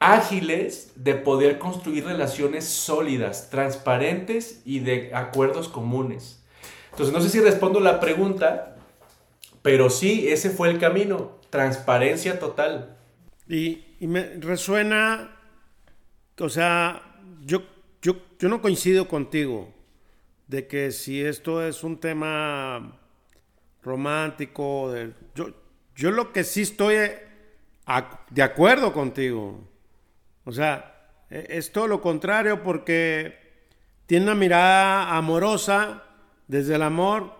ágiles 0.00 0.92
de 0.96 1.14
poder 1.14 1.58
construir 1.58 2.06
relaciones 2.06 2.64
sólidas, 2.64 3.50
transparentes 3.50 4.62
y 4.64 4.80
de 4.80 5.14
acuerdos 5.14 5.68
comunes. 5.68 6.42
Entonces, 6.90 7.14
no 7.14 7.20
sé 7.20 7.28
si 7.28 7.40
respondo 7.40 7.78
la 7.80 8.00
pregunta, 8.00 8.76
pero 9.62 9.90
sí, 9.90 10.26
ese 10.28 10.50
fue 10.50 10.70
el 10.70 10.78
camino, 10.78 11.38
transparencia 11.50 12.40
total. 12.40 12.96
Y, 13.46 13.84
me 14.00 14.22
resuena, 14.38 15.36
o 16.38 16.48
sea, 16.48 17.02
yo, 17.44 17.62
yo, 18.00 18.16
yo 18.38 18.48
no 18.48 18.62
coincido 18.62 19.06
contigo 19.06 19.72
de 20.48 20.66
que 20.66 20.92
si 20.92 21.22
esto 21.22 21.62
es 21.62 21.84
un 21.84 22.00
tema 22.00 22.98
romántico, 23.82 24.94
yo, 25.34 25.50
yo 25.94 26.10
lo 26.10 26.32
que 26.32 26.42
sí 26.42 26.62
estoy 26.62 26.96
de 28.30 28.42
acuerdo 28.42 28.94
contigo. 28.94 29.69
O 30.50 30.52
sea, 30.52 31.06
e, 31.30 31.46
es 31.50 31.70
todo 31.70 31.86
lo 31.86 32.00
contrario 32.00 32.64
porque 32.64 33.38
tiene 34.06 34.24
una 34.24 34.34
mirada 34.34 35.16
amorosa 35.16 36.02
desde 36.48 36.74
el 36.74 36.82
amor, 36.82 37.34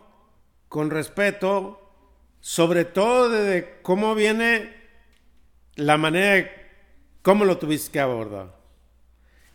con 0.68 0.90
respeto, 0.90 1.92
sobre 2.38 2.84
todo 2.84 3.28
de 3.28 3.80
cómo 3.82 4.14
viene 4.14 4.76
la 5.74 5.96
manera 5.96 6.34
de 6.36 6.52
cómo 7.22 7.44
lo 7.44 7.58
tuviste 7.58 7.90
que 7.90 7.98
abordar. 7.98 8.54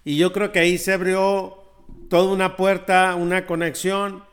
Y 0.04 0.18
yo 0.18 0.34
creo 0.34 0.52
que 0.52 0.60
ahí 0.60 0.78
se 0.78 0.92
abrió 0.92 1.64
toda 2.10 2.34
una 2.34 2.58
puerta, 2.58 3.16
una 3.16 3.46
conexión, 3.46 4.26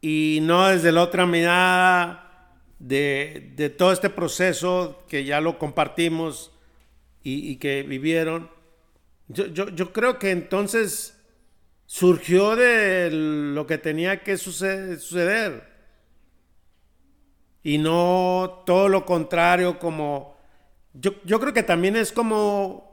y 0.00 0.38
no 0.40 0.68
desde 0.68 0.92
la 0.92 1.02
otra 1.02 1.26
mirada 1.26 2.54
de, 2.78 3.74
todo 3.76 3.92
este 3.92 4.08
proceso 4.08 5.04
que 5.08 5.24
ya 5.24 5.42
lo 5.42 5.58
compartimos 5.58 6.52
y, 7.22 7.56
que 7.56 7.82
vivieron, 7.82 8.50
yo, 9.28 9.46
yo, 9.46 9.92
creo 9.92 10.18
que 10.18 10.30
entonces 10.30 11.20
surgió 11.84 12.56
de 12.56 13.10
lo 13.10 13.66
que 13.66 13.76
tenía 13.76 14.22
que 14.22 14.36
suceder, 14.38 15.68
y 17.62 17.78
no 17.78 18.62
todo 18.64 18.88
lo 18.88 19.04
contrario 19.04 19.78
como... 19.78 20.38
Yo, 20.94 21.12
yo 21.24 21.38
creo 21.38 21.52
que 21.52 21.62
también 21.62 21.96
es 21.96 22.12
como 22.12 22.88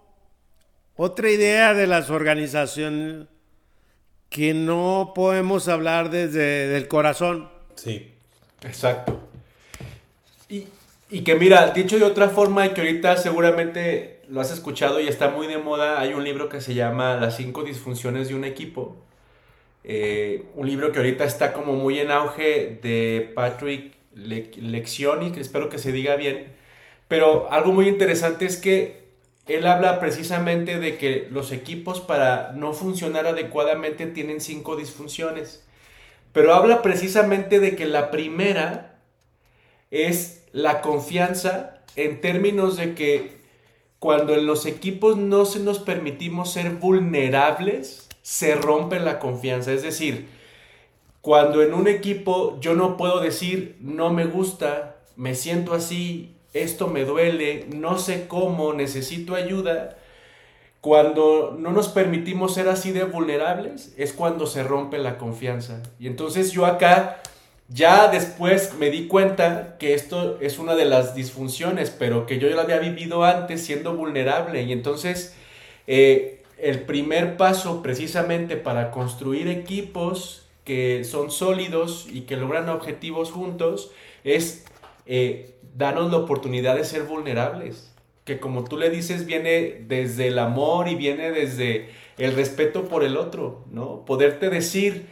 otra 0.95 1.29
idea 1.29 1.73
de 1.73 1.87
las 1.87 2.09
organizaciones 2.09 3.27
que 4.29 4.53
no 4.53 5.13
podemos 5.15 5.67
hablar 5.69 6.09
desde 6.09 6.75
el 6.75 6.87
corazón. 6.87 7.49
Sí, 7.75 8.13
exacto. 8.63 9.29
Y, 11.15 11.21
que 11.21 11.35
mira, 11.35 11.71
dicho 11.71 11.97
de 11.97 12.03
otra 12.03 12.27
forma, 12.27 12.65
y 12.65 12.71
que 12.71 12.81
ahorita 12.81 13.15
seguramente 13.15 14.19
lo 14.27 14.41
has 14.41 14.51
escuchado 14.51 14.99
y 14.99 15.07
está 15.07 15.29
muy 15.29 15.47
de 15.47 15.57
moda, 15.57 16.01
hay 16.01 16.13
un 16.13 16.25
libro 16.25 16.49
que 16.49 16.59
se 16.59 16.73
llama 16.73 17.15
Las 17.15 17.37
cinco 17.37 17.63
disfunciones 17.63 18.27
de 18.27 18.35
un 18.35 18.43
equipo. 18.43 18.97
Eh, 19.85 20.43
un 20.55 20.67
libro 20.67 20.91
que 20.91 20.99
ahorita 20.99 21.23
está 21.23 21.53
como 21.53 21.71
muy 21.71 22.01
en 22.01 22.11
auge 22.11 22.79
de 22.81 23.31
Patrick 23.33 23.95
Leccioni, 24.13 25.31
que 25.31 25.39
espero 25.39 25.69
que 25.69 25.77
se 25.77 25.93
diga 25.93 26.17
bien. 26.17 26.47
Pero 27.07 27.49
algo 27.49 27.71
muy 27.71 27.87
interesante 27.87 28.45
es 28.45 28.57
que 28.57 29.05
él 29.47 29.67
habla 29.67 30.01
precisamente 30.01 30.81
de 30.81 30.97
que 30.97 31.29
los 31.31 31.53
equipos 31.53 32.01
para 32.01 32.51
no 32.51 32.73
funcionar 32.73 33.25
adecuadamente 33.25 34.05
tienen 34.05 34.41
cinco 34.41 34.75
disfunciones. 34.75 35.65
Pero 36.33 36.53
habla 36.53 36.81
precisamente 36.81 37.61
de 37.61 37.77
que 37.77 37.85
la 37.85 38.11
primera 38.11 38.99
es 39.91 40.44
la 40.55 40.79
confianza 40.79 41.81
en 41.97 42.21
términos 42.21 42.77
de 42.77 42.95
que 42.95 43.41
cuando 43.99 44.33
en 44.33 44.45
los 44.45 44.65
equipos 44.65 45.17
no 45.17 45.43
se 45.43 45.59
nos 45.59 45.79
permitimos 45.79 46.53
ser 46.53 46.75
vulnerables, 46.75 48.07
se 48.21 48.55
rompe 48.55 49.01
la 49.01 49.19
confianza. 49.19 49.73
Es 49.73 49.83
decir, 49.83 50.29
cuando 51.19 51.61
en 51.61 51.73
un 51.73 51.89
equipo 51.89 52.57
yo 52.61 52.73
no 52.73 52.95
puedo 52.95 53.19
decir 53.19 53.75
no 53.81 54.13
me 54.13 54.27
gusta, 54.27 54.95
me 55.17 55.35
siento 55.35 55.73
así, 55.73 56.31
esto 56.53 56.87
me 56.87 57.03
duele, 57.03 57.65
no 57.75 57.97
sé 57.97 58.25
cómo, 58.29 58.71
necesito 58.71 59.35
ayuda, 59.35 59.97
cuando 60.79 61.53
no 61.59 61.73
nos 61.73 61.89
permitimos 61.89 62.53
ser 62.53 62.69
así 62.69 62.93
de 62.93 63.03
vulnerables, 63.03 63.93
es 63.97 64.13
cuando 64.13 64.47
se 64.47 64.63
rompe 64.63 64.99
la 64.99 65.17
confianza. 65.17 65.83
Y 65.99 66.07
entonces 66.07 66.53
yo 66.53 66.65
acá 66.65 67.21
ya 67.67 68.09
después 68.09 68.75
me 68.77 68.91
di 68.91 69.07
cuenta 69.07 69.77
que 69.79 69.93
esto 69.93 70.39
es 70.39 70.59
una 70.59 70.75
de 70.75 70.85
las 70.85 71.15
disfunciones, 71.15 71.89
pero 71.89 72.25
que 72.25 72.37
yo 72.37 72.47
ya 72.47 72.55
lo 72.55 72.61
había 72.61 72.79
vivido 72.79 73.23
antes 73.23 73.65
siendo 73.65 73.95
vulnerable. 73.95 74.61
Y 74.63 74.71
entonces 74.71 75.35
eh, 75.87 76.43
el 76.57 76.81
primer 76.81 77.37
paso 77.37 77.81
precisamente 77.81 78.55
para 78.55 78.91
construir 78.91 79.47
equipos 79.47 80.45
que 80.63 81.03
son 81.03 81.31
sólidos 81.31 82.07
y 82.11 82.21
que 82.21 82.37
logran 82.37 82.69
objetivos 82.69 83.31
juntos 83.31 83.91
es 84.23 84.65
eh, 85.05 85.55
darnos 85.75 86.11
la 86.11 86.17
oportunidad 86.17 86.75
de 86.75 86.85
ser 86.85 87.03
vulnerables. 87.03 87.91
Que 88.25 88.39
como 88.39 88.63
tú 88.63 88.77
le 88.77 88.89
dices, 88.89 89.25
viene 89.25 89.83
desde 89.87 90.27
el 90.27 90.39
amor 90.39 90.87
y 90.87 90.95
viene 90.95 91.31
desde 91.31 91.89
el 92.17 92.35
respeto 92.35 92.85
por 92.85 93.03
el 93.03 93.17
otro, 93.17 93.63
¿no? 93.71 94.03
Poderte 94.05 94.49
decir 94.49 95.07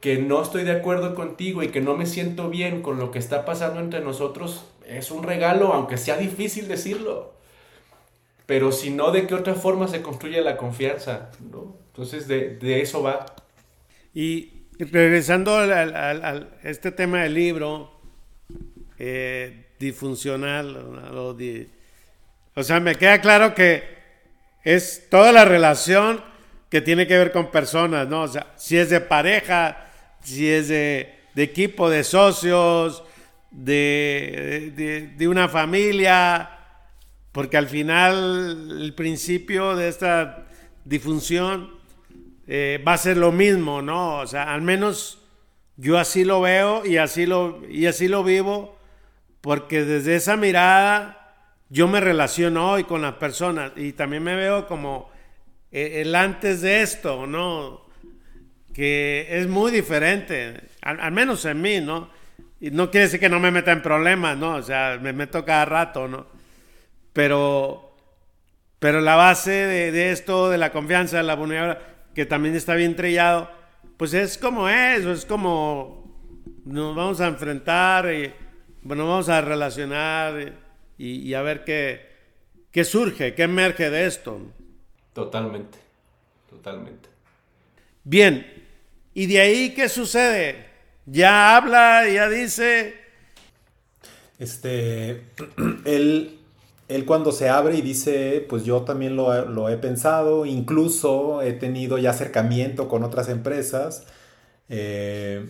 que 0.00 0.18
no 0.18 0.42
estoy 0.42 0.64
de 0.64 0.72
acuerdo 0.72 1.14
contigo 1.14 1.62
y 1.62 1.68
que 1.68 1.80
no 1.80 1.96
me 1.96 2.06
siento 2.06 2.50
bien 2.50 2.82
con 2.82 2.98
lo 2.98 3.10
que 3.10 3.18
está 3.18 3.44
pasando 3.44 3.80
entre 3.80 4.00
nosotros, 4.00 4.64
es 4.86 5.10
un 5.10 5.22
regalo, 5.22 5.72
aunque 5.72 5.96
sea 5.96 6.16
difícil 6.16 6.68
decirlo. 6.68 7.34
Pero 8.46 8.72
si 8.72 8.90
no, 8.90 9.10
¿de 9.10 9.26
qué 9.26 9.34
otra 9.34 9.54
forma 9.54 9.88
se 9.88 10.00
construye 10.00 10.40
la 10.40 10.56
confianza? 10.56 11.30
¿no? 11.50 11.76
Entonces, 11.88 12.28
de, 12.28 12.80
eso 12.80 13.02
va. 13.02 13.26
Y 14.14 14.66
regresando 14.78 15.56
a 15.56 16.46
este 16.62 16.92
tema 16.92 17.22
del 17.22 17.34
libro, 17.34 17.92
eh, 18.98 19.66
disfuncional, 19.78 20.76
o 22.54 22.62
sea, 22.62 22.80
me 22.80 22.94
queda 22.94 23.20
claro 23.20 23.54
que 23.54 23.84
es 24.64 25.08
toda 25.10 25.30
la 25.32 25.44
relación 25.44 26.22
que 26.70 26.80
tiene 26.80 27.06
que 27.06 27.16
ver 27.16 27.32
con 27.32 27.50
personas, 27.50 28.08
¿no? 28.08 28.22
O 28.22 28.28
sea, 28.28 28.52
si 28.56 28.76
es 28.76 28.90
de 28.90 29.00
pareja, 29.00 29.87
si 30.22 30.48
es 30.48 30.68
de, 30.68 31.14
equipo, 31.36 31.88
de 31.88 32.04
socios, 32.04 33.02
de, 33.50 35.16
una 35.28 35.48
familia, 35.48 36.50
porque 37.32 37.56
al 37.56 37.68
final 37.68 38.80
el 38.80 38.94
principio 38.94 39.76
de 39.76 39.88
esta 39.88 40.46
difunción 40.84 41.70
eh, 42.46 42.82
va 42.86 42.94
a 42.94 42.98
ser 42.98 43.16
lo 43.16 43.32
mismo, 43.32 43.82
¿no? 43.82 44.18
O 44.18 44.26
sea, 44.26 44.52
al 44.52 44.62
menos 44.62 45.18
yo 45.76 45.98
así 45.98 46.24
lo 46.24 46.40
veo 46.40 46.84
y 46.84 46.96
así 46.96 47.26
lo, 47.26 47.62
y 47.68 47.86
así 47.86 48.08
lo 48.08 48.24
vivo, 48.24 48.76
porque 49.40 49.84
desde 49.84 50.16
esa 50.16 50.36
mirada 50.36 51.14
yo 51.70 51.86
me 51.86 52.00
relaciono 52.00 52.72
hoy 52.72 52.84
con 52.84 53.02
las 53.02 53.14
personas 53.14 53.72
y 53.76 53.92
también 53.92 54.22
me 54.22 54.34
veo 54.34 54.66
como 54.66 55.10
eh, 55.70 56.00
el 56.00 56.14
antes 56.14 56.62
de 56.62 56.82
esto, 56.82 57.26
¿no? 57.26 57.87
Que 58.78 59.26
es 59.28 59.48
muy 59.48 59.72
diferente, 59.72 60.68
al, 60.82 61.10
menos 61.10 61.44
en 61.46 61.60
mí, 61.60 61.80
¿no? 61.80 62.10
Y 62.60 62.70
no 62.70 62.92
quiere 62.92 63.06
decir 63.06 63.18
que 63.18 63.28
no 63.28 63.40
me 63.40 63.50
meta 63.50 63.72
en 63.72 63.82
problemas, 63.82 64.36
¿no? 64.36 64.54
O 64.54 64.62
sea, 64.62 65.00
me 65.02 65.12
meto 65.12 65.44
cada 65.44 65.64
rato, 65.64 66.06
¿no? 66.06 66.26
Pero, 67.12 67.96
pero 68.78 69.00
la 69.00 69.16
base 69.16 69.50
de, 69.50 69.90
de 69.90 70.12
esto, 70.12 70.48
de 70.48 70.58
la 70.58 70.70
confianza, 70.70 71.16
de 71.16 71.24
la 71.24 71.34
vulnerabilidad, 71.34 71.82
que 72.14 72.24
también 72.24 72.54
está 72.54 72.76
bien 72.76 72.94
trillado, 72.94 73.50
pues 73.96 74.14
es 74.14 74.38
como 74.38 74.68
eso, 74.68 75.10
es 75.10 75.24
como 75.24 75.98
nos 76.64 76.94
vamos 76.94 77.20
a 77.20 77.26
enfrentar 77.26 78.12
y 78.12 78.32
bueno, 78.82 79.06
vamos 79.06 79.28
a 79.28 79.40
relacionar 79.40 80.54
y, 80.96 81.34
a 81.34 81.42
ver 81.42 81.64
qué, 81.64 82.08
qué 82.70 82.84
surge, 82.84 83.34
qué 83.34 83.44
emerge 83.44 83.90
de 83.90 84.06
esto. 84.06 84.40
Totalmente, 85.12 85.78
totalmente. 86.48 87.08
Bien, 88.04 88.57
¿y 89.18 89.26
de 89.26 89.40
ahí 89.40 89.74
qué 89.74 89.88
sucede? 89.88 90.66
Ya 91.04 91.56
habla, 91.56 92.08
ya 92.08 92.28
dice. 92.28 92.94
Este, 94.38 95.24
él, 95.84 96.38
él 96.86 97.04
cuando 97.04 97.32
se 97.32 97.48
abre 97.48 97.76
y 97.76 97.82
dice, 97.82 98.46
pues 98.48 98.64
yo 98.64 98.82
también 98.82 99.16
lo, 99.16 99.44
lo, 99.46 99.68
he 99.70 99.76
pensado, 99.76 100.46
incluso 100.46 101.42
he 101.42 101.52
tenido 101.52 101.98
ya 101.98 102.10
acercamiento 102.10 102.88
con 102.88 103.02
otras 103.02 103.28
empresas. 103.28 104.04
Eh, 104.68 105.48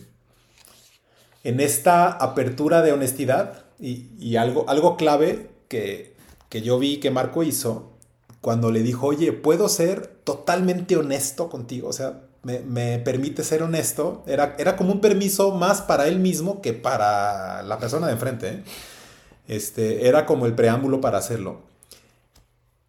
en 1.44 1.60
esta 1.60 2.10
apertura 2.10 2.80
de 2.80 2.92
honestidad 2.92 3.66
y, 3.78 4.36
algo, 4.36 4.64
algo 4.70 4.96
clave 4.96 5.50
que, 5.68 6.14
que 6.48 6.62
yo 6.62 6.78
vi 6.78 7.00
que 7.00 7.10
Marco 7.10 7.42
hizo 7.42 7.92
cuando 8.40 8.70
le 8.70 8.82
dijo, 8.82 9.08
oye, 9.08 9.34
¿puedo 9.34 9.68
ser 9.68 10.06
totalmente 10.06 10.96
honesto 10.96 11.50
contigo? 11.50 11.88
O 11.88 11.92
sea, 11.92 12.27
me, 12.64 12.98
permite 12.98 13.44
ser 13.44 13.62
honesto. 13.62 14.22
Era, 14.26 14.56
era, 14.58 14.76
como 14.76 14.92
un 14.92 15.00
permiso 15.00 15.52
más 15.52 15.82
para 15.82 16.08
él 16.08 16.18
mismo 16.18 16.60
que 16.60 16.72
para 16.72 17.62
la 17.62 17.78
persona 17.78 18.06
de 18.06 18.14
enfrente. 18.14 18.48
¿eh? 18.48 18.62
Este, 19.46 20.08
era 20.08 20.26
como 20.26 20.46
el 20.46 20.54
preámbulo 20.54 21.00
para 21.00 21.18
hacerlo. 21.18 21.60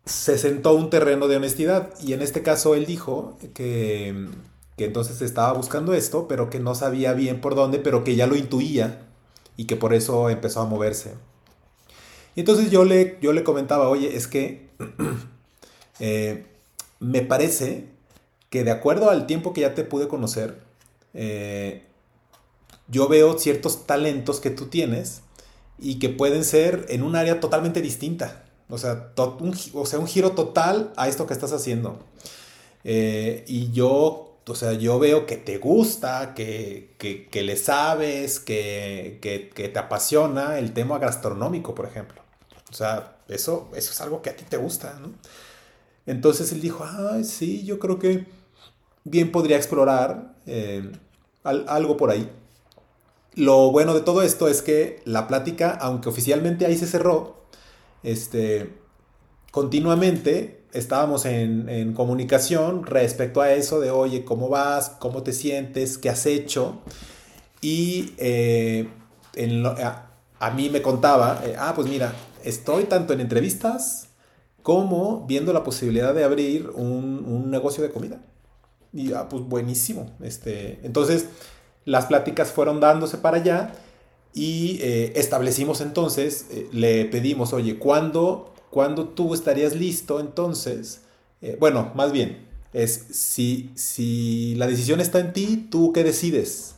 Se 0.06 0.38
sentó 0.38 0.74
un 0.74 0.90
terreno 0.90 1.28
de 1.28 1.38
honestidad 1.38 1.90
y 2.02 2.14
en 2.14 2.22
este 2.22 2.42
caso 2.42 2.74
él 2.74 2.86
dijo 2.86 3.38
que, 3.54 4.28
que 4.76 4.86
entonces 4.86 5.22
estaba 5.22 5.54
buscando 5.54 5.94
esto, 5.94 6.28
pero 6.28 6.50
que 6.50 6.60
no 6.60 6.74
sabía 6.74 7.14
bien 7.14 7.42
por 7.42 7.56
dónde, 7.56 7.80
pero 7.80 8.04
que 8.04 8.16
ya 8.16 8.26
lo 8.26 8.36
intuía 8.36 9.06
y 9.56 9.66
que 9.66 9.76
por 9.76 9.94
eso 9.94 10.30
empezó 10.30 10.62
a 10.62 10.66
moverse. 10.66 11.14
Y 12.36 12.40
entonces 12.40 12.72
yo 12.72 12.86
le, 12.86 13.18
yo 13.22 13.34
le 13.34 13.44
comentaba, 13.44 13.90
oye, 13.90 14.16
es 14.16 14.28
que 14.28 14.70
Eh, 16.00 16.46
me 17.00 17.22
parece 17.22 17.88
que 18.50 18.64
de 18.64 18.72
acuerdo 18.72 19.10
al 19.10 19.28
tiempo 19.28 19.54
que 19.54 19.62
ya 19.62 19.76
te 19.76 19.84
pude 19.84 20.08
conocer, 20.08 20.60
eh, 21.14 21.84
yo 22.88 23.08
veo 23.08 23.38
ciertos 23.38 23.86
talentos 23.86 24.40
que 24.40 24.50
tú 24.50 24.68
tienes 24.68 25.22
y 25.78 26.00
que 26.00 26.10
pueden 26.10 26.44
ser 26.44 26.86
en 26.90 27.04
un 27.04 27.16
área 27.16 27.40
totalmente 27.40 27.82
distinta. 27.82 28.44
O 28.70 28.78
sea, 28.78 29.14
un, 29.40 29.54
giro 30.08 30.32
total 30.32 30.94
a 30.96 31.08
esto 31.08 31.26
que 31.26 31.34
estás 31.34 31.54
haciendo. 31.54 32.00
Eh, 32.84 33.44
y 33.48 33.72
yo, 33.72 34.38
o 34.48 34.56
sea, 34.56 34.74
yo 34.74 35.00
veo 35.00 35.26
que 35.26 35.38
te 35.38 35.58
gusta, 35.58 36.34
que, 36.36 36.96
que, 36.98 37.44
le 37.44 37.58
sabes, 37.58 38.40
que, 38.40 39.20
que, 39.22 39.70
te 39.70 39.80
apasiona 39.80 40.60
el 40.60 40.74
tema 40.74 41.00
gastronómico, 41.00 41.74
por 41.74 41.86
ejemplo. 41.86 42.22
O 42.72 42.74
sea, 42.74 43.18
eso, 43.28 43.70
eso 43.76 43.92
es 43.92 44.02
algo 44.02 44.22
que 44.22 44.30
a 44.30 44.36
ti 44.36 44.46
te 44.48 44.58
gusta, 44.58 45.00
¿no? 45.02 45.14
Entonces 46.06 46.52
él 46.52 46.62
dijo, 46.62 46.84
ah, 46.84 47.20
sí, 47.24 47.64
yo 47.66 47.80
creo 47.80 48.00
que 48.00 48.26
bien 49.04 49.32
podría 49.32 49.58
explorar 49.58 50.36
eh, 50.46 50.92
algo 51.44 51.98
por 51.98 52.12
ahí. 52.12 52.30
Lo 53.36 53.72
bueno 53.72 53.94
de 53.94 54.02
todo 54.02 54.22
esto 54.22 54.48
es 54.48 54.62
que 54.62 55.02
la 55.06 55.28
plática, 55.28 55.72
aunque 55.72 56.10
oficialmente 56.10 56.66
ahí 56.66 56.78
se 56.78 56.88
cerró, 56.88 57.46
este, 58.04 58.74
continuamente 59.52 60.60
estábamos 60.74 61.26
en, 61.26 61.94
comunicación 61.94 62.86
respecto 62.86 63.42
a 63.42 63.54
eso 63.54 63.80
de, 63.80 63.92
oye, 63.92 64.24
¿cómo 64.24 64.50
vas? 64.50 64.90
¿Cómo 65.00 65.24
te 65.24 65.34
sientes? 65.34 65.98
¿Qué 65.98 66.10
has 66.10 66.26
hecho? 66.26 66.80
Y 67.62 68.14
eh, 68.18 68.88
a, 70.40 70.52
mí 70.52 70.70
me 70.70 70.82
contaba, 70.82 71.42
eh, 71.46 71.56
ah, 71.58 71.74
pues 71.76 71.88
mira, 71.88 72.14
estoy 72.44 72.86
tanto 72.86 73.14
en 73.14 73.22
entrevistas 73.22 74.10
como 74.62 75.26
viendo 75.26 75.54
la 75.54 75.64
posibilidad 75.64 76.14
de 76.14 76.24
abrir 76.24 76.70
un, 76.70 77.50
negocio 77.50 77.84
de 77.84 77.92
comida. 77.92 78.22
Y 78.94 79.14
ah, 79.14 79.28
pues 79.30 79.44
buenísimo. 79.44 80.16
Este, 80.22 80.80
entonces, 80.84 81.28
las 81.86 82.06
pláticas 82.06 82.52
fueron 82.52 82.80
dándose 82.80 83.18
para 83.18 83.38
allá 83.38 83.74
y 84.34 84.80
eh, 84.82 85.14
establecimos 85.16 85.82
entonces, 85.82 86.48
eh, 86.52 86.70
le 86.72 87.06
pedimos, 87.06 87.54
oye, 87.54 87.78
¿cuándo, 87.80 88.54
tú 89.16 89.34
estarías 89.34 89.76
listo 89.76 90.20
entonces? 90.20 91.02
Eh, 91.42 91.58
bueno, 91.60 91.92
más 91.96 92.12
bien, 92.12 92.48
es 92.74 93.08
si, 93.12 93.72
si 93.76 94.56
la 94.56 94.68
decisión 94.68 95.02
está 95.02 95.20
en 95.20 95.34
ti, 95.34 95.68
¿tú 95.72 95.92
qué 95.94 96.04
decides? 96.04 96.76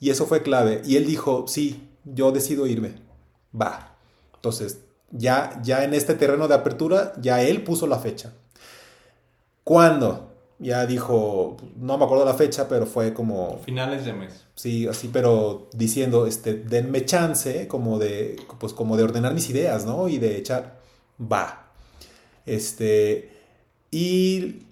Y 0.00 0.10
eso 0.10 0.26
fue 0.26 0.42
clave. 0.42 0.82
Y 0.84 0.96
él 0.96 1.06
dijo, 1.06 1.46
sí, 1.48 1.88
yo 2.04 2.32
decido 2.32 2.66
irme. 2.66 2.96
Va. 3.58 3.96
Entonces, 4.34 4.80
ya, 5.10 5.60
ya 5.62 5.84
en 5.84 5.94
este 5.94 6.14
terreno 6.14 6.48
de 6.48 6.54
apertura, 6.54 7.14
ya 7.20 7.42
él 7.42 7.62
puso 7.64 7.86
la 7.86 7.98
fecha. 7.98 8.34
¿Cuándo? 9.64 10.35
Ya 10.58 10.86
dijo, 10.86 11.56
no 11.76 11.98
me 11.98 12.04
acuerdo 12.04 12.24
la 12.24 12.34
fecha, 12.34 12.66
pero 12.68 12.86
fue 12.86 13.12
como... 13.12 13.58
Finales 13.64 14.04
de 14.06 14.14
mes. 14.14 14.46
Sí, 14.54 14.86
así, 14.86 15.10
pero 15.12 15.68
diciendo, 15.74 16.26
este, 16.26 16.54
denme 16.54 17.04
chance 17.04 17.68
como 17.68 17.98
de, 17.98 18.36
pues 18.58 18.72
como 18.72 18.96
de 18.96 19.04
ordenar 19.04 19.34
mis 19.34 19.50
ideas, 19.50 19.84
¿no? 19.84 20.08
Y 20.08 20.18
de 20.18 20.38
echar, 20.38 20.80
va. 21.20 21.70
Este, 22.46 23.32
y 23.90 24.62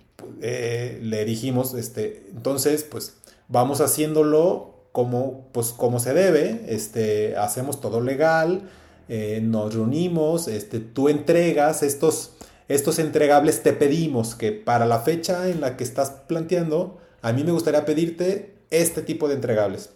eh, 0.41 0.99
le 1.03 1.24
dijimos, 1.24 1.74
este, 1.74 2.26
entonces, 2.30 2.85
pues 2.85 3.16
vamos 3.49 3.80
haciéndolo 3.80 4.74
como, 4.93 5.49
pues, 5.53 5.72
como 5.72 5.99
se 5.99 6.14
debe, 6.14 6.64
este, 6.68 7.37
hacemos 7.37 7.80
todo 7.80 8.01
legal, 8.01 8.70
eh, 9.09 9.41
nos 9.43 9.74
reunimos, 9.74 10.49
este, 10.49 10.80
tú 10.80 11.09
entregas 11.09 11.82
estos, 11.82 12.32
estos 12.69 12.99
entregables, 12.99 13.62
te 13.62 13.73
pedimos 13.73 14.35
que 14.35 14.53
para 14.53 14.87
la 14.87 15.01
fecha 15.01 15.49
en 15.49 15.61
la 15.61 15.77
que 15.77 15.85
estás 15.85 16.11
planteando, 16.27 16.99
a 17.23 17.33
mí 17.33 17.45
me 17.45 17.53
gustaría 17.53 17.85
pedirte 17.85 18.55
este 18.71 19.03
tipo 19.03 19.29
de 19.29 19.35
entregables. 19.35 19.91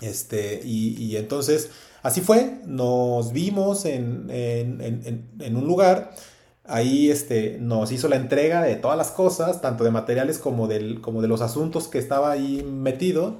Este, 0.00 0.60
y, 0.64 1.16
entonces, 1.16 1.70
así 2.02 2.20
fue, 2.20 2.60
nos 2.66 3.32
vimos 3.32 3.84
en, 3.84 4.30
un 5.40 5.66
lugar, 5.66 6.14
ahí 6.64 7.10
este, 7.10 7.58
nos 7.60 7.92
hizo 7.92 8.08
la 8.08 8.16
entrega 8.16 8.62
de 8.62 8.76
todas 8.76 8.96
las 8.96 9.10
cosas, 9.10 9.60
tanto 9.60 9.84
de 9.84 9.90
materiales 9.90 10.38
como, 10.38 10.68
del, 10.68 11.00
como 11.00 11.20
de 11.20 11.28
los 11.28 11.42
asuntos 11.42 11.88
que 11.88 11.98
estaba 11.98 12.30
ahí 12.30 12.62
metido, 12.62 13.36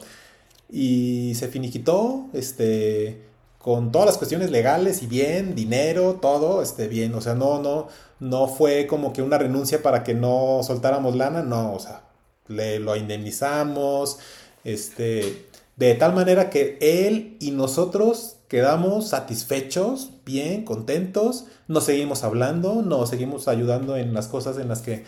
y 0.68 1.34
se 1.34 1.48
finiquitó, 1.48 2.28
este, 2.34 3.22
con 3.58 3.90
todas 3.90 4.06
las 4.06 4.18
cuestiones 4.18 4.50
legales 4.50 5.02
y 5.02 5.06
bien, 5.06 5.54
dinero, 5.54 6.18
todo, 6.20 6.62
este, 6.62 6.88
bien, 6.88 7.14
o 7.14 7.20
sea, 7.20 7.34
no, 7.34 7.60
no, 7.62 7.88
no 8.20 8.46
fue 8.46 8.86
como 8.86 9.12
que 9.12 9.22
una 9.22 9.38
renuncia 9.38 9.82
para 9.82 10.04
que 10.04 10.14
no 10.14 10.60
soltáramos 10.62 11.16
lana, 11.16 11.42
no, 11.42 11.74
o 11.74 11.80
sea, 11.80 12.04
le, 12.48 12.78
lo 12.78 12.96
indemnizamos, 12.96 14.18
este, 14.64 15.46
de 15.76 15.94
tal 15.94 16.14
manera 16.14 16.50
que 16.50 16.78
él 16.80 17.36
y 17.40 17.50
nosotros 17.52 18.36
quedamos 18.48 19.08
satisfechos, 19.08 20.10
bien, 20.26 20.64
contentos, 20.64 21.46
nos 21.68 21.84
seguimos 21.84 22.22
hablando, 22.24 22.82
nos 22.82 23.08
seguimos 23.08 23.48
ayudando 23.48 23.96
en 23.96 24.12
las 24.12 24.28
cosas 24.28 24.58
en 24.58 24.68
las 24.68 24.82
que 24.82 25.04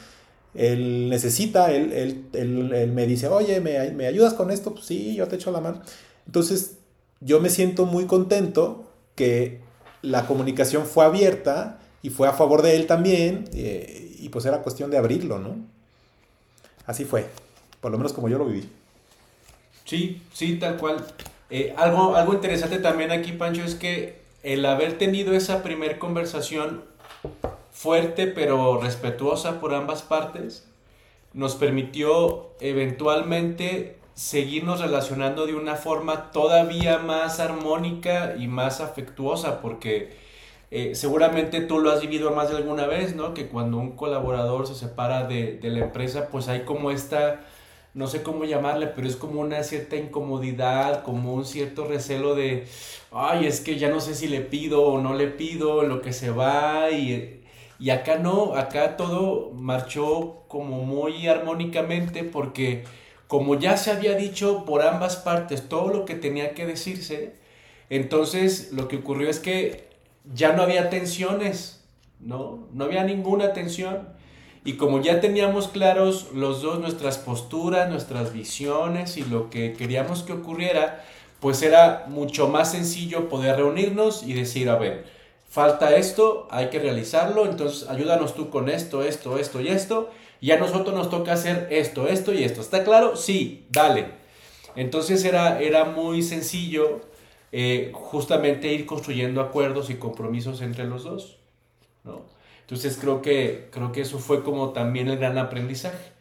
él 0.54 1.08
necesita, 1.10 1.72
él, 1.72 2.28
él, 2.32 2.92
me 2.92 3.06
dice, 3.06 3.28
oye, 3.28 3.60
¿me, 3.60 3.90
¿me 3.90 4.06
ayudas 4.06 4.34
con 4.34 4.50
esto? 4.50 4.72
Pues 4.72 4.86
sí, 4.86 5.14
yo 5.14 5.28
te 5.28 5.36
echo 5.36 5.50
la 5.50 5.60
mano. 5.60 5.82
Entonces, 6.26 6.78
yo 7.20 7.40
me 7.40 7.50
siento 7.50 7.86
muy 7.86 8.06
contento 8.06 8.84
que 9.14 9.60
la 10.02 10.26
comunicación 10.26 10.86
fue 10.86 11.04
abierta 11.04 11.78
y 12.02 12.10
fue 12.10 12.28
a 12.28 12.32
favor 12.32 12.62
de 12.62 12.76
él 12.76 12.86
también, 12.86 13.48
eh, 13.54 14.16
y 14.18 14.28
pues 14.28 14.44
era 14.44 14.62
cuestión 14.62 14.90
de 14.90 14.98
abrirlo, 14.98 15.38
¿no? 15.38 15.56
Así 16.86 17.04
fue, 17.04 17.26
por 17.80 17.92
lo 17.92 17.98
menos 17.98 18.12
como 18.12 18.28
yo 18.28 18.38
lo 18.38 18.46
viví. 18.46 18.68
Sí, 19.84 20.22
sí, 20.32 20.56
tal 20.56 20.76
cual. 20.76 21.04
Eh, 21.50 21.74
algo, 21.76 22.16
algo 22.16 22.34
interesante 22.34 22.78
también 22.78 23.10
aquí, 23.12 23.32
Pancho, 23.32 23.62
es 23.62 23.74
que 23.74 24.20
el 24.42 24.64
haber 24.64 24.98
tenido 24.98 25.34
esa 25.34 25.62
primer 25.62 25.98
conversación 25.98 26.82
fuerte 27.70 28.26
pero 28.26 28.80
respetuosa 28.80 29.60
por 29.60 29.74
ambas 29.74 30.02
partes, 30.02 30.66
nos 31.32 31.56
permitió 31.56 32.50
eventualmente 32.60 33.96
seguirnos 34.14 34.80
relacionando 34.80 35.46
de 35.46 35.54
una 35.54 35.76
forma 35.76 36.30
todavía 36.30 36.98
más 36.98 37.40
armónica 37.40 38.36
y 38.38 38.46
más 38.46 38.80
afectuosa, 38.80 39.62
porque 39.62 40.16
eh, 40.74 40.94
seguramente 40.94 41.60
tú 41.60 41.80
lo 41.80 41.90
has 41.90 42.00
vivido 42.00 42.30
más 42.30 42.48
de 42.48 42.56
alguna 42.56 42.86
vez, 42.86 43.14
¿no? 43.14 43.34
Que 43.34 43.46
cuando 43.48 43.76
un 43.76 43.92
colaborador 43.92 44.66
se 44.66 44.74
separa 44.74 45.24
de, 45.26 45.58
de, 45.58 45.68
la 45.68 45.80
empresa, 45.80 46.28
pues 46.30 46.48
hay 46.48 46.62
como 46.62 46.90
esta, 46.90 47.40
no 47.92 48.06
sé 48.06 48.22
cómo 48.22 48.46
llamarle, 48.46 48.86
pero 48.86 49.06
es 49.06 49.16
como 49.16 49.42
una 49.42 49.62
cierta 49.64 49.96
incomodidad, 49.96 51.02
como 51.02 51.34
un 51.34 51.44
cierto 51.44 51.84
recelo 51.84 52.34
de, 52.34 52.66
ay, 53.10 53.46
es 53.46 53.60
que 53.60 53.78
ya 53.78 53.90
no 53.90 54.00
sé 54.00 54.14
si 54.14 54.28
le 54.28 54.40
pido 54.40 54.82
o 54.84 54.98
no 54.98 55.12
le 55.14 55.26
pido, 55.26 55.82
lo 55.82 56.00
que 56.00 56.12
se 56.14 56.30
va 56.30 56.90
y... 56.90 57.40
Y 57.78 57.90
acá 57.90 58.16
no, 58.16 58.54
acá 58.54 58.96
todo 58.96 59.50
marchó 59.52 60.44
como 60.48 60.84
muy 60.84 61.26
armónicamente 61.26 62.22
porque 62.24 62.84
como 63.26 63.58
ya 63.58 63.76
se 63.76 63.90
había 63.90 64.14
dicho 64.14 64.64
por 64.64 64.82
ambas 64.82 65.16
partes 65.16 65.68
todo 65.68 65.88
lo 65.88 66.04
que 66.04 66.14
tenía 66.14 66.54
que 66.54 66.64
decirse, 66.64 67.34
entonces 67.90 68.72
lo 68.72 68.88
que 68.88 68.98
ocurrió 68.98 69.28
es 69.28 69.40
que 69.40 69.91
ya 70.34 70.52
no 70.52 70.62
había 70.62 70.90
tensiones, 70.90 71.84
¿no? 72.20 72.68
No 72.72 72.84
había 72.84 73.04
ninguna 73.04 73.52
tensión. 73.52 74.08
Y 74.64 74.74
como 74.74 75.00
ya 75.00 75.20
teníamos 75.20 75.68
claros 75.68 76.28
los 76.34 76.62
dos 76.62 76.78
nuestras 76.78 77.18
posturas, 77.18 77.90
nuestras 77.90 78.32
visiones 78.32 79.16
y 79.16 79.24
lo 79.24 79.50
que 79.50 79.72
queríamos 79.72 80.22
que 80.22 80.32
ocurriera, 80.32 81.04
pues 81.40 81.62
era 81.62 82.06
mucho 82.08 82.46
más 82.46 82.70
sencillo 82.70 83.28
poder 83.28 83.56
reunirnos 83.56 84.22
y 84.22 84.34
decir, 84.34 84.68
a 84.70 84.76
ver, 84.76 85.06
falta 85.48 85.96
esto, 85.96 86.46
hay 86.52 86.70
que 86.70 86.78
realizarlo, 86.78 87.46
entonces 87.46 87.88
ayúdanos 87.88 88.36
tú 88.36 88.48
con 88.50 88.68
esto, 88.68 89.02
esto, 89.02 89.36
esto 89.36 89.60
y 89.60 89.68
esto, 89.68 90.10
y 90.40 90.52
a 90.52 90.58
nosotros 90.58 90.94
nos 90.94 91.10
toca 91.10 91.32
hacer 91.32 91.66
esto, 91.70 92.06
esto 92.06 92.32
y 92.32 92.44
esto. 92.44 92.60
¿Está 92.60 92.84
claro? 92.84 93.16
Sí, 93.16 93.66
dale. 93.70 94.06
Entonces 94.76 95.24
era, 95.24 95.60
era 95.60 95.84
muy 95.84 96.22
sencillo 96.22 97.00
eh, 97.52 97.90
justamente 97.92 98.72
ir 98.72 98.86
construyendo 98.86 99.42
acuerdos 99.42 99.90
y 99.90 99.96
compromisos 99.96 100.62
entre 100.62 100.84
los 100.84 101.04
dos. 101.04 101.38
¿no? 102.02 102.24
Entonces 102.62 102.96
creo 102.98 103.20
que, 103.20 103.68
creo 103.70 103.92
que 103.92 104.00
eso 104.00 104.18
fue 104.18 104.42
como 104.42 104.70
también 104.70 105.08
el 105.08 105.18
gran 105.18 105.36
aprendizaje. 105.36 106.12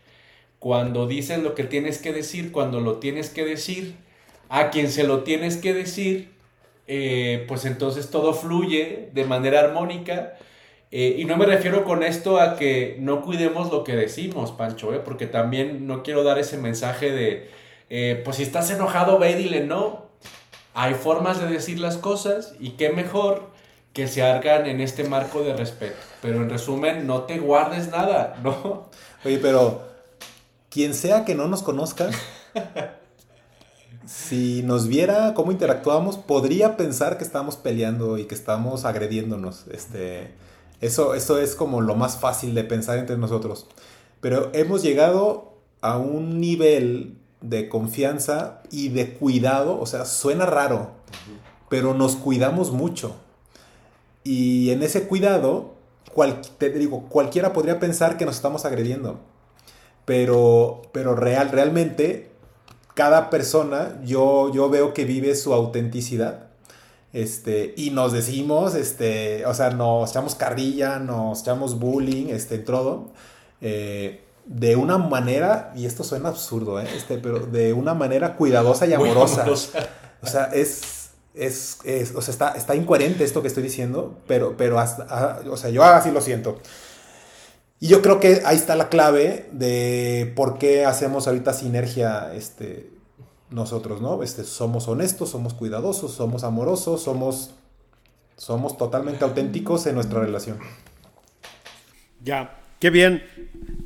Cuando 0.60 1.08
dices 1.08 1.42
lo 1.42 1.56
que 1.56 1.64
tienes 1.64 2.00
que 2.00 2.12
decir, 2.12 2.52
cuando 2.52 2.82
lo 2.82 2.98
tienes 2.98 3.30
que 3.30 3.46
decir, 3.46 3.96
a 4.50 4.70
quien 4.70 4.92
se 4.92 5.06
lo 5.06 5.24
tienes 5.24 5.56
que 5.56 5.74
decir, 5.74 6.34
eh, 6.88 7.46
pues 7.48 7.64
entonces 7.64 8.10
todo 8.10 8.34
fluye 8.34 9.10
de 9.14 9.24
manera 9.24 9.62
armónica 9.62 10.34
eh, 10.92 11.16
y 11.18 11.24
no 11.24 11.38
me 11.38 11.46
refiero 11.46 11.86
con 11.86 12.04
esto 12.04 12.42
a 12.42 12.58
que 12.58 12.98
no 13.00 13.22
cuidemos 13.22 13.72
lo 13.72 13.86
que 13.86 13.96
decimos, 13.96 14.52
Pancho, 14.52 14.94
¿eh? 14.94 15.00
porque 15.00 15.26
también 15.26 15.88
no 15.88 16.04
quiero 16.04 16.24
dar 16.24 16.38
ese 16.38 16.58
mensaje 16.58 17.12
de, 17.12 18.22
pues 18.26 18.36
si 18.36 18.44
estás 18.44 18.70
enojado, 18.72 19.18
ve 19.18 19.32
y 19.32 19.36
dile 19.36 19.64
no. 19.64 20.11
Hay 20.74 20.93
formas 20.93 21.39
de 21.39 21.47
decir 21.47 21.80
las 21.80 21.97
cosas 21.97 22.53
y 22.59 22.72
qué 22.72 22.91
mejor 22.91 23.49
que 23.93 24.07
se 24.07 24.24
hagan 24.24 24.67
en 24.67 24.80
este 24.80 25.03
marco 25.03 25.41
de 25.43 25.55
respeto. 25.55 25.97
Pero 26.22 26.41
en 26.41 26.49
resumen, 26.49 27.05
no 27.07 27.24
te 27.24 27.39
guardes 27.39 27.89
nada, 27.89 28.39
¿no? 28.43 28.89
Oye, 29.26 29.38
pero 29.38 29.82
quien 30.69 30.93
sea 30.93 31.26
que 31.26 31.36
no 31.36 31.47
nos 31.47 31.63
conozca, 31.63 32.09
si 34.05 34.63
nos 34.63 34.88
viera 34.88 35.34
cómo 35.34 35.51
interactuamos, 35.51 36.17
podría 36.17 36.78
pensar 36.78 37.17
que 37.17 37.24
estamos 37.24 37.57
peleando 37.57 38.17
y 38.17 38.26
que 38.26 38.36
estamos 38.36 38.86
agrediéndonos. 38.86 39.65
Este 39.72 40.34
eso, 40.82 41.13
eso 41.13 41.38
es 41.38 41.55
como 41.55 41.80
lo 41.80 41.95
más 41.95 42.17
fácil 42.17 42.55
de 42.55 42.63
pensar 42.63 42.97
entre 42.97 43.17
nosotros. 43.17 43.67
Pero 44.19 44.49
hemos 44.53 44.82
llegado 44.82 45.53
a 45.82 45.97
un 45.97 46.39
nivel 46.39 47.20
de 47.42 47.70
confianza 47.70 48.62
y 48.72 48.89
de 48.89 49.14
cuidado, 49.14 49.80
o 49.80 49.86
sea, 49.86 50.06
suena 50.06 50.46
raro, 50.46 50.92
pero 51.70 51.94
nos 51.94 52.16
cuidamos 52.16 52.72
mucho. 52.72 53.16
Y 54.24 54.70
en 54.70 54.84
ese 54.84 55.08
cuidado, 55.08 55.74
te 56.58 56.70
digo, 56.70 57.08
cualquiera 57.10 57.54
podría 57.54 57.80
pensar 57.80 58.18
que 58.18 58.26
nos 58.26 58.36
estamos 58.36 58.66
agrediendo. 58.66 59.20
Pero, 60.06 60.84
pero 60.92 61.16
real, 61.16 61.50
realmente, 61.50 62.32
cada 62.94 63.30
persona, 63.30 64.00
yo, 64.04 64.52
yo 64.54 64.70
veo 64.70 64.94
que 64.94 65.06
vive 65.06 65.36
su 65.36 65.54
autenticidad 65.54 66.52
este, 67.14 67.74
y 67.76 67.89
nos 67.89 68.14
decimos, 68.14 68.74
este, 68.76 69.46
o 69.46 69.54
sea, 69.54 69.72
nos 69.72 70.12
echamos 70.12 70.36
carrilla, 70.36 71.00
nos 71.00 71.42
echamos 71.42 71.78
bullying, 71.78 72.28
este, 72.28 72.58
todo, 72.58 73.10
eh, 73.60 74.22
de 74.46 74.76
una 74.76 74.98
manera, 74.98 75.72
y 75.76 75.86
esto 75.86 76.04
suena 76.04 76.30
absurdo, 76.30 76.80
¿eh? 76.80 76.88
este, 76.96 77.18
pero 77.18 77.39
de 77.39 77.74
una 77.74 77.94
manera 77.94 78.36
cuidadosa 78.36 78.86
y 78.88 78.94
amorosa. 78.94 79.46
O 79.50 80.28
sea, 80.28 80.46
es, 80.54 81.12
es, 81.34 81.80
es, 81.84 82.16
o 82.16 82.22
sea, 82.22 82.32
está, 82.32 82.52
está 82.52 82.76
incoherente 82.76 83.24
esto 83.24 83.42
que 83.42 83.48
estoy 83.48 83.64
diciendo, 83.64 84.20
pero, 84.28 84.56
pero 84.58 84.80
hasta, 84.80 85.08
ah, 85.10 85.39
o 85.50 85.58
sea, 85.58 85.70
yo 85.70 85.84
así 85.84 86.12
lo 86.12 86.22
siento. 86.22 86.60
Y 87.80 87.88
yo 87.88 88.02
creo 88.02 88.20
que 88.20 88.44
ahí 88.46 88.56
está 88.56 88.76
la 88.76 88.89
clave 88.89 89.50
de 89.52 90.32
por 90.36 90.60
qué 90.60 90.86
hacemos 90.86 91.28
ahorita 91.28 91.52
sinergia, 91.54 92.34
este, 92.36 92.92
nosotros, 93.50 94.02
¿no? 94.02 94.22
Este, 94.22 94.44
somos 94.44 94.88
honestos, 94.88 95.30
somos 95.30 95.56
cuidadosos, 95.56 96.14
somos 96.14 96.44
amorosos, 96.44 97.02
somos, 97.02 97.52
somos 98.38 98.78
totalmente 98.78 99.24
auténticos 99.24 99.88
en 99.88 99.96
nuestra 99.96 100.20
relación. 100.20 100.60
Ya, 102.24 102.60
qué 102.80 102.92
bien. 102.92 103.24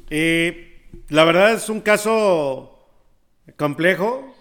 Eh, 0.09 0.87
la 1.09 1.25
verdad 1.25 1.53
es 1.53 1.69
un 1.69 1.81
caso 1.81 2.87
complejo, 3.57 4.35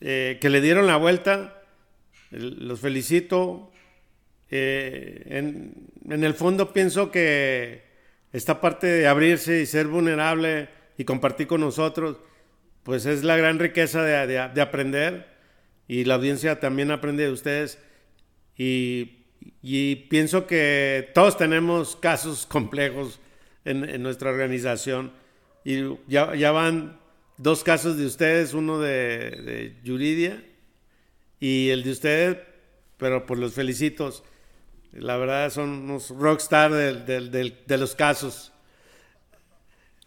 eh, 0.00 0.38
que 0.40 0.50
le 0.50 0.60
dieron 0.60 0.86
la 0.86 0.96
vuelta. 0.96 1.62
Los 2.30 2.80
felicito. 2.80 3.70
Eh, 4.50 5.22
en 5.28 6.22
el 6.24 6.34
fondo 6.34 6.72
pienso 6.72 7.10
que 7.10 7.82
esta 8.32 8.60
parte 8.60 8.86
de 8.86 9.06
abrirse 9.06 9.60
y 9.60 9.66
ser 9.66 9.86
vulnerable 9.86 10.68
y 10.96 11.04
compartir 11.04 11.46
con 11.46 11.60
nosotros 11.60 12.18
pues 12.86 13.04
es 13.04 13.24
la 13.24 13.36
gran 13.36 13.58
riqueza 13.58 14.04
de, 14.04 14.60
aprender 14.60 15.26
y 15.88 16.04
la 16.04 16.14
audiencia 16.14 16.60
también 16.60 16.92
aprende 16.92 17.24
de 17.24 17.32
ustedes 17.32 17.80
y, 18.56 19.24
pienso 20.08 20.46
que 20.46 21.10
todos 21.12 21.36
tenemos 21.36 21.96
casos 21.96 22.46
complejos 22.46 23.18
en, 23.66 24.02
nuestra 24.02 24.30
organización 24.30 25.12
y 25.64 25.82
ya, 26.08 26.50
van 26.52 26.98
dos 27.36 27.62
casos 27.64 27.98
de 27.98 28.06
ustedes, 28.06 28.54
uno 28.54 28.78
de, 28.80 29.30
de 29.30 29.76
Yuridia 29.82 30.42
y 31.40 31.70
el 31.70 31.82
de 31.82 31.90
ustedes, 31.90 32.38
pero 32.96 33.26
por 33.26 33.38
los 33.38 33.52
felicitos. 33.52 34.22
La 34.92 35.16
verdad 35.18 35.50
son 35.50 35.70
unos 35.70 36.10
rockstar 36.10 36.72
de, 36.72 37.76
los 37.78 37.94
casos. 37.94 38.52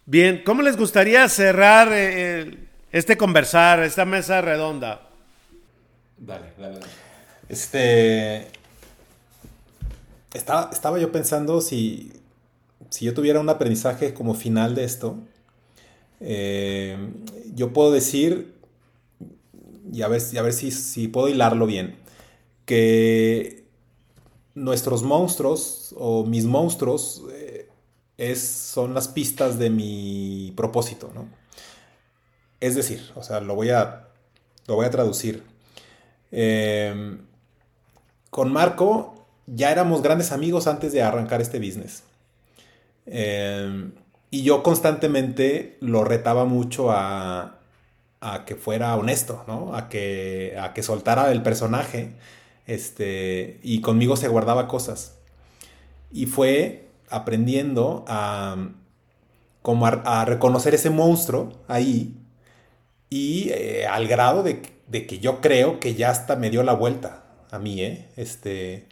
Bien, 0.06 0.42
¿cómo 0.44 0.62
les 0.62 0.76
gustaría 0.76 1.28
cerrar 1.28 1.88
eh, 1.92 2.70
este 2.92 3.16
conversar, 3.16 3.80
esta 3.80 4.04
mesa 4.04 4.40
redonda. 4.40 5.08
Dale, 6.18 6.52
dale, 6.58 6.78
dale. 6.80 6.92
Este. 7.48 8.48
Estaba, 10.32 10.70
estaba 10.72 10.98
yo 10.98 11.10
pensando 11.10 11.60
si, 11.60 12.12
si 12.88 13.04
yo 13.04 13.14
tuviera 13.14 13.40
un 13.40 13.48
aprendizaje 13.48 14.14
como 14.14 14.34
final 14.34 14.74
de 14.74 14.84
esto. 14.84 15.18
Eh, 16.20 16.96
yo 17.54 17.72
puedo 17.72 17.92
decir, 17.92 18.54
y 19.92 20.02
a 20.02 20.08
ver, 20.08 20.22
a 20.38 20.42
ver 20.42 20.52
si, 20.52 20.70
si 20.70 21.08
puedo 21.08 21.28
hilarlo 21.28 21.66
bien, 21.66 21.96
que 22.64 23.64
nuestros 24.54 25.02
monstruos 25.02 25.94
o 25.98 26.24
mis 26.24 26.44
monstruos 26.44 27.22
eh, 27.32 27.68
es, 28.18 28.40
son 28.40 28.94
las 28.94 29.08
pistas 29.08 29.58
de 29.58 29.70
mi 29.70 30.52
propósito, 30.56 31.10
¿no? 31.14 31.28
Es 32.60 32.74
decir, 32.74 33.00
o 33.14 33.22
sea, 33.22 33.40
lo 33.40 33.54
voy 33.54 33.70
a, 33.70 34.08
lo 34.66 34.74
voy 34.74 34.86
a 34.86 34.90
traducir. 34.90 35.42
Em, 36.30 37.26
con 38.28 38.52
Marco 38.52 39.26
ya 39.46 39.72
éramos 39.72 40.02
grandes 40.02 40.30
amigos 40.30 40.66
antes 40.66 40.92
de 40.92 41.02
arrancar 41.02 41.40
este 41.40 41.58
business. 41.58 42.02
Em, 43.10 43.92
y 44.30 44.42
yo 44.42 44.62
constantemente 44.62 45.76
lo 45.80 46.04
retaba 46.04 46.44
mucho 46.44 46.90
a, 46.92 47.58
a 48.20 48.44
que 48.44 48.54
fuera 48.54 48.96
honesto, 48.96 49.44
¿no? 49.46 49.74
A 49.74 49.88
que, 49.88 50.56
a 50.60 50.72
que 50.74 50.82
soltara 50.82 51.30
el 51.32 51.42
personaje. 51.42 52.14
Este, 52.66 53.58
y 53.62 53.80
conmigo 53.80 54.16
se 54.16 54.28
guardaba 54.28 54.68
cosas. 54.68 55.18
Y 56.12 56.26
fue 56.26 56.88
aprendiendo 57.08 58.04
a, 58.08 58.56
como 59.62 59.86
a 59.86 60.24
reconocer 60.24 60.74
ese 60.74 60.90
monstruo 60.90 61.52
ahí 61.68 62.16
y 63.10 63.50
eh, 63.50 63.86
al 63.86 64.06
grado 64.06 64.44
de, 64.44 64.62
que 64.62 65.18
yo 65.18 65.40
creo 65.40 65.80
que 65.80 65.94
ya 65.94 66.10
hasta 66.10 66.36
me 66.36 66.48
dio 66.48 66.62
la 66.62 66.74
vuelta 66.74 67.24
a 67.50 67.58
mí, 67.58 67.82
¿eh? 67.82 68.08
Este... 68.16 68.86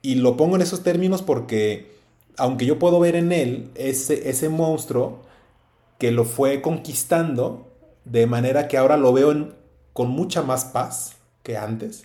Y 0.00 0.16
lo 0.16 0.36
pongo 0.36 0.56
en 0.56 0.62
esos 0.62 0.82
términos 0.82 1.22
porque 1.22 1.92
aunque 2.36 2.66
yo 2.66 2.78
puedo 2.78 3.00
ver 3.00 3.16
en 3.16 3.32
él 3.32 3.70
ese, 3.74 4.28
ese 4.28 4.48
monstruo 4.48 5.22
que 5.98 6.10
lo 6.10 6.24
fue 6.24 6.62
conquistando, 6.62 7.68
de 8.04 8.26
manera 8.26 8.68
que 8.68 8.76
ahora 8.76 8.96
lo 8.96 9.12
veo 9.12 9.54
con 9.92 10.08
mucha 10.08 10.42
más 10.42 10.64
paz 10.64 11.16
que 11.42 11.56
antes. 11.56 12.04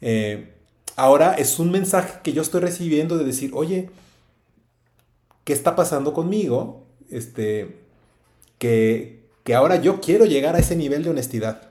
Eh, 0.00 0.52
ahora 0.96 1.34
es 1.34 1.58
un 1.58 1.70
mensaje 1.70 2.20
que 2.22 2.32
yo 2.32 2.42
estoy 2.42 2.60
recibiendo 2.60 3.18
de 3.18 3.24
decir, 3.24 3.50
oye, 3.54 3.90
¿qué 5.44 5.52
está 5.52 5.76
pasando 5.76 6.14
conmigo? 6.14 6.86
Este, 7.10 7.76
que, 8.58 9.24
que 9.44 9.54
ahora 9.54 9.76
yo 9.76 10.00
quiero 10.00 10.24
llegar 10.24 10.56
a 10.56 10.60
ese 10.60 10.76
nivel 10.76 11.02
de 11.02 11.10
honestidad. 11.10 11.70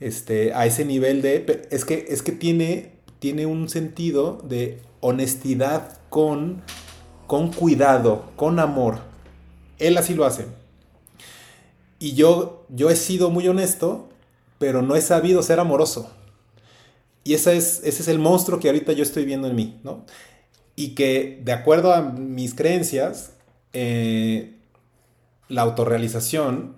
Este, 0.00 0.52
a 0.54 0.66
ese 0.66 0.84
nivel 0.84 1.22
de... 1.22 1.68
Es 1.70 1.84
que, 1.84 2.06
es 2.08 2.22
que 2.22 2.32
tiene, 2.32 2.92
tiene 3.18 3.46
un 3.46 3.68
sentido 3.68 4.38
de 4.44 4.80
honestidad 5.00 5.95
con, 6.08 6.62
con 7.26 7.52
cuidado, 7.52 8.30
con 8.36 8.58
amor. 8.58 9.00
Él 9.78 9.96
así 9.98 10.14
lo 10.14 10.24
hace. 10.24 10.46
Y 11.98 12.14
yo, 12.14 12.66
yo 12.68 12.90
he 12.90 12.96
sido 12.96 13.30
muy 13.30 13.48
honesto, 13.48 14.08
pero 14.58 14.82
no 14.82 14.96
he 14.96 15.00
sabido 15.00 15.42
ser 15.42 15.60
amoroso. 15.60 16.10
Y 17.24 17.34
ese 17.34 17.56
es, 17.56 17.80
ese 17.84 18.02
es 18.02 18.08
el 18.08 18.18
monstruo 18.18 18.60
que 18.60 18.68
ahorita 18.68 18.92
yo 18.92 19.02
estoy 19.02 19.24
viendo 19.24 19.48
en 19.48 19.56
mí, 19.56 19.80
¿no? 19.82 20.04
Y 20.76 20.94
que 20.94 21.40
de 21.44 21.52
acuerdo 21.52 21.92
a 21.92 22.02
mis 22.02 22.54
creencias, 22.54 23.32
eh, 23.72 24.54
la 25.48 25.62
autorrealización 25.62 26.76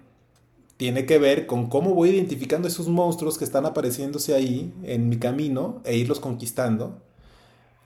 tiene 0.76 1.06
que 1.06 1.18
ver 1.18 1.46
con 1.46 1.68
cómo 1.68 1.94
voy 1.94 2.10
identificando 2.10 2.68
esos 2.68 2.88
monstruos 2.88 3.36
que 3.36 3.44
están 3.44 3.66
apareciéndose 3.66 4.34
ahí 4.34 4.72
en 4.84 5.08
mi 5.08 5.18
camino 5.18 5.82
e 5.84 5.96
irlos 5.96 6.20
conquistando. 6.20 7.02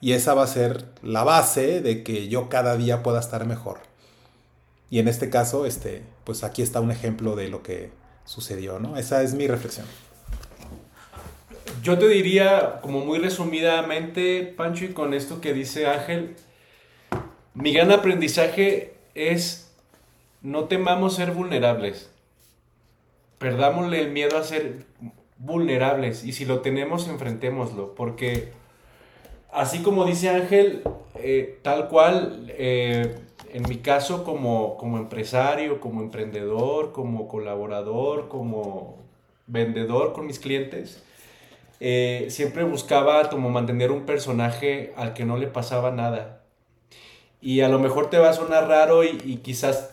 Y 0.03 0.15
esa 0.15 0.35
va 0.35 0.43
a 0.43 0.49
ser 0.49 0.85
la 1.01 1.23
base 1.23 1.81
de 1.81 2.03
que 2.03 2.27
yo 2.27 2.49
cada 2.49 2.77
día 2.77 3.05
pueda 3.05 3.21
estar 3.21 3.47
mejor. 3.47 3.79
Y 4.91 4.99
en 4.99 5.07
este 5.07 5.31
caso, 5.31 5.65
este, 5.65 6.03
pues 6.25 6.43
aquí 6.43 6.61
está 6.61 6.81
un 6.81 6.91
ejemplo 6.91 7.37
de 7.37 7.49
lo 7.49 7.63
que 7.63 7.93
sucedió, 8.25 8.81
¿no? 8.81 8.97
Esa 8.97 9.23
es 9.23 9.33
mi 9.35 9.47
reflexión. 9.47 9.87
Yo 11.85 11.99
te 11.99 12.09
diría, 12.09 12.81
como 12.83 13.05
muy 13.05 13.21
resumidamente, 13.21 14.53
Pancho, 14.57 14.87
y 14.87 14.89
con 14.89 15.15
esto 15.15 15.41
que 15.41 15.55
dice 15.55 15.87
Ángel, 15.87 16.35
mi 17.55 17.73
gran 17.73 17.93
aprendizaje 17.93 18.95
es 19.15 19.73
no 20.43 20.65
temamos 20.65 21.15
ser 21.15 21.31
vulnerables. 21.31 22.11
Perdámosle 23.39 24.01
el 24.01 24.11
miedo 24.11 24.37
a 24.37 24.43
ser 24.43 24.85
vulnerables 25.39 26.25
y 26.25 26.33
si 26.33 26.45
lo 26.45 26.61
tenemos, 26.61 27.07
enfrentémoslo, 27.07 27.95
porque 27.95 28.53
así 29.53 29.83
como 29.83 30.05
dice 30.05 30.31
Ángel, 30.31 30.83
eh, 31.15 31.59
tal 31.63 31.89
cual, 31.89 32.47
eh, 32.49 33.19
en 33.53 33.63
mi 33.69 33.79
caso 33.79 34.25
como, 34.25 34.77
como 34.79 34.99
empresario, 34.99 35.81
como 35.81 36.01
emprendedor, 36.01 36.93
como 36.93 37.29
colaborador, 37.29 38.29
como 38.29 38.99
vendedor 39.47 40.13
con 40.15 40.27
mis 40.27 40.39
clientes, 40.39 41.03
eh, 41.81 42.27
siempre 42.31 42.65
buscaba 42.65 43.29
como 43.29 43.51
mantener 43.51 43.93
un 43.93 44.07
personaje 44.07 44.93
al 44.97 45.15
que 45.15 45.25
no 45.25 45.37
le 45.37 45.49
pasaba 45.49 45.91
nada. 45.91 46.41
Y 47.41 47.61
a 47.61 47.69
lo 47.69 47.79
mejor 47.79 48.09
te 48.09 48.19
va 48.19 48.31
a 48.31 48.35
sonar 48.35 48.69
raro 48.69 49.05
y, 49.05 49.21
y 49.25 49.39
quizás 49.39 49.91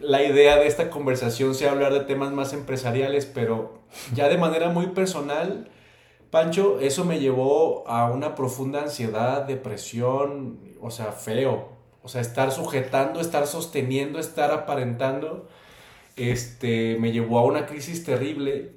la 0.00 0.22
idea 0.22 0.56
de 0.56 0.66
esta 0.66 0.90
conversación 0.90 1.54
sea 1.54 1.70
hablar 1.70 1.92
de 1.92 2.00
temas 2.00 2.32
más 2.32 2.52
empresariales, 2.52 3.26
pero 3.26 3.78
ya 4.14 4.28
de 4.28 4.38
manera 4.38 4.70
muy 4.70 4.88
personal, 4.88 5.68
Pancho, 6.30 6.78
eso 6.80 7.04
me 7.04 7.18
llevó 7.18 7.86
a 7.88 8.10
una 8.10 8.34
profunda 8.36 8.82
ansiedad, 8.82 9.42
depresión, 9.42 10.60
o 10.80 10.90
sea, 10.90 11.12
feo. 11.12 11.68
O 12.02 12.08
sea, 12.08 12.20
estar 12.20 12.52
sujetando, 12.52 13.20
estar 13.20 13.46
sosteniendo, 13.46 14.18
estar 14.18 14.52
aparentando, 14.52 15.48
este, 16.16 16.96
me 17.00 17.12
llevó 17.12 17.40
a 17.40 17.44
una 17.44 17.66
crisis 17.66 18.04
terrible 18.04 18.72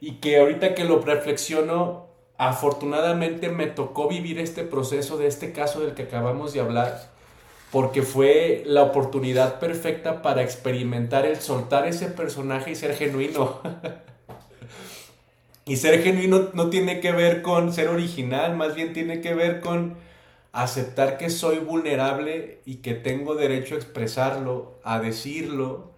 y 0.00 0.16
que 0.20 0.38
ahorita 0.38 0.74
que 0.74 0.84
lo 0.84 1.00
reflexiono, 1.00 2.06
afortunadamente 2.38 3.48
me 3.48 3.66
tocó 3.66 4.08
vivir 4.08 4.38
este 4.38 4.62
proceso 4.62 5.16
de 5.16 5.26
este 5.26 5.52
caso 5.52 5.80
del 5.80 5.94
que 5.94 6.04
acabamos 6.04 6.52
de 6.52 6.60
hablar, 6.60 7.10
porque 7.72 8.02
fue 8.02 8.62
la 8.66 8.82
oportunidad 8.82 9.58
perfecta 9.58 10.22
para 10.22 10.42
experimentar 10.42 11.26
el 11.26 11.40
soltar 11.40 11.86
ese 11.86 12.08
personaje 12.08 12.72
y 12.72 12.74
ser 12.76 12.94
genuino. 12.94 13.60
y 15.66 15.76
ser 15.76 16.00
genuino 16.02 16.50
no 16.54 16.70
tiene 16.70 17.00
que 17.00 17.10
ver 17.10 17.42
con 17.42 17.72
ser 17.72 17.88
original, 17.88 18.56
más 18.56 18.76
bien 18.76 18.92
tiene 18.92 19.20
que 19.20 19.34
ver 19.34 19.60
con 19.60 19.96
aceptar 20.52 21.18
que 21.18 21.28
soy 21.28 21.58
vulnerable 21.58 22.60
y 22.64 22.76
que 22.76 22.94
tengo 22.94 23.34
derecho 23.34 23.74
a 23.74 23.78
expresarlo, 23.78 24.78
a 24.84 25.00
decirlo 25.00 25.90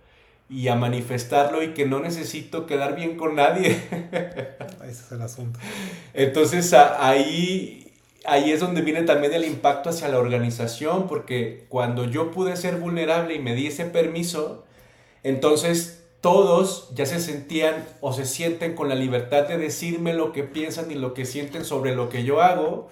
y 0.49 0.69
a 0.69 0.75
manifestarlo 0.75 1.63
y 1.63 1.75
que 1.75 1.85
no 1.85 2.01
necesito 2.01 2.65
quedar 2.65 2.97
bien 2.97 3.19
con 3.19 3.37
nadie. 3.37 3.71
Ese 4.83 5.05
es 5.05 5.13
el 5.13 5.21
asunto. 5.21 5.61
Entonces 6.15 6.73
ahí, 6.73 7.93
ahí 8.25 8.51
es 8.51 8.61
donde 8.61 8.81
viene 8.81 9.03
también 9.03 9.35
el 9.35 9.45
impacto 9.45 9.91
hacia 9.91 10.09
la 10.09 10.19
organización, 10.19 11.07
porque 11.09 11.67
cuando 11.69 12.07
yo 12.07 12.31
pude 12.31 12.57
ser 12.57 12.77
vulnerable 12.77 13.35
y 13.35 13.39
me 13.39 13.55
di 13.55 13.67
ese 13.67 13.85
permiso, 13.85 14.65
entonces 15.23 15.98
todos 16.21 16.91
ya 16.95 17.07
se 17.07 17.21
sentían 17.21 17.87
o 18.01 18.13
se 18.13 18.25
sienten 18.25 18.75
con 18.75 18.89
la 18.89 18.95
libertad 18.95 19.47
de 19.47 19.57
decirme 19.57 20.15
lo 20.15 20.33
que 20.33 20.43
piensan 20.43 20.91
y 20.91 20.95
lo 20.95 21.15
que 21.15 21.25
sienten 21.25 21.65
sobre 21.65 21.95
lo 21.95 22.09
que 22.09 22.25
yo 22.25 22.43
hago 22.43 22.89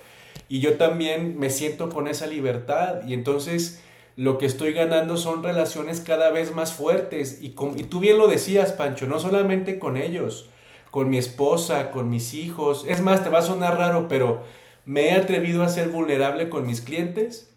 y 0.48 0.60
yo 0.60 0.76
también 0.76 1.38
me 1.38 1.50
siento 1.50 1.88
con 1.88 2.06
esa 2.06 2.26
libertad 2.26 3.02
y 3.06 3.14
entonces 3.14 3.82
lo 4.14 4.38
que 4.38 4.46
estoy 4.46 4.72
ganando 4.72 5.16
son 5.16 5.42
relaciones 5.42 6.00
cada 6.00 6.30
vez 6.30 6.54
más 6.54 6.72
fuertes 6.72 7.40
y, 7.42 7.54
y 7.76 7.82
tú 7.84 8.00
bien 8.00 8.16
lo 8.16 8.28
decías, 8.28 8.72
Pancho, 8.72 9.06
no 9.06 9.18
solamente 9.18 9.78
con 9.78 9.96
ellos, 9.96 10.48
con 10.90 11.10
mi 11.10 11.18
esposa, 11.18 11.90
con 11.90 12.08
mis 12.08 12.32
hijos. 12.32 12.86
Es 12.88 13.02
más, 13.02 13.22
te 13.22 13.28
va 13.28 13.40
a 13.40 13.42
sonar 13.42 13.76
raro, 13.76 14.08
pero 14.08 14.42
me 14.86 15.08
he 15.08 15.12
atrevido 15.12 15.62
a 15.62 15.68
ser 15.68 15.90
vulnerable 15.90 16.48
con 16.48 16.66
mis 16.66 16.80
clientes 16.80 17.50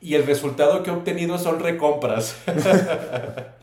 y 0.00 0.14
el 0.14 0.26
resultado 0.26 0.82
que 0.82 0.90
he 0.90 0.92
obtenido 0.92 1.38
son 1.38 1.58
recompras. 1.58 2.36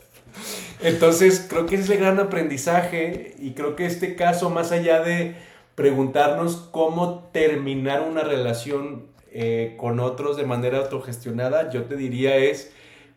Entonces, 0.82 1.46
creo 1.50 1.66
que 1.66 1.76
es 1.76 1.90
el 1.90 1.98
gran 1.98 2.20
aprendizaje 2.20 3.36
y 3.40 3.52
creo 3.52 3.76
que 3.76 3.86
este 3.86 4.16
caso, 4.16 4.50
más 4.50 4.72
allá 4.72 5.02
de 5.02 5.36
preguntarnos 5.76 6.70
cómo 6.72 7.30
terminar 7.32 8.02
una 8.02 8.22
relación 8.22 9.08
eh, 9.32 9.76
con 9.78 10.00
otros 10.00 10.38
de 10.38 10.46
manera 10.46 10.80
autogestionada, 10.80 11.70
yo 11.72 11.84
te 11.84 11.96
diría 11.96 12.38
es 12.38 12.72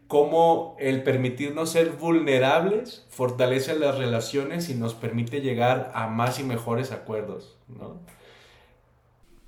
cómo 0.09 0.77
el 0.81 1.03
permitirnos 1.03 1.71
ser 1.71 1.91
vulnerables 1.91 3.07
fortalece 3.11 3.79
las 3.79 3.97
relaciones 3.97 4.69
y 4.69 4.75
nos 4.75 4.95
permite 4.95 5.41
llegar 5.41 5.93
a 5.95 6.09
más 6.09 6.41
y 6.41 6.43
mejores 6.43 6.91
acuerdos. 6.91 7.57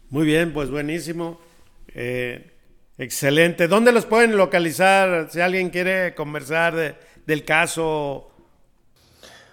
Muy 0.08 0.24
bien, 0.24 0.52
pues 0.52 0.70
buenísimo. 0.70 1.40
Eh, 1.94 2.52
excelente. 2.96 3.66
¿Dónde 3.66 3.92
los 3.92 4.06
pueden 4.06 4.36
localizar 4.36 5.28
si 5.30 5.40
alguien 5.40 5.70
quiere 5.70 6.14
conversar 6.14 6.96
del 7.26 7.44
caso 7.44 8.28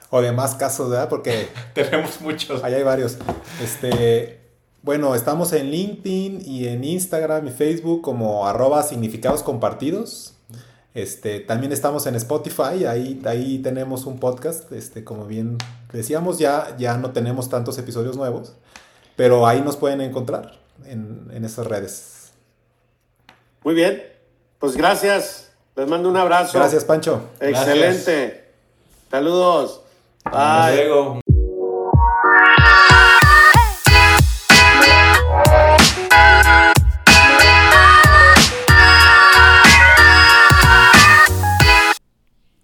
o 0.10 0.22
de 0.22 0.32
más 0.32 0.56
casos, 0.56 0.90
¿verdad? 0.90 1.10
Porque 1.10 1.50
tenemos 1.74 2.22
muchos. 2.22 2.64
Ahí 2.64 2.74
hay 2.74 2.84
varios. 2.84 3.18
Este, 3.64 4.40
bueno, 4.82 5.16
estamos 5.16 5.54
en 5.54 5.70
LinkedIn 5.72 6.42
y 6.46 6.68
en 6.68 6.84
Instagram 6.84 7.48
y 7.48 7.52
Facebook 7.52 8.02
como 8.02 8.48
arroba 8.48 8.84
significados 8.84 9.44
compartidos. 9.44 10.36
Este, 10.96 11.40
también 11.40 11.72
estamos 11.72 12.08
en 12.08 12.16
Spotify, 12.16 12.86
ahí, 12.88 13.22
ahí 13.26 13.60
tenemos 13.60 14.06
un 14.06 14.20
podcast, 14.20 14.72
este, 14.72 15.04
como 15.04 15.26
bien 15.28 15.58
decíamos, 15.94 16.40
ya, 16.40 16.76
ya 16.78 16.98
no 16.98 17.12
tenemos 17.12 17.48
tantos 17.48 17.78
episodios 17.78 18.18
nuevos, 18.18 18.56
pero 19.16 19.46
ahí 19.46 19.62
nos 19.62 19.78
pueden 19.78 20.02
encontrar 20.02 20.60
en, 20.86 21.30
en 21.32 21.46
esas 21.46 21.68
redes. 21.68 22.32
Muy 23.64 23.76
bien, 23.76 24.02
pues 24.58 24.76
gracias, 24.76 25.49
les 25.80 25.88
mando 25.88 26.10
un 26.10 26.18
abrazo. 26.18 26.58
Gracias, 26.58 26.84
Pancho. 26.84 27.30
Excelente. 27.40 28.44
Saludos. 29.10 29.82
luego. 30.26 31.22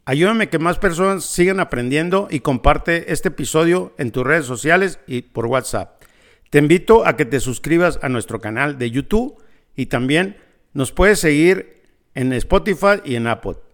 Ayúdame 0.08 0.50
que 0.50 0.60
más 0.60 0.78
personas 0.78 1.24
sigan 1.24 1.62
aprendiendo 1.62 2.28
y 2.30 2.42
comparte 2.42 3.14
este 3.14 3.30
episodio 3.30 3.94
en 3.98 4.12
tus 4.12 4.26
redes 4.26 4.46
sociales 4.46 5.00
y 5.08 5.22
por 5.22 5.46
WhatsApp. 5.46 6.02
Te 6.50 6.60
invito 6.60 7.08
a 7.08 7.16
que 7.16 7.24
te 7.24 7.40
suscribas 7.40 7.98
a 8.02 8.10
nuestro 8.10 8.42
canal 8.42 8.78
de 8.78 8.92
YouTube 8.92 9.42
y 9.76 9.86
también 9.86 10.38
nos 10.74 10.92
puedes 10.92 11.22
seguir 11.22 11.75
en 12.16 12.34
Spotify 12.34 13.02
y 13.04 13.16
en 13.16 13.28
Apple. 13.28 13.65